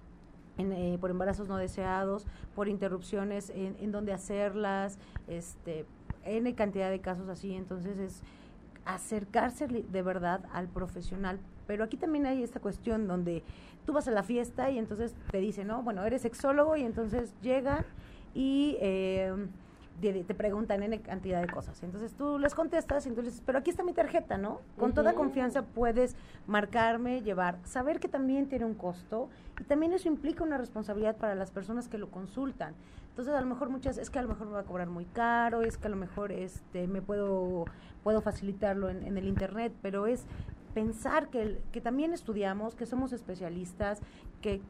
eh, 0.59 0.99
por 1.01 1.11
embarazos 1.11 1.49
no 1.49 1.57
deseados, 1.57 2.27
por 2.55 2.69
interrupciones 2.69 3.51
en, 3.51 3.77
en 3.81 3.91
donde 3.91 4.13
hacerlas, 4.13 4.99
este, 5.27 5.87
N 6.25 6.55
cantidad 6.55 6.91
de 6.91 7.01
casos 7.01 7.29
así. 7.29 7.55
Entonces 7.55 7.99
es 7.99 8.23
acercarse 8.85 9.67
de 9.67 10.03
verdad 10.03 10.45
al 10.53 10.67
profesional 10.69 11.39
Pero 11.67 11.85
aquí 11.85 11.97
también 11.97 12.27
hay 12.27 12.43
esta 12.43 12.61
cuestión 12.61 13.07
donde 13.07 13.45
tú 13.85 13.93
vas 13.93 14.09
a 14.09 14.11
la 14.11 14.23
fiesta 14.23 14.71
y 14.71 14.79
entonces 14.79 15.15
te 15.31 15.39
dicen, 15.39 15.69
no, 15.69 15.83
bueno, 15.83 16.05
eres 16.05 16.23
sexólogo 16.23 16.77
y 16.77 16.83
entonces 16.83 17.35
llegan 17.43 17.85
y... 18.35 18.77
Eh, 18.81 19.35
te 20.01 20.35
preguntan 20.35 20.83
en 20.83 20.99
cantidad 21.01 21.41
de 21.41 21.47
cosas. 21.49 21.81
Entonces 21.83 22.13
tú 22.15 22.39
les 22.39 22.55
contestas 22.55 23.07
y 23.07 23.09
entonces, 23.09 23.41
pero 23.47 23.59
aquí 23.59 23.71
está 23.71 23.85
mi 23.85 23.93
tarjeta, 23.93 24.37
¿no? 24.37 24.61
Con 24.77 24.95
toda 24.95 25.15
confianza 25.15 25.63
puedes 25.63 26.17
marcarme, 26.47 27.23
llevar, 27.23 27.59
saber 27.65 28.01
que 28.01 28.09
también 28.09 28.49
tiene 28.49 28.65
un 28.65 28.75
costo 28.75 29.29
y 29.61 29.65
también 29.65 29.93
eso 29.93 30.09
implica 30.09 30.43
una 30.43 30.59
responsabilidad 30.59 31.17
para 31.17 31.35
las 31.35 31.51
personas 31.51 31.89
que 31.89 31.99
lo 31.99 32.11
consultan. 32.11 32.75
Entonces 33.11 33.35
a 33.35 33.41
lo 33.41 33.47
mejor 33.47 33.69
muchas, 33.69 33.99
es 33.99 34.11
que 34.11 34.19
a 34.19 34.23
lo 34.23 34.29
mejor 34.29 34.49
me 34.49 34.55
va 34.55 34.61
a 34.61 34.65
cobrar 34.65 34.89
muy 34.89 35.05
caro, 35.05 35.63
es 35.63 35.77
que 35.77 35.87
a 35.87 35.91
lo 35.91 35.97
mejor 35.97 36.33
este 36.33 36.89
me 36.89 37.03
puedo, 37.03 37.67
puedo 38.03 38.23
facilitarlo 38.23 38.89
en, 38.89 39.05
en 39.05 39.19
el 39.19 39.29
internet, 39.29 39.73
pero 39.83 40.07
es 40.07 40.25
pensar 40.75 41.29
que, 41.29 41.61
que 41.73 41.81
también 41.81 42.13
estudiamos, 42.13 42.75
que 42.75 42.87
somos 42.87 43.13
especialistas, 43.13 44.01
que 44.41 44.61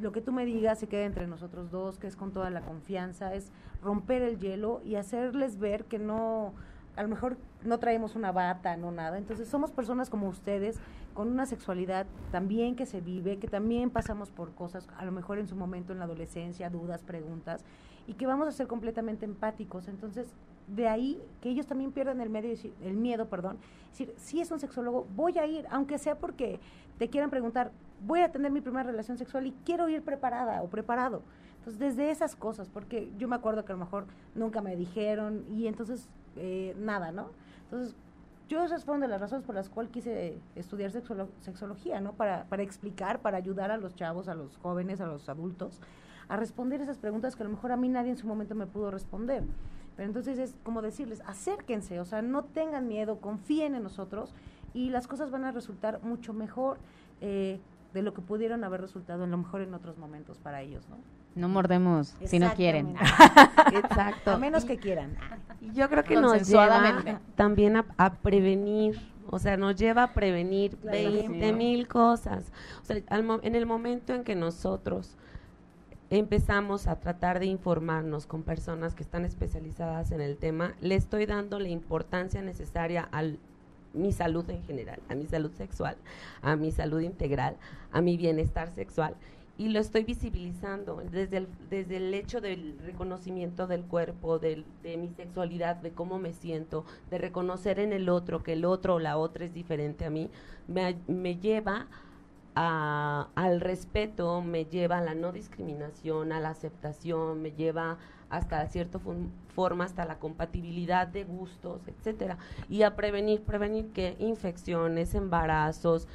lo 0.00 0.12
que 0.12 0.20
tú 0.20 0.32
me 0.32 0.44
digas 0.44 0.78
se 0.78 0.86
queda 0.86 1.04
entre 1.04 1.26
nosotros 1.26 1.70
dos, 1.70 1.98
que 1.98 2.06
es 2.06 2.16
con 2.16 2.32
toda 2.32 2.50
la 2.50 2.62
confianza, 2.62 3.34
es 3.34 3.50
romper 3.82 4.22
el 4.22 4.38
hielo 4.38 4.80
y 4.84 4.94
hacerles 4.94 5.58
ver 5.58 5.84
que 5.84 5.98
no, 5.98 6.54
a 6.96 7.02
lo 7.02 7.08
mejor 7.08 7.36
no 7.62 7.78
traemos 7.78 8.16
una 8.16 8.32
bata, 8.32 8.76
no 8.76 8.90
nada. 8.90 9.18
Entonces 9.18 9.48
somos 9.48 9.70
personas 9.70 10.08
como 10.08 10.28
ustedes, 10.28 10.78
con 11.14 11.28
una 11.28 11.44
sexualidad 11.44 12.06
también 12.30 12.74
que 12.74 12.86
se 12.86 13.00
vive, 13.00 13.38
que 13.38 13.48
también 13.48 13.90
pasamos 13.90 14.30
por 14.30 14.54
cosas, 14.54 14.88
a 14.96 15.04
lo 15.04 15.12
mejor 15.12 15.38
en 15.38 15.46
su 15.46 15.56
momento 15.56 15.92
en 15.92 15.98
la 15.98 16.06
adolescencia, 16.06 16.70
dudas, 16.70 17.02
preguntas, 17.02 17.64
y 18.06 18.14
que 18.14 18.26
vamos 18.26 18.48
a 18.48 18.52
ser 18.52 18.66
completamente 18.66 19.26
empáticos. 19.26 19.88
Entonces, 19.88 20.32
de 20.66 20.88
ahí 20.88 21.22
que 21.40 21.50
ellos 21.50 21.66
también 21.66 21.92
pierdan 21.92 22.20
el, 22.20 22.30
medio, 22.30 22.54
el 22.82 22.94
miedo, 22.94 23.28
perdón, 23.28 23.58
decir, 23.90 24.14
si 24.16 24.40
es 24.40 24.50
un 24.50 24.60
sexólogo, 24.60 25.06
voy 25.14 25.38
a 25.38 25.46
ir, 25.46 25.66
aunque 25.70 25.98
sea 25.98 26.16
porque 26.16 26.60
te 26.98 27.08
quieran 27.08 27.30
preguntar, 27.30 27.72
voy 28.06 28.20
a 28.20 28.32
tener 28.32 28.50
mi 28.50 28.60
primera 28.60 28.84
relación 28.84 29.18
sexual 29.18 29.46
y 29.46 29.54
quiero 29.64 29.88
ir 29.88 30.02
preparada 30.02 30.62
o 30.62 30.68
preparado. 30.68 31.22
Entonces, 31.58 31.78
desde 31.78 32.10
esas 32.10 32.34
cosas, 32.34 32.68
porque 32.68 33.12
yo 33.18 33.28
me 33.28 33.36
acuerdo 33.36 33.64
que 33.64 33.72
a 33.72 33.76
lo 33.76 33.84
mejor 33.84 34.06
nunca 34.34 34.60
me 34.60 34.74
dijeron 34.74 35.44
y 35.48 35.68
entonces 35.68 36.08
eh, 36.36 36.74
nada, 36.78 37.12
¿no? 37.12 37.30
Entonces, 37.64 37.94
yo 38.48 38.64
esas 38.64 38.84
fueron 38.84 39.00
de 39.00 39.08
las 39.08 39.20
razones 39.20 39.46
por 39.46 39.54
las 39.54 39.68
cuales 39.68 39.92
quise 39.92 40.38
estudiar 40.56 40.90
sexología, 40.90 42.00
¿no? 42.00 42.12
Para, 42.12 42.44
para 42.44 42.62
explicar, 42.62 43.20
para 43.20 43.38
ayudar 43.38 43.70
a 43.70 43.76
los 43.76 43.94
chavos, 43.94 44.28
a 44.28 44.34
los 44.34 44.56
jóvenes, 44.58 45.00
a 45.00 45.06
los 45.06 45.28
adultos, 45.28 45.80
a 46.28 46.36
responder 46.36 46.80
esas 46.80 46.98
preguntas 46.98 47.36
que 47.36 47.42
a 47.42 47.46
lo 47.46 47.52
mejor 47.52 47.72
a 47.72 47.76
mí 47.76 47.88
nadie 47.88 48.10
en 48.10 48.16
su 48.16 48.26
momento 48.26 48.54
me 48.54 48.66
pudo 48.66 48.90
responder. 48.90 49.44
Pero 50.02 50.10
entonces 50.10 50.36
es 50.40 50.56
como 50.64 50.82
decirles, 50.82 51.22
acérquense, 51.26 52.00
o 52.00 52.04
sea, 52.04 52.22
no 52.22 52.42
tengan 52.42 52.88
miedo, 52.88 53.20
confíen 53.20 53.76
en 53.76 53.84
nosotros 53.84 54.34
y 54.74 54.90
las 54.90 55.06
cosas 55.06 55.30
van 55.30 55.44
a 55.44 55.52
resultar 55.52 56.00
mucho 56.02 56.32
mejor. 56.32 56.78
Eh, 57.20 57.60
de 57.94 58.02
lo 58.02 58.12
que 58.12 58.20
pudieron 58.20 58.64
haber 58.64 58.80
resultado 58.80 59.22
en 59.22 59.30
lo 59.30 59.36
mejor 59.36 59.60
en 59.60 59.74
otros 59.74 59.98
momentos 59.98 60.38
para 60.38 60.60
ellos, 60.62 60.88
¿no? 60.88 60.96
No 61.36 61.48
mordemos 61.48 62.16
si 62.24 62.40
no 62.40 62.52
quieren. 62.54 62.96
Exacto. 63.74 64.32
A 64.32 64.38
menos 64.38 64.64
que 64.64 64.78
quieran. 64.78 65.14
Yo 65.72 65.88
creo 65.88 66.02
que 66.02 66.16
nos 66.16 66.48
lleva 66.48 67.20
también 67.36 67.76
a, 67.76 68.14
prevenir, 68.14 68.98
o 69.30 69.38
sea, 69.38 69.56
nos 69.56 69.76
lleva 69.76 70.02
a 70.02 70.14
prevenir 70.14 70.76
20 70.78 71.52
mil 71.52 71.86
cosas. 71.86 72.50
O 72.82 72.86
sea, 72.86 72.96
en 72.98 73.54
el 73.54 73.66
momento 73.66 74.14
en 74.14 74.24
que 74.24 74.34
nosotros 74.34 75.16
empezamos 76.18 76.88
a 76.88 77.00
tratar 77.00 77.40
de 77.40 77.46
informarnos 77.46 78.26
con 78.26 78.42
personas 78.42 78.94
que 78.94 79.02
están 79.02 79.24
especializadas 79.24 80.12
en 80.12 80.20
el 80.20 80.36
tema, 80.36 80.74
le 80.82 80.94
estoy 80.94 81.24
dando 81.24 81.58
la 81.58 81.70
importancia 81.70 82.42
necesaria 82.42 83.08
al 83.12 83.38
mi 83.94 84.12
salud 84.12 84.48
en 84.50 84.62
general, 84.64 85.00
a 85.08 85.14
mi 85.14 85.26
salud 85.26 85.52
sexual, 85.52 85.96
a 86.42 86.54
mi 86.56 86.70
salud 86.70 87.00
integral, 87.00 87.56
a 87.92 88.02
mi 88.02 88.18
bienestar 88.18 88.74
sexual. 88.74 89.14
Y 89.56 89.68
lo 89.68 89.80
estoy 89.80 90.04
visibilizando 90.04 91.02
desde 91.10 91.38
el, 91.38 91.48
desde 91.70 91.96
el 91.96 92.12
hecho 92.12 92.42
del 92.42 92.78
reconocimiento 92.84 93.66
del 93.66 93.82
cuerpo, 93.82 94.38
de 94.38 94.64
mi 94.84 95.08
sexualidad, 95.10 95.76
de 95.76 95.92
cómo 95.92 96.18
me 96.18 96.34
siento, 96.34 96.84
de 97.10 97.18
reconocer 97.18 97.78
en 97.78 97.92
el 97.94 98.10
otro 98.10 98.42
que 98.42 98.52
el 98.52 98.66
otro 98.66 98.96
o 98.96 98.98
la 98.98 99.16
otra 99.16 99.46
es 99.46 99.54
diferente 99.54 100.04
a 100.04 100.10
mí, 100.10 100.30
me, 100.68 100.96
me 101.06 101.36
lleva 101.36 101.86
a, 101.86 102.11
al 102.54 103.60
respeto, 103.60 104.42
me 104.42 104.66
lleva 104.66 104.98
a 104.98 105.00
la 105.00 105.14
no 105.14 105.32
discriminación, 105.32 106.32
a 106.32 106.40
la 106.40 106.50
aceptación, 106.50 107.40
me 107.40 107.52
lleva 107.52 107.98
hasta 108.28 108.66
cierta 108.68 108.98
forma, 109.54 109.84
hasta 109.84 110.04
la 110.04 110.18
compatibilidad 110.18 111.06
de 111.06 111.24
gustos, 111.24 111.80
etcétera, 111.86 112.38
y 112.68 112.82
a 112.82 112.96
prevenir, 112.96 113.42
prevenir 113.42 113.88
que 113.92 114.16
infecciones, 114.18 115.14
embarazos, 115.14 116.08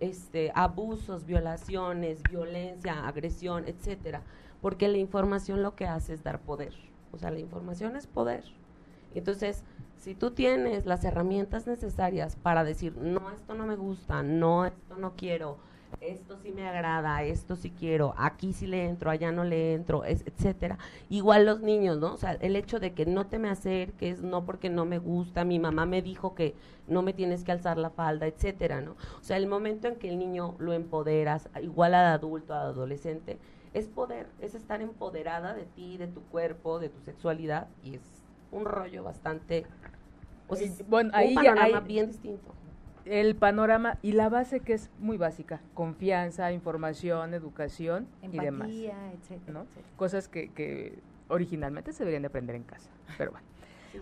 este, 0.00 0.52
abusos, 0.54 1.26
violaciones, 1.26 2.22
violencia, 2.30 3.06
agresión, 3.06 3.64
etcétera, 3.66 4.22
porque 4.60 4.88
la 4.88 4.98
información 4.98 5.62
lo 5.62 5.74
que 5.74 5.86
hace 5.86 6.14
es 6.14 6.22
dar 6.22 6.40
poder, 6.40 6.74
o 7.12 7.18
sea, 7.18 7.30
la 7.30 7.40
información 7.40 7.96
es 7.96 8.06
poder. 8.06 8.44
Entonces, 9.14 9.64
si 9.96 10.14
tú 10.14 10.32
tienes 10.32 10.86
las 10.86 11.04
herramientas 11.04 11.66
necesarias 11.66 12.36
para 12.36 12.62
decir, 12.62 12.96
no, 12.96 13.30
esto 13.30 13.54
no 13.54 13.66
me 13.66 13.76
gusta, 13.76 14.22
no, 14.22 14.64
esto 14.66 14.96
no 14.96 15.14
quiero, 15.16 15.58
esto 16.06 16.36
sí 16.42 16.52
me 16.52 16.66
agrada, 16.66 17.22
esto 17.22 17.56
sí 17.56 17.70
quiero, 17.70 18.14
aquí 18.16 18.52
sí 18.52 18.66
le 18.66 18.84
entro, 18.84 19.10
allá 19.10 19.32
no 19.32 19.44
le 19.44 19.74
entro, 19.74 20.04
es, 20.04 20.24
etcétera. 20.26 20.78
Igual 21.08 21.46
los 21.46 21.60
niños, 21.60 21.98
¿no? 21.98 22.14
O 22.14 22.16
sea, 22.16 22.32
el 22.32 22.56
hecho 22.56 22.80
de 22.80 22.92
que 22.92 23.06
no 23.06 23.26
te 23.26 23.38
me 23.38 23.48
acerques, 23.48 24.22
no 24.22 24.44
porque 24.44 24.70
no 24.70 24.84
me 24.84 24.98
gusta, 24.98 25.44
mi 25.44 25.58
mamá 25.58 25.86
me 25.86 26.02
dijo 26.02 26.34
que 26.34 26.54
no 26.86 27.02
me 27.02 27.12
tienes 27.12 27.44
que 27.44 27.52
alzar 27.52 27.78
la 27.78 27.90
falda, 27.90 28.26
etcétera, 28.26 28.80
¿no? 28.80 28.92
O 29.20 29.22
sea, 29.22 29.36
el 29.36 29.46
momento 29.46 29.88
en 29.88 29.96
que 29.96 30.08
el 30.08 30.18
niño 30.18 30.54
lo 30.58 30.72
empoderas, 30.72 31.48
igual 31.62 31.94
al 31.94 32.06
adulto, 32.06 32.54
al 32.54 32.68
adolescente, 32.68 33.38
es 33.72 33.88
poder, 33.88 34.28
es 34.40 34.54
estar 34.54 34.82
empoderada 34.82 35.54
de 35.54 35.64
ti, 35.64 35.96
de 35.96 36.06
tu 36.06 36.22
cuerpo, 36.24 36.78
de 36.78 36.90
tu 36.90 37.00
sexualidad, 37.00 37.68
y 37.82 37.94
es 37.96 38.02
un 38.52 38.64
rollo 38.66 39.02
bastante, 39.02 39.66
o 40.48 40.54
sea, 40.54 40.70
bueno, 40.86 41.10
ahí, 41.14 41.30
un 41.30 41.42
panorama 41.42 41.80
bien 41.80 42.06
distinto 42.06 42.54
el 43.04 43.36
panorama 43.36 43.98
y 44.02 44.12
la 44.12 44.28
base 44.28 44.60
que 44.60 44.72
es 44.72 44.90
muy 44.98 45.16
básica, 45.16 45.60
confianza, 45.74 46.52
información, 46.52 47.34
educación 47.34 48.06
y 48.22 48.38
demás. 48.38 48.70
Etcétera, 48.70 49.64
Cosas 49.96 50.28
que, 50.28 50.50
que, 50.52 50.98
originalmente 51.28 51.92
se 51.92 52.00
deberían 52.00 52.22
de 52.22 52.28
aprender 52.28 52.56
en 52.56 52.64
casa. 52.64 52.90
Pero 53.18 53.32
bueno. 53.32 53.46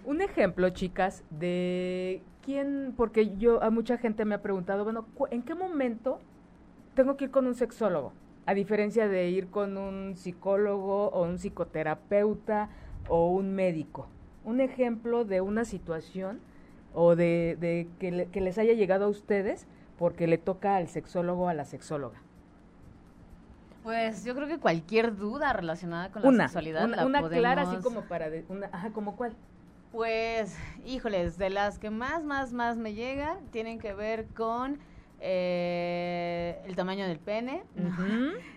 Un 0.05 0.23
ejemplo, 0.23 0.71
chicas, 0.71 1.23
de 1.31 2.23
quién, 2.43 2.95
porque 2.97 3.37
yo 3.37 3.63
a 3.63 3.71
mucha 3.71 3.99
gente 3.99 4.25
me 4.25 4.35
ha 4.35 4.43
preguntado, 4.43 4.85
bueno, 4.85 5.07
¿en 5.31 5.43
qué 5.43 5.55
momento 5.55 6.21
tengo 6.95 7.17
que 7.17 7.25
ir 7.25 7.31
con 7.31 7.47
un 7.47 7.55
sexólogo? 7.55 8.13
A 8.47 8.55
diferencia 8.55 9.07
de 9.07 9.29
ir 9.29 9.49
con 9.49 9.77
un 9.77 10.17
psicólogo 10.17 11.09
o 11.09 11.23
un 11.25 11.39
psicoterapeuta 11.39 12.71
o 13.09 13.31
un 13.31 13.55
médico. 13.55 14.09
Un 14.45 14.61
ejemplo 14.61 15.25
de 15.25 15.41
una 15.41 15.65
situación 15.65 16.41
o 16.95 17.17
de, 17.17 17.89
que, 17.99 18.41
les 18.41 18.59
haya 18.59 18.73
llegado 18.75 19.07
a 19.07 19.09
ustedes 19.09 19.67
porque 19.99 20.27
le 20.27 20.39
toca 20.39 20.77
al 20.77 20.89
sexólogo 20.89 21.45
o 21.45 21.49
a 21.49 21.55
la 21.55 21.65
sexóloga? 21.65 22.21
Pues 23.83 24.25
yo 24.25 24.35
creo 24.35 24.47
que 24.47 24.59
cualquier 24.59 25.17
duda 25.17 25.53
relacionada 25.53 26.11
con 26.11 26.23
la 26.37 26.45
sexualidad 26.45 26.85
una, 26.85 27.05
una 27.05 27.29
clara 27.29 27.63
así 27.63 27.77
como 27.83 28.03
para 28.03 28.29
una, 28.49 28.69
ajá, 28.73 28.91
como 28.91 29.17
cuál. 29.17 29.35
Pues, 29.91 30.57
híjoles, 30.87 31.37
de 31.37 31.51
las 31.51 31.79
que 31.79 31.91
más, 31.91 32.25
más, 32.25 32.53
más 32.53 32.77
me 32.77 32.95
llega, 32.95 33.37
tienen 33.51 33.79
que 33.79 33.93
ver 33.93 34.27
con 34.29 34.79
eh, 35.25 36.61
el 36.67 36.75
tamaño 36.75 37.07
del 37.07 37.21
pene, 37.21 37.63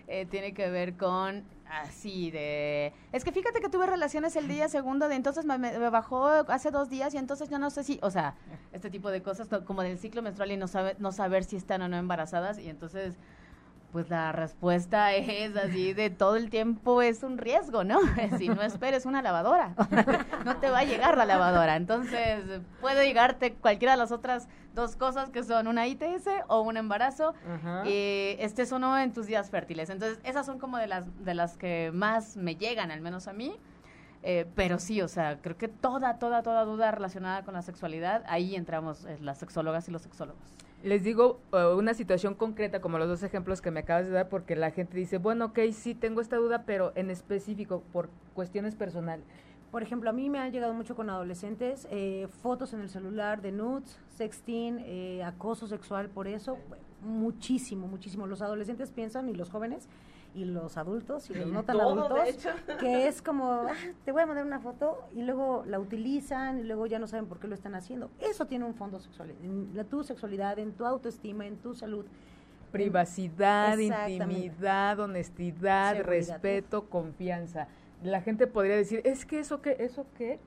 eh, 0.08 0.26
tiene 0.28 0.52
que 0.52 0.68
ver 0.68 0.96
con 0.96 1.44
así 1.68 2.32
de... 2.32 2.92
Es 3.12 3.24
que 3.24 3.30
fíjate 3.30 3.60
que 3.60 3.68
tuve 3.68 3.86
relaciones 3.86 4.34
el 4.34 4.48
día 4.48 4.68
segundo 4.68 5.08
de 5.08 5.14
entonces 5.14 5.44
me, 5.44 5.56
bajó 5.90 6.26
hace 6.26 6.72
dos 6.72 6.90
días 6.90 7.14
y 7.14 7.18
entonces 7.18 7.48
yo 7.48 7.60
no 7.60 7.70
sé 7.70 7.84
si... 7.84 8.00
O 8.02 8.10
sea, 8.10 8.34
este 8.72 8.90
tipo 8.90 9.10
de 9.10 9.22
cosas 9.22 9.48
como 9.64 9.82
del 9.82 9.96
ciclo 9.98 10.22
menstrual 10.22 10.50
y 10.50 10.56
no, 10.56 10.66
sabe, 10.66 10.96
no 10.98 11.12
saber 11.12 11.44
si 11.44 11.54
están 11.54 11.82
o 11.82 11.88
no 11.88 11.96
embarazadas 11.96 12.58
y 12.58 12.68
entonces 12.68 13.16
pues 13.92 14.10
la 14.10 14.32
respuesta 14.32 15.12
es 15.14 15.56
así 15.56 15.92
de 15.92 16.10
todo 16.10 16.36
el 16.36 16.50
tiempo 16.50 17.02
es 17.02 17.22
un 17.22 17.38
riesgo, 17.38 17.84
¿no? 17.84 17.98
Si 18.38 18.48
no 18.48 18.62
esperes 18.62 19.06
una 19.06 19.22
lavadora, 19.22 19.74
no 20.44 20.56
te 20.56 20.70
va 20.70 20.80
a 20.80 20.84
llegar 20.84 21.16
la 21.16 21.24
lavadora. 21.24 21.76
Entonces, 21.76 22.44
puede 22.80 23.06
llegarte 23.06 23.54
cualquiera 23.54 23.92
de 23.92 23.98
las 23.98 24.12
otras 24.12 24.48
dos 24.74 24.96
cosas 24.96 25.30
que 25.30 25.42
son 25.42 25.68
una 25.68 25.86
ITS 25.86 26.28
o 26.48 26.60
un 26.60 26.76
embarazo 26.76 27.34
y 27.84 28.36
estés 28.38 28.70
o 28.72 28.78
no 28.78 28.98
en 28.98 29.12
tus 29.12 29.26
días 29.26 29.50
fértiles. 29.50 29.88
Entonces, 29.88 30.18
esas 30.24 30.44
son 30.44 30.58
como 30.58 30.76
de 30.76 30.86
las, 30.86 31.24
de 31.24 31.34
las 31.34 31.56
que 31.56 31.90
más 31.94 32.36
me 32.36 32.56
llegan, 32.56 32.90
al 32.90 33.00
menos 33.00 33.28
a 33.28 33.32
mí. 33.32 33.56
Eh, 34.22 34.44
pero 34.56 34.80
sí, 34.80 35.00
o 35.02 35.08
sea, 35.08 35.40
creo 35.40 35.56
que 35.56 35.68
toda, 35.68 36.18
toda, 36.18 36.42
toda 36.42 36.64
duda 36.64 36.90
relacionada 36.90 37.44
con 37.44 37.54
la 37.54 37.62
sexualidad, 37.62 38.24
ahí 38.26 38.56
entramos 38.56 39.04
eh, 39.04 39.18
las 39.20 39.38
sexólogas 39.38 39.88
y 39.88 39.92
los 39.92 40.02
sexólogos. 40.02 40.56
Les 40.86 41.02
digo 41.02 41.40
eh, 41.52 41.74
una 41.76 41.94
situación 41.94 42.36
concreta, 42.36 42.80
como 42.80 42.96
los 42.98 43.08
dos 43.08 43.24
ejemplos 43.24 43.60
que 43.60 43.72
me 43.72 43.80
acabas 43.80 44.06
de 44.06 44.12
dar, 44.12 44.28
porque 44.28 44.54
la 44.54 44.70
gente 44.70 44.96
dice, 44.96 45.18
bueno, 45.18 45.46
ok, 45.46 45.58
sí 45.72 45.96
tengo 45.96 46.20
esta 46.20 46.36
duda, 46.36 46.62
pero 46.64 46.92
en 46.94 47.10
específico, 47.10 47.82
por 47.92 48.08
cuestiones 48.34 48.76
personales. 48.76 49.26
Por 49.72 49.82
ejemplo, 49.82 50.10
a 50.10 50.12
mí 50.12 50.30
me 50.30 50.38
han 50.38 50.52
llegado 50.52 50.74
mucho 50.74 50.94
con 50.94 51.10
adolescentes, 51.10 51.88
fotos 52.40 52.72
en 52.72 52.82
el 52.82 52.88
celular 52.88 53.42
de 53.42 53.50
nudes, 53.50 53.98
sexting, 54.10 55.22
acoso 55.24 55.66
sexual, 55.66 56.08
por 56.08 56.28
eso, 56.28 56.56
muchísimo, 57.02 57.88
muchísimo. 57.88 58.28
Los 58.28 58.40
adolescentes 58.40 58.92
piensan 58.92 59.28
y 59.28 59.34
los 59.34 59.50
jóvenes 59.50 59.88
y 60.36 60.44
los 60.44 60.76
adultos 60.76 61.30
y 61.30 61.34
los 61.34 61.50
no 61.50 61.62
tan 61.64 61.78
todo, 61.78 62.04
adultos, 62.04 62.46
que 62.80 63.08
es 63.08 63.22
como, 63.22 63.52
"Ah, 63.52 63.72
te 64.04 64.12
voy 64.12 64.22
a 64.22 64.26
mandar 64.26 64.44
una 64.44 64.60
foto 64.60 64.98
y 65.14 65.22
luego 65.22 65.64
la 65.66 65.80
utilizan 65.80 66.60
y 66.60 66.62
luego 66.64 66.86
ya 66.86 66.98
no 66.98 67.06
saben 67.06 67.26
por 67.26 67.38
qué 67.40 67.48
lo 67.48 67.54
están 67.54 67.74
haciendo. 67.74 68.10
Eso 68.20 68.46
tiene 68.46 68.66
un 68.66 68.74
fondo 68.74 69.00
sexual, 69.00 69.30
en 69.42 69.70
la, 69.74 69.84
tu 69.84 70.04
sexualidad, 70.04 70.58
en 70.58 70.72
tu 70.72 70.84
autoestima, 70.84 71.46
en 71.46 71.56
tu 71.56 71.74
salud. 71.74 72.04
Privacidad, 72.70 73.78
intimidad, 73.78 75.00
honestidad, 75.00 75.96
Seguridad. 75.96 76.04
respeto, 76.34 76.90
confianza. 76.90 77.68
La 78.02 78.20
gente 78.20 78.46
podría 78.46 78.76
decir, 78.76 79.00
es 79.04 79.24
que 79.24 79.38
eso 79.38 79.62
que, 79.62 79.76
eso 79.78 80.06
que 80.18 80.38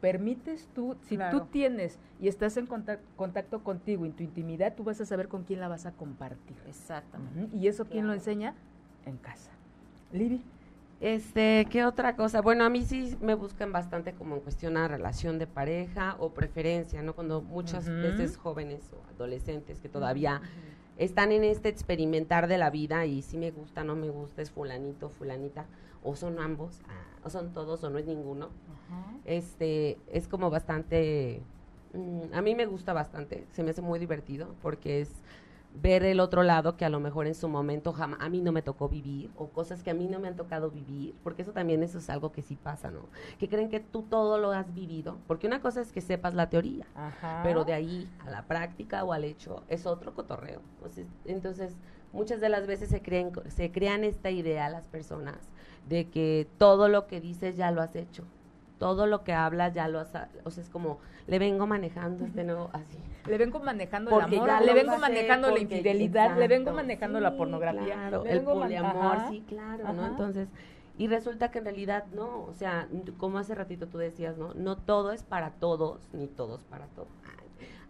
permites 0.00 0.68
tú, 0.74 0.96
si 1.02 1.16
Claro. 1.16 1.38
tú 1.40 1.46
tienes 1.46 1.98
y 2.20 2.28
estás 2.28 2.56
en 2.56 2.66
contac- 2.66 3.00
contacto 3.16 3.62
contigo, 3.62 4.06
en 4.06 4.12
tu 4.12 4.22
intimidad, 4.22 4.74
tú 4.76 4.84
vas 4.84 5.00
a 5.00 5.04
saber 5.04 5.28
con 5.28 5.42
quién 5.44 5.60
la 5.60 5.68
vas 5.68 5.84
a 5.86 5.92
compartir. 5.92 6.56
Exactamente. 6.66 7.54
¿Y 7.56 7.66
eso 7.68 7.84
quién 7.84 8.06
lo 8.06 8.14
enseña? 8.14 8.54
En 9.08 9.16
casa. 9.16 9.50
Libby. 10.12 10.42
Este, 11.00 11.66
¿qué 11.70 11.84
otra 11.84 12.16
cosa? 12.16 12.42
Bueno, 12.42 12.64
a 12.64 12.68
mí 12.68 12.82
sí 12.82 13.16
me 13.20 13.34
buscan 13.34 13.72
bastante 13.72 14.12
como 14.14 14.34
en 14.34 14.40
cuestión 14.40 14.76
a 14.76 14.88
relación 14.88 15.38
de 15.38 15.46
pareja 15.46 16.16
o 16.18 16.30
preferencia, 16.30 17.02
¿no? 17.02 17.14
Cuando 17.14 17.40
muchas 17.40 17.88
veces 17.88 18.36
jóvenes 18.36 18.82
o 18.92 19.14
adolescentes 19.14 19.78
que 19.80 19.88
todavía 19.88 20.42
están 20.96 21.30
en 21.30 21.44
este 21.44 21.68
experimentar 21.68 22.48
de 22.48 22.58
la 22.58 22.70
vida 22.70 23.06
y 23.06 23.22
si 23.22 23.38
me 23.38 23.52
gusta, 23.52 23.84
no 23.84 23.94
me 23.94 24.10
gusta, 24.10 24.42
es 24.42 24.50
fulanito, 24.50 25.08
fulanita, 25.08 25.66
o 26.02 26.16
son 26.16 26.40
ambos, 26.40 26.80
ah, 26.88 27.20
o 27.24 27.30
son 27.30 27.52
todos, 27.52 27.84
o 27.84 27.90
no 27.90 27.98
es 27.98 28.06
ninguno. 28.06 28.50
Este, 29.24 29.98
es 30.10 30.26
como 30.26 30.50
bastante, 30.50 31.42
mm, 31.94 32.34
a 32.34 32.42
mí 32.42 32.56
me 32.56 32.66
gusta 32.66 32.92
bastante, 32.92 33.46
se 33.52 33.62
me 33.62 33.70
hace 33.70 33.82
muy 33.82 34.00
divertido 34.00 34.56
porque 34.62 35.00
es 35.00 35.10
ver 35.80 36.02
el 36.04 36.20
otro 36.20 36.42
lado 36.42 36.76
que 36.76 36.84
a 36.84 36.88
lo 36.88 36.98
mejor 37.00 37.26
en 37.26 37.34
su 37.34 37.48
momento 37.48 37.92
jama- 37.92 38.16
a 38.20 38.28
mí 38.28 38.40
no 38.40 38.52
me 38.52 38.62
tocó 38.62 38.88
vivir 38.88 39.30
o 39.36 39.48
cosas 39.48 39.82
que 39.82 39.90
a 39.90 39.94
mí 39.94 40.06
no 40.08 40.18
me 40.18 40.28
han 40.28 40.36
tocado 40.36 40.70
vivir, 40.70 41.14
porque 41.22 41.42
eso 41.42 41.52
también 41.52 41.82
eso 41.82 41.98
es 41.98 42.10
algo 42.10 42.32
que 42.32 42.42
sí 42.42 42.56
pasa, 42.56 42.90
¿no? 42.90 43.02
Que 43.38 43.48
creen 43.48 43.68
que 43.68 43.80
tú 43.80 44.02
todo 44.02 44.38
lo 44.38 44.50
has 44.52 44.74
vivido, 44.74 45.18
porque 45.26 45.46
una 45.46 45.60
cosa 45.60 45.80
es 45.80 45.92
que 45.92 46.00
sepas 46.00 46.34
la 46.34 46.48
teoría, 46.50 46.86
Ajá. 46.94 47.40
pero 47.44 47.64
de 47.64 47.74
ahí 47.74 48.08
a 48.26 48.30
la 48.30 48.42
práctica 48.46 49.04
o 49.04 49.12
al 49.12 49.24
hecho 49.24 49.62
es 49.68 49.86
otro 49.86 50.14
cotorreo. 50.14 50.60
Entonces, 50.76 51.06
entonces 51.24 51.76
muchas 52.12 52.40
de 52.40 52.48
las 52.48 52.66
veces 52.66 52.88
se 52.88 53.02
creen 53.02 53.30
se 53.48 53.70
crean 53.70 54.02
esta 54.02 54.30
idea 54.30 54.68
las 54.70 54.88
personas 54.88 55.36
de 55.88 56.08
que 56.08 56.48
todo 56.58 56.88
lo 56.88 57.06
que 57.06 57.20
dices 57.20 57.56
ya 57.56 57.70
lo 57.70 57.82
has 57.82 57.94
hecho. 57.96 58.24
Todo 58.78 59.06
lo 59.06 59.24
que 59.24 59.32
hablas 59.32 59.74
ya 59.74 59.88
lo 59.88 59.98
has, 60.00 60.14
ha- 60.14 60.28
o 60.44 60.50
sea, 60.50 60.62
es 60.62 60.70
como 60.70 60.98
le 61.26 61.38
vengo 61.38 61.66
manejando 61.66 62.24
este 62.24 62.44
nuevo 62.44 62.70
así. 62.72 62.96
Le 63.26 63.36
vengo 63.38 63.60
manejando 63.60 64.10
Porque 64.10 64.36
el 64.36 64.42
amor, 64.42 64.62
le 64.64 64.74
vengo 64.74 64.92
pasé, 64.92 65.00
manejando 65.00 65.50
la 65.50 65.58
infidelidad, 65.60 66.38
le 66.38 66.48
vengo 66.48 66.72
manejando 66.72 67.20
la 67.20 67.36
pornografía, 67.36 67.94
claro, 67.94 68.24
le 68.24 68.30
el 68.32 68.38
vengo 68.38 68.54
poliamor, 68.54 69.16
ajá, 69.16 69.28
sí, 69.28 69.44
claro, 69.46 69.92
¿no? 69.92 70.06
Entonces, 70.06 70.48
y 70.96 71.06
resulta 71.08 71.50
que 71.50 71.58
en 71.58 71.64
realidad 71.64 72.06
no, 72.12 72.44
o 72.44 72.54
sea, 72.54 72.88
como 73.18 73.38
hace 73.38 73.54
ratito 73.54 73.86
tú 73.88 73.98
decías, 73.98 74.36
¿no? 74.38 74.54
No 74.54 74.76
todo 74.76 75.12
es 75.12 75.22
para 75.22 75.50
todos, 75.50 76.00
ni 76.12 76.26
todos 76.26 76.64
para 76.64 76.86
todos. 76.86 77.08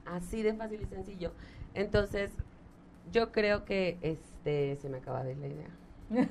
Así 0.04 0.42
de 0.42 0.54
fácil 0.54 0.80
y 0.82 0.86
sencillo. 0.86 1.32
Entonces, 1.74 2.32
yo 3.12 3.30
creo 3.30 3.64
que 3.64 3.98
este 4.02 4.76
se 4.76 4.88
me 4.88 4.98
acaba 4.98 5.22
de 5.22 5.32
ir 5.32 5.38
la 5.38 5.46
idea. 5.48 5.68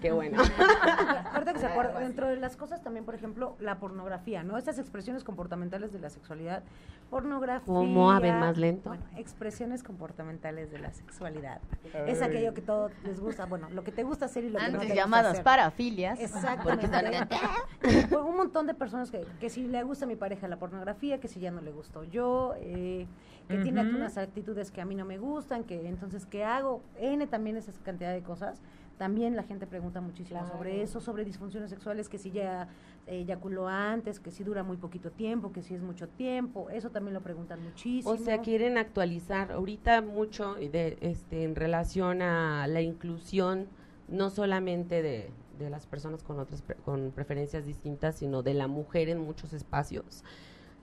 Qué 0.01 0.11
bueno. 0.11 0.41
Ahorita 1.33 1.53
que 1.53 1.59
se 1.59 1.67
acuerda, 1.67 1.99
dentro 1.99 2.27
de 2.27 2.37
las 2.37 2.57
cosas 2.57 2.81
también, 2.81 3.05
por 3.05 3.15
ejemplo, 3.15 3.55
la 3.59 3.79
pornografía, 3.79 4.43
¿no? 4.43 4.57
Estas 4.57 4.79
expresiones 4.79 5.23
comportamentales 5.23 5.93
de 5.93 5.99
la 5.99 6.09
sexualidad. 6.09 6.63
Pornografía. 7.09 7.65
¿Cómo? 7.65 8.11
A 8.11 8.19
ver, 8.19 8.33
más 8.33 8.57
lento. 8.57 8.89
Bueno, 8.89 9.03
expresiones 9.15 9.83
comportamentales 9.83 10.71
de 10.71 10.79
la 10.79 10.91
sexualidad. 10.91 11.61
Es 12.05 12.21
aquello 12.21 12.53
que 12.53 12.61
todos 12.61 12.91
les 13.03 13.19
gusta, 13.19 13.45
bueno, 13.45 13.69
lo 13.69 13.83
que 13.83 13.91
te 13.91 14.03
gusta 14.03 14.25
hacer 14.25 14.43
y 14.43 14.49
lo 14.49 14.59
que 14.59 14.65
no 14.65 14.79
te 14.79 14.85
gusta 14.85 14.95
llamados 14.95 15.31
hacer. 15.31 15.43
parafilias. 15.43 16.19
Exactamente. 16.19 16.87
Un 18.17 18.35
montón 18.35 18.67
de 18.67 18.73
personas 18.73 19.11
que, 19.11 19.25
que 19.39 19.49
si 19.49 19.67
le 19.67 19.83
gusta 19.83 20.05
a 20.05 20.07
mi 20.07 20.15
pareja 20.15 20.47
la 20.47 20.57
pornografía, 20.57 21.19
que 21.19 21.27
si 21.27 21.39
ya 21.39 21.51
no 21.51 21.61
le 21.61 21.71
gustó 21.71 22.03
yo, 22.03 22.55
eh, 22.57 23.07
que 23.47 23.57
tiene 23.59 23.79
algunas 23.79 24.17
actitudes 24.17 24.71
que 24.71 24.81
a 24.81 24.85
mí 24.85 24.95
no 24.95 25.05
me 25.05 25.17
gustan, 25.17 25.63
que 25.63 25.87
entonces, 25.87 26.25
¿qué 26.25 26.43
hago? 26.43 26.81
N 26.99 27.25
también 27.27 27.55
esa 27.55 27.71
cantidad 27.83 28.11
de 28.11 28.21
cosas. 28.21 28.61
También 28.97 29.35
la 29.35 29.43
gente 29.43 29.67
pregunta 29.67 30.01
muchísimo 30.01 30.39
Claro. 30.39 30.55
sobre 30.57 30.81
eso, 30.81 30.99
sobre 31.01 31.23
disfunciones 31.23 31.69
sexuales, 31.69 32.09
que 32.09 32.17
si 32.17 32.31
ya 32.31 32.67
eyaculó 33.05 33.67
antes, 33.67 34.19
que 34.19 34.31
si 34.31 34.43
dura 34.43 34.63
muy 34.63 34.77
poquito 34.77 35.11
tiempo, 35.11 35.51
que 35.51 35.61
si 35.61 35.75
es 35.75 35.81
mucho 35.81 36.07
tiempo, 36.07 36.69
eso 36.71 36.89
también 36.89 37.13
lo 37.13 37.21
preguntan 37.21 37.63
muchísimo. 37.63 38.11
O 38.13 38.17
sea, 38.17 38.41
quieren 38.41 38.77
actualizar 38.77 39.51
ahorita 39.51 40.01
mucho 40.01 40.55
de, 40.55 40.97
este, 41.01 41.43
en 41.43 41.55
relación 41.55 42.21
a 42.21 42.65
la 42.67 42.81
inclusión, 42.81 43.67
no 44.07 44.29
solamente 44.29 45.01
de, 45.01 45.29
de 45.59 45.69
las 45.69 45.85
personas 45.85 46.23
con 46.23 46.39
otras 46.39 46.61
pre- 46.61 46.75
con 46.77 47.11
preferencias 47.11 47.65
distintas, 47.65 48.15
sino 48.15 48.41
de 48.41 48.55
la 48.55 48.67
mujer 48.67 49.09
en 49.09 49.19
muchos 49.19 49.53
espacios. 49.53 50.23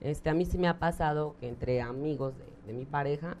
Este, 0.01 0.29
a 0.29 0.33
mí 0.33 0.45
sí 0.45 0.57
me 0.57 0.67
ha 0.67 0.79
pasado 0.79 1.35
que 1.39 1.47
entre 1.47 1.81
amigos 1.81 2.37
de, 2.37 2.45
de 2.67 2.73
mi 2.73 2.85
pareja, 2.85 3.35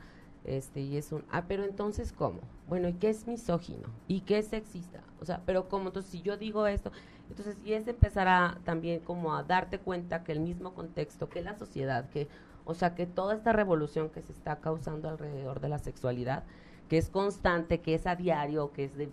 este, 0.45 0.81
y 0.81 0.97
es 0.97 1.11
un, 1.11 1.23
ah, 1.31 1.45
pero 1.47 1.63
entonces, 1.63 2.13
¿cómo? 2.13 2.39
Bueno, 2.67 2.87
¿y 2.87 2.93
qué 2.93 3.09
es 3.09 3.27
misógino? 3.27 3.87
¿Y 4.07 4.21
qué 4.21 4.37
es 4.39 4.47
sexista? 4.47 5.01
O 5.19 5.25
sea, 5.25 5.41
pero 5.45 5.67
¿cómo? 5.67 5.87
Entonces, 5.87 6.11
si 6.11 6.21
yo 6.21 6.37
digo 6.37 6.67
esto, 6.67 6.91
entonces, 7.29 7.57
y 7.65 7.73
es 7.73 7.87
empezar 7.87 8.27
a 8.27 8.59
también 8.63 8.99
como 8.99 9.35
a 9.35 9.43
darte 9.43 9.79
cuenta 9.79 10.23
que 10.23 10.31
el 10.31 10.39
mismo 10.39 10.73
contexto, 10.73 11.29
que 11.29 11.41
la 11.41 11.57
sociedad, 11.57 12.09
que, 12.09 12.27
o 12.65 12.73
sea, 12.73 12.95
que 12.95 13.05
toda 13.05 13.35
esta 13.35 13.53
revolución 13.53 14.09
que 14.09 14.21
se 14.21 14.31
está 14.31 14.57
causando 14.57 15.09
alrededor 15.09 15.59
de 15.59 15.69
la 15.69 15.79
sexualidad, 15.79 16.43
que 16.89 16.97
es 16.97 17.09
constante, 17.09 17.81
que 17.81 17.95
es 17.95 18.05
a 18.05 18.15
diario, 18.15 18.71
que 18.71 18.85
es 18.85 18.95
de 18.95 19.09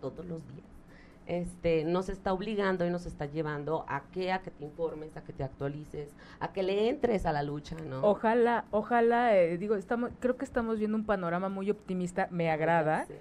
todos 0.00 0.26
los 0.26 0.46
días, 0.48 0.66
este, 1.26 1.84
nos 1.84 2.08
está 2.08 2.32
obligando 2.32 2.86
y 2.86 2.90
nos 2.90 3.06
está 3.06 3.26
llevando 3.26 3.84
a 3.88 4.02
que, 4.12 4.32
a 4.32 4.40
que 4.42 4.50
te 4.50 4.64
informes, 4.64 5.16
a 5.16 5.22
que 5.22 5.32
te 5.32 5.44
actualices, 5.44 6.14
a 6.40 6.52
que 6.52 6.62
le 6.62 6.88
entres 6.88 7.26
a 7.26 7.32
la 7.32 7.42
lucha, 7.42 7.76
¿no? 7.88 8.04
Ojalá, 8.04 8.64
ojalá, 8.70 9.36
eh, 9.36 9.56
digo, 9.58 9.76
estamos, 9.76 10.10
creo 10.20 10.36
que 10.36 10.44
estamos 10.44 10.78
viendo 10.78 10.96
un 10.96 11.04
panorama 11.06 11.48
muy 11.48 11.70
optimista, 11.70 12.28
me 12.30 12.50
agrada. 12.50 13.04
Sí. 13.06 13.14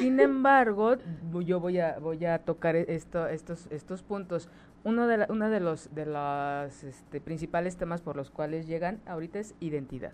Sin 0.00 0.18
embargo, 0.20 0.96
yo 1.44 1.60
voy 1.60 1.78
a 1.78 1.98
voy 2.00 2.24
a 2.24 2.38
tocar 2.40 2.74
esto, 2.76 3.28
estos 3.28 3.66
estos 3.70 4.02
puntos. 4.02 4.48
Uno 4.84 5.06
de 5.06 5.18
la- 5.18 5.26
uno 5.28 5.50
de 5.50 5.60
los 5.60 5.94
de 5.94 6.06
los 6.06 6.82
este, 6.84 7.20
principales 7.20 7.76
temas 7.76 8.00
por 8.00 8.16
los 8.16 8.30
cuales 8.30 8.66
llegan 8.66 9.00
ahorita 9.06 9.38
es 9.38 9.54
identidad. 9.60 10.12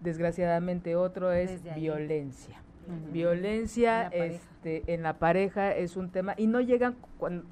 Desgraciadamente 0.00 0.96
otro 0.96 1.32
es 1.32 1.50
ahí. 1.70 1.80
Violencia. 3.12 4.02
En 4.02 4.04
la 4.04 4.10
pareja. 4.10 4.34
este 4.34 4.94
en 4.94 5.02
la 5.02 5.18
pareja 5.18 5.76
es 5.76 5.96
un 5.96 6.10
tema 6.10 6.34
y 6.36 6.46
no 6.46 6.60
llegan 6.60 6.96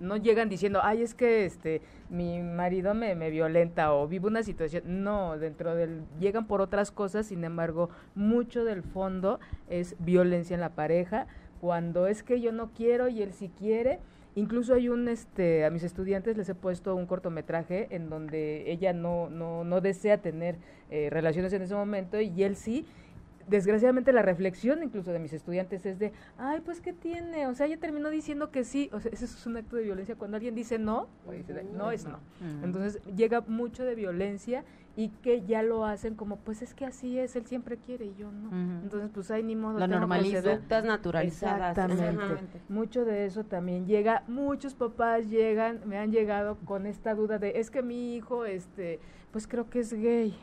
no 0.01 0.16
llegan 0.16 0.49
diciendo, 0.49 0.80
"Ay, 0.83 1.03
es 1.03 1.14
que 1.14 1.45
este 1.45 1.83
mi 2.09 2.43
marido 2.43 2.95
me, 2.95 3.14
me 3.14 3.30
violenta 3.30 3.93
o 3.95 4.09
vivo 4.09 4.28
una 4.28 4.43
situación." 4.43 5.05
No, 5.05 5.39
dentro 5.39 5.74
del 5.74 6.03
llegan 6.20 6.47
por 6.47 6.61
otras 6.61 6.91
cosas, 6.91 7.26
sin 7.26 7.45
embargo, 7.45 7.91
mucho 8.14 8.64
del 8.64 8.83
fondo 8.83 9.41
es 9.68 9.97
violencia 9.99 10.55
en 10.55 10.61
la 10.61 10.70
pareja 10.70 11.26
cuando 11.61 12.09
es 12.09 12.22
que 12.22 12.41
yo 12.41 12.51
no 12.51 12.72
quiero 12.72 13.09
y 13.09 13.22
él 13.22 13.33
sí 13.33 13.51
quiere. 13.57 14.01
Incluso 14.35 14.74
hay 14.74 14.89
un, 14.89 15.09
este, 15.09 15.64
a 15.66 15.70
mis 15.70 15.83
estudiantes 15.83 16.37
les 16.39 16.49
he 16.49 16.55
puesto 16.55 16.97
un 16.97 17.07
cortometraje 17.07 17.89
en 17.91 18.09
donde 18.09 18.70
ella 18.70 18.95
no, 18.95 19.28
no, 19.28 19.62
no 19.62 19.80
desea 19.83 20.18
tener 20.18 20.57
eh, 20.91 21.09
relaciones 21.11 21.53
en 21.53 21.62
ese 21.62 21.74
momento 21.74 22.20
y 22.20 22.43
él 22.43 22.57
sí. 22.57 22.87
Desgraciadamente 23.53 24.13
la 24.13 24.23
reflexión 24.23 24.83
incluso 24.83 25.13
de 25.13 25.19
mis 25.19 25.33
estudiantes 25.33 25.87
es 25.87 25.99
de, 25.99 26.13
ay, 26.39 26.61
pues 26.65 26.81
¿qué 26.81 26.93
tiene? 26.93 27.47
O 27.47 27.55
sea, 27.55 27.67
ella 27.67 27.79
terminó 27.79 28.11
diciendo 28.11 28.51
que 28.51 28.65
sí. 28.65 28.91
O 28.93 29.01
sea, 29.01 29.13
ese 29.13 29.27
es 29.27 29.47
un 29.47 29.57
acto 29.57 29.77
de 29.77 29.83
violencia. 29.83 30.17
Cuando 30.17 30.37
alguien 30.37 30.55
dice 30.55 30.79
no, 30.79 31.09
pues, 31.25 31.45
no 31.73 31.91
es 31.91 32.07
no. 32.07 32.19
Entonces 32.63 33.03
llega 33.15 33.43
mucho 33.43 33.85
de 33.85 33.95
violencia 33.95 34.65
y 34.95 35.09
que 35.09 35.43
ya 35.43 35.63
lo 35.63 35.87
hacen 35.87 36.15
como, 36.15 36.37
pues 36.37 36.61
es 36.61 36.75
que 36.75 36.85
así 36.85 37.19
es, 37.19 37.35
él 37.37 37.47
siempre 37.47 37.79
quiere 37.79 38.07
y 38.07 38.15
yo 38.15 38.31
no. 38.31 38.51
Entonces, 38.83 39.11
pues 39.13 39.31
hay 39.31 39.43
ni 39.43 39.57
modo. 39.57 39.79
Ceder. 40.43 40.57
Conductas 40.57 40.85
naturalizadas. 40.85 41.71
Exactamente. 41.79 42.23
Ajá. 42.59 42.65
Mucho 42.69 43.05
de 43.05 43.25
eso 43.25 43.45
también 43.45 43.87
llega, 43.87 44.23
muchos 44.29 44.75
papás 44.75 45.31
llegan, 45.31 45.81
me 45.87 45.99
han 45.99 46.11
llegado 46.11 46.59
con 46.65 46.87
esta 46.87 47.15
duda 47.15 47.39
de, 47.39 47.59
es 47.59 47.71
que 47.71 47.83
mi 47.83 48.17
hijo, 48.17 48.45
este, 48.45 49.01
pues 49.31 49.47
creo 49.47 49.71
que 49.71 49.81
es 49.81 49.93
gay. 49.95 50.35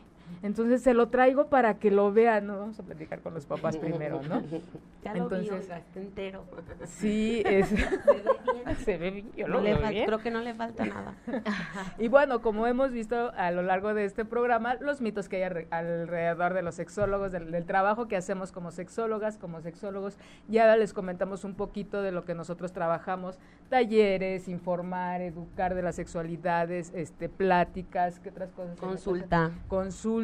Entonces 0.42 0.82
se 0.82 0.94
lo 0.94 1.08
traigo 1.08 1.46
para 1.48 1.78
que 1.78 1.90
lo 1.90 2.12
vean, 2.12 2.46
¿no? 2.46 2.58
Vamos 2.58 2.78
a 2.78 2.82
platicar 2.82 3.20
con 3.20 3.34
los 3.34 3.46
papás 3.46 3.76
primero, 3.76 4.20
¿no? 4.28 4.42
Ya 5.02 5.14
lo 5.14 5.30
vi, 5.30 5.36
Entonces- 5.36 5.62
oiga, 5.64 5.78
está 5.78 5.98
entero. 6.00 6.44
Sí, 6.84 7.42
es... 7.46 7.68
Se 7.68 7.76
ve 7.78 7.80
bien. 7.94 8.76
se 8.84 8.98
ve 8.98 9.10
bien, 9.10 9.32
yo 9.34 9.48
No 9.48 9.54
lo 9.54 9.60
le 9.62 9.74
veo 9.74 9.88
bien. 9.88 10.04
creo 10.06 10.18
que 10.18 10.30
no 10.30 10.40
le 10.40 10.52
falta 10.54 10.84
nada. 10.84 11.14
Y 11.98 12.08
bueno, 12.08 12.42
como 12.42 12.66
hemos 12.66 12.92
visto 12.92 13.32
a 13.36 13.50
lo 13.50 13.62
largo 13.62 13.94
de 13.94 14.04
este 14.04 14.26
programa, 14.26 14.74
los 14.74 15.00
mitos 15.00 15.28
que 15.30 15.36
hay 15.36 15.50
alre- 15.50 15.66
alrededor 15.70 16.52
de 16.52 16.60
los 16.62 16.74
sexólogos, 16.74 17.32
del, 17.32 17.50
del 17.50 17.64
trabajo 17.64 18.08
que 18.08 18.16
hacemos 18.16 18.52
como 18.52 18.70
sexólogas, 18.72 19.38
como 19.38 19.62
sexólogos, 19.62 20.18
ya 20.48 20.76
les 20.76 20.92
comentamos 20.92 21.44
un 21.44 21.54
poquito 21.54 22.02
de 22.02 22.12
lo 22.12 22.24
que 22.26 22.34
nosotros 22.34 22.72
trabajamos, 22.72 23.38
talleres, 23.70 24.48
informar, 24.48 25.22
educar 25.22 25.74
de 25.74 25.82
las 25.82 25.94
sexualidades, 25.96 26.92
este, 26.94 27.28
pláticas, 27.30 28.20
¿qué 28.20 28.28
otras 28.28 28.50
cosas? 28.52 28.78
Consulta. 28.78 29.50
Consulta 29.68 30.19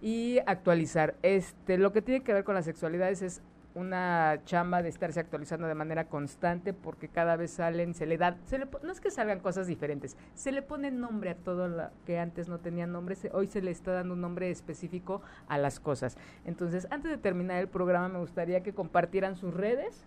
y 0.00 0.38
actualizar. 0.46 1.14
Este, 1.22 1.78
lo 1.78 1.92
que 1.92 2.02
tiene 2.02 2.22
que 2.22 2.32
ver 2.32 2.44
con 2.44 2.54
las 2.54 2.64
sexualidades 2.64 3.22
es 3.22 3.42
una 3.74 4.40
chamba 4.44 4.82
de 4.82 4.88
estarse 4.88 5.20
actualizando 5.20 5.66
de 5.66 5.74
manera 5.74 6.06
constante 6.06 6.72
porque 6.72 7.08
cada 7.08 7.36
vez 7.36 7.52
salen, 7.52 7.94
se 7.94 8.06
le 8.06 8.18
da, 8.18 8.36
se 8.44 8.58
le, 8.58 8.68
no 8.82 8.92
es 8.92 9.00
que 9.00 9.10
salgan 9.10 9.40
cosas 9.40 9.66
diferentes, 9.66 10.16
se 10.34 10.52
le 10.52 10.62
pone 10.62 10.90
nombre 10.90 11.30
a 11.30 11.34
todo 11.34 11.68
lo 11.68 11.90
que 12.04 12.18
antes 12.18 12.48
no 12.48 12.58
tenía 12.58 12.86
nombre, 12.86 13.16
hoy 13.32 13.46
se 13.46 13.62
le 13.62 13.70
está 13.70 13.92
dando 13.92 14.14
un 14.14 14.20
nombre 14.20 14.50
específico 14.50 15.22
a 15.48 15.58
las 15.58 15.80
cosas. 15.80 16.16
Entonces, 16.44 16.86
antes 16.90 17.10
de 17.10 17.18
terminar 17.18 17.58
el 17.58 17.68
programa, 17.68 18.08
me 18.08 18.18
gustaría 18.18 18.62
que 18.62 18.74
compartieran 18.74 19.36
sus 19.36 19.54
redes. 19.54 20.04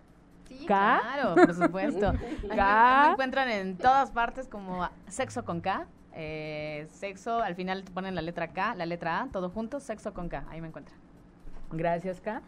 Sí, 0.48 0.64
claro, 0.64 1.34
por 1.34 1.54
supuesto. 1.54 2.12
K. 2.54 3.02
Me, 3.04 3.12
encuentran 3.12 3.48
en 3.48 3.76
todas 3.76 4.12
partes 4.12 4.46
como 4.46 4.88
sexo 5.08 5.44
con 5.44 5.60
K. 5.60 5.88
Eh, 6.18 6.86
sexo, 6.90 7.40
al 7.40 7.54
final 7.54 7.84
ponen 7.92 8.14
la 8.14 8.22
letra 8.22 8.48
K, 8.48 8.74
la 8.74 8.86
letra 8.86 9.20
A, 9.20 9.28
todo 9.28 9.50
junto, 9.50 9.80
sexo 9.80 10.14
con 10.14 10.30
K. 10.30 10.46
Ahí 10.48 10.62
me 10.62 10.68
encuentran. 10.68 10.98
Gracias, 11.70 12.20
K. 12.22 12.42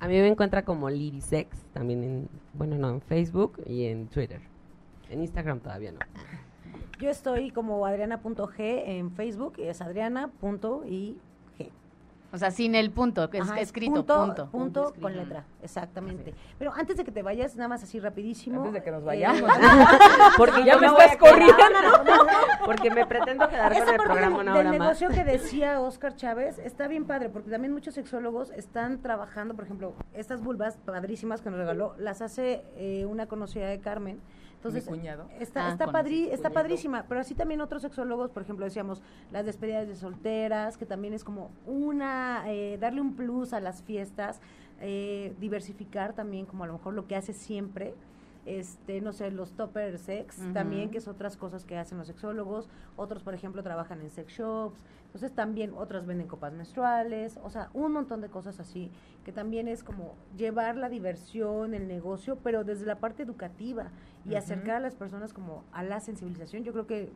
A 0.00 0.06
mí 0.06 0.14
me 0.14 0.28
encuentra 0.28 0.62
como 0.62 0.90
Lirisex, 0.90 1.64
también 1.72 2.04
en, 2.04 2.28
bueno, 2.52 2.76
no, 2.76 2.90
en 2.90 3.00
Facebook 3.00 3.60
y 3.66 3.86
en 3.86 4.08
Twitter. 4.08 4.42
En 5.08 5.22
Instagram 5.22 5.60
todavía 5.60 5.90
no. 5.90 6.00
Yo 7.00 7.08
estoy 7.10 7.50
como 7.50 7.86
adriana.g 7.86 8.82
en 8.86 9.10
Facebook, 9.10 9.54
es 9.58 9.80
adriana.ig. 9.80 11.16
O 12.30 12.36
sea, 12.36 12.50
sin 12.50 12.74
el 12.74 12.90
punto, 12.90 13.30
que 13.30 13.38
es 13.38 13.50
escrito, 13.58 14.04
punto. 14.04 14.50
Punto, 14.50 14.92
con 15.00 15.16
letra, 15.16 15.44
exactamente. 15.62 16.34
Pero 16.58 16.74
antes 16.74 16.96
de 16.98 17.04
que 17.04 17.10
te 17.10 17.22
vayas, 17.22 17.56
nada 17.56 17.68
más 17.68 17.82
así 17.82 17.98
rapidísimo. 18.00 18.58
Antes 18.58 18.74
de 18.74 18.82
que 18.82 18.90
nos 18.90 19.02
eh, 19.02 19.06
vayamos. 19.06 19.50
porque 20.36 20.62
ya 20.62 20.76
me 20.76 20.86
estás 20.88 21.16
corriendo. 21.16 21.56
porque 22.66 22.90
me 22.90 23.06
pretendo 23.06 23.48
quedar 23.48 23.72
con 23.78 23.88
el 23.88 23.96
programa 23.96 24.40
una 24.40 24.52
hora 24.52 24.70
El 24.70 24.78
negocio 24.78 25.08
que 25.08 25.24
decía 25.24 25.80
Oscar 25.80 26.16
Chávez 26.16 26.58
está 26.58 26.86
bien 26.86 27.06
padre, 27.06 27.30
porque 27.30 27.50
también 27.50 27.72
muchos 27.72 27.94
sexólogos 27.94 28.50
están 28.50 29.00
trabajando, 29.00 29.54
por 29.54 29.64
ejemplo, 29.64 29.94
estas 30.12 30.42
vulvas 30.42 30.76
padrísimas 30.76 31.40
que 31.40 31.48
nos 31.48 31.58
regaló, 31.58 31.94
las 31.98 32.20
hace 32.20 32.62
eh, 32.76 33.06
una 33.06 33.26
conocida 33.26 33.68
de 33.68 33.80
Carmen 33.80 34.20
entonces, 34.58 34.88
está, 35.38 35.68
ah, 35.68 35.72
está, 35.72 35.86
está 36.32 36.50
padrísima, 36.50 37.04
pero 37.08 37.20
así 37.20 37.36
también 37.36 37.60
otros 37.60 37.80
sexólogos, 37.80 38.32
por 38.32 38.42
ejemplo, 38.42 38.64
decíamos 38.64 39.00
las 39.30 39.46
despedidas 39.46 39.86
de 39.86 39.94
solteras, 39.94 40.76
que 40.76 40.84
también 40.84 41.14
es 41.14 41.22
como 41.22 41.52
una, 41.64 42.42
eh, 42.46 42.76
darle 42.76 43.00
un 43.00 43.14
plus 43.14 43.52
a 43.52 43.60
las 43.60 43.84
fiestas, 43.84 44.40
eh, 44.80 45.32
diversificar 45.38 46.12
también 46.12 46.44
como 46.44 46.64
a 46.64 46.66
lo 46.66 46.72
mejor 46.72 46.94
lo 46.94 47.06
que 47.06 47.14
hace 47.14 47.34
siempre 47.34 47.94
este, 48.46 49.00
no 49.00 49.12
sé, 49.12 49.30
los 49.30 49.52
topper 49.52 49.98
sex 49.98 50.40
también, 50.52 50.90
que 50.90 50.98
es 50.98 51.08
otras 51.08 51.36
cosas 51.36 51.64
que 51.64 51.76
hacen 51.76 51.98
los 51.98 52.06
sexólogos. 52.06 52.68
Otros, 52.96 53.22
por 53.22 53.34
ejemplo, 53.34 53.62
trabajan 53.62 54.00
en 54.00 54.10
sex 54.10 54.32
shops. 54.32 54.80
Entonces 55.06 55.32
también 55.32 55.72
otras 55.74 56.06
venden 56.06 56.28
copas 56.28 56.52
menstruales. 56.52 57.38
O 57.42 57.50
sea, 57.50 57.70
un 57.74 57.92
montón 57.92 58.20
de 58.20 58.28
cosas 58.28 58.60
así, 58.60 58.90
que 59.24 59.32
también 59.32 59.68
es 59.68 59.82
como 59.82 60.14
llevar 60.36 60.76
la 60.76 60.88
diversión, 60.88 61.74
el 61.74 61.88
negocio, 61.88 62.38
pero 62.42 62.64
desde 62.64 62.86
la 62.86 62.96
parte 62.96 63.22
educativa 63.22 63.90
y 64.24 64.34
acercar 64.34 64.76
a 64.76 64.80
las 64.80 64.94
personas 64.94 65.32
como 65.32 65.64
a 65.72 65.82
la 65.82 66.00
sensibilización. 66.00 66.64
Yo 66.64 66.72
creo 66.72 66.86
que 66.86 67.12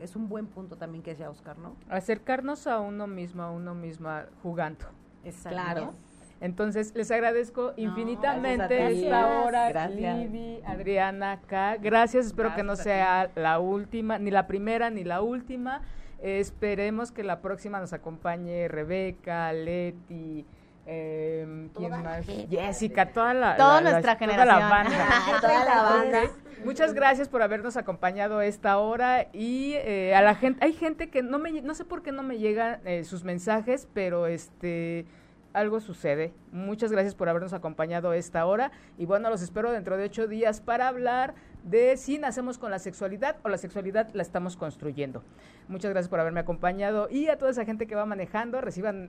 es 0.00 0.16
un 0.16 0.28
buen 0.28 0.46
punto 0.46 0.76
también 0.76 1.02
que 1.02 1.10
decía 1.10 1.30
Oscar, 1.30 1.58
¿no? 1.58 1.76
Acercarnos 1.88 2.66
a 2.66 2.80
uno 2.80 3.06
mismo, 3.06 3.42
a 3.42 3.50
uno 3.50 3.74
misma 3.74 4.26
jugando. 4.42 4.86
Exacto. 5.24 5.50
Claro. 5.50 5.94
Entonces, 6.40 6.94
les 6.94 7.10
agradezco 7.10 7.72
infinitamente 7.76 8.92
esta 8.92 9.42
hora, 9.42 9.68
gracias. 9.70 10.30
Adriana, 10.66 11.40
K. 11.46 11.76
Gracias, 11.80 12.26
espero 12.26 12.54
que 12.54 12.62
no 12.62 12.76
sea 12.76 13.30
la 13.34 13.58
última, 13.58 14.18
ni 14.18 14.30
la 14.30 14.46
primera 14.46 14.90
ni 14.90 15.04
la 15.04 15.22
última. 15.22 15.82
esperemos 16.22 17.12
que 17.12 17.22
la 17.22 17.40
próxima 17.40 17.80
nos 17.80 17.92
acompañe 17.92 18.68
Rebeca, 18.68 19.52
Leti, 19.52 20.46
eh, 20.86 21.68
¿quién 21.74 21.90
más? 21.90 22.26
Jessica, 22.26 23.12
toda 23.12 23.32
la, 23.32 23.56
toda 23.56 23.80
nuestra 23.80 24.16
generación. 24.16 24.56
Toda 24.56 24.60
la 24.60 24.68
banda. 24.68 25.40
toda 25.40 25.64
la 25.64 25.82
banda. 25.82 26.22
Muchas 26.64 26.94
gracias 26.94 27.28
por 27.28 27.42
habernos 27.42 27.76
acompañado 27.76 28.40
esta 28.40 28.78
hora 28.78 29.28
y 29.32 29.74
eh, 29.74 30.14
a 30.14 30.22
la 30.22 30.34
gente, 30.34 30.64
hay 30.64 30.72
gente 30.72 31.10
que 31.10 31.22
no 31.22 31.38
me, 31.38 31.62
no 31.62 31.74
sé 31.74 31.84
por 31.84 32.02
qué 32.02 32.12
no 32.12 32.22
me 32.22 32.38
llegan 32.38 32.80
eh, 32.84 33.04
sus 33.04 33.24
mensajes, 33.24 33.88
pero 33.92 34.26
este 34.26 35.06
algo 35.54 35.80
sucede. 35.80 36.34
Muchas 36.52 36.92
gracias 36.92 37.14
por 37.14 37.28
habernos 37.28 37.54
acompañado 37.54 38.12
esta 38.12 38.44
hora 38.44 38.70
y 38.98 39.06
bueno, 39.06 39.30
los 39.30 39.40
espero 39.40 39.72
dentro 39.72 39.96
de 39.96 40.04
ocho 40.04 40.28
días 40.28 40.60
para 40.60 40.88
hablar 40.88 41.34
de 41.62 41.96
si 41.96 42.18
nacemos 42.18 42.58
con 42.58 42.70
la 42.70 42.78
sexualidad 42.78 43.36
o 43.42 43.48
la 43.48 43.56
sexualidad 43.56 44.10
la 44.12 44.22
estamos 44.22 44.56
construyendo. 44.56 45.22
Muchas 45.68 45.90
gracias 45.92 46.10
por 46.10 46.20
haberme 46.20 46.40
acompañado 46.40 47.08
y 47.08 47.28
a 47.28 47.38
toda 47.38 47.52
esa 47.52 47.64
gente 47.64 47.86
que 47.86 47.94
va 47.94 48.04
manejando, 48.04 48.60
reciban. 48.60 49.08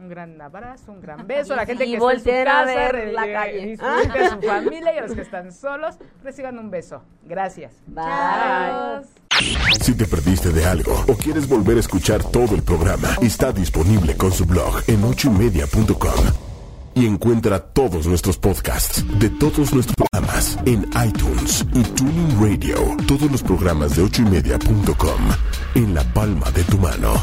Un 0.00 0.08
gran 0.08 0.40
abrazo, 0.40 0.92
un 0.92 1.00
gran 1.00 1.26
beso. 1.26 1.52
A 1.52 1.56
la 1.56 1.66
gente 1.66 1.84
que 1.84 1.94
está 1.94 2.12
en 2.12 2.18
su 2.20 2.24
casa, 2.24 2.60
a 2.60 2.64
ver 2.64 3.12
la 3.12 3.32
calle. 3.32 3.76
a 3.80 4.30
su 4.30 4.40
familia 4.46 4.94
y 4.94 4.98
a 4.98 5.02
los 5.02 5.12
que 5.12 5.22
están 5.22 5.52
solos, 5.52 5.96
reciban 6.24 6.58
un 6.58 6.70
beso. 6.70 7.02
Gracias. 7.24 7.72
Bye. 7.86 9.06
Si 9.80 9.94
te 9.94 10.06
perdiste 10.06 10.50
de 10.50 10.66
algo 10.66 10.92
o 11.08 11.14
quieres 11.14 11.48
volver 11.48 11.76
a 11.76 11.80
escuchar 11.80 12.22
todo 12.24 12.54
el 12.54 12.62
programa, 12.62 13.08
está 13.22 13.52
disponible 13.52 14.16
con 14.16 14.32
su 14.32 14.44
blog 14.44 14.82
en 14.86 15.02
ochoymedia.com. 15.04 16.24
Y 16.92 17.06
encuentra 17.06 17.60
todos 17.60 18.06
nuestros 18.08 18.36
podcasts 18.36 19.04
de 19.18 19.30
todos 19.30 19.72
nuestros 19.72 19.94
programas 19.94 20.58
en 20.66 20.90
iTunes 21.06 21.64
y 21.72 21.82
Tuning 21.84 22.40
Radio. 22.40 22.96
Todos 23.06 23.30
los 23.30 23.42
programas 23.44 23.94
de 23.94 24.02
ochoymedia.com 24.02 25.20
en 25.76 25.94
la 25.94 26.02
palma 26.12 26.50
de 26.50 26.64
tu 26.64 26.78
mano. 26.78 27.14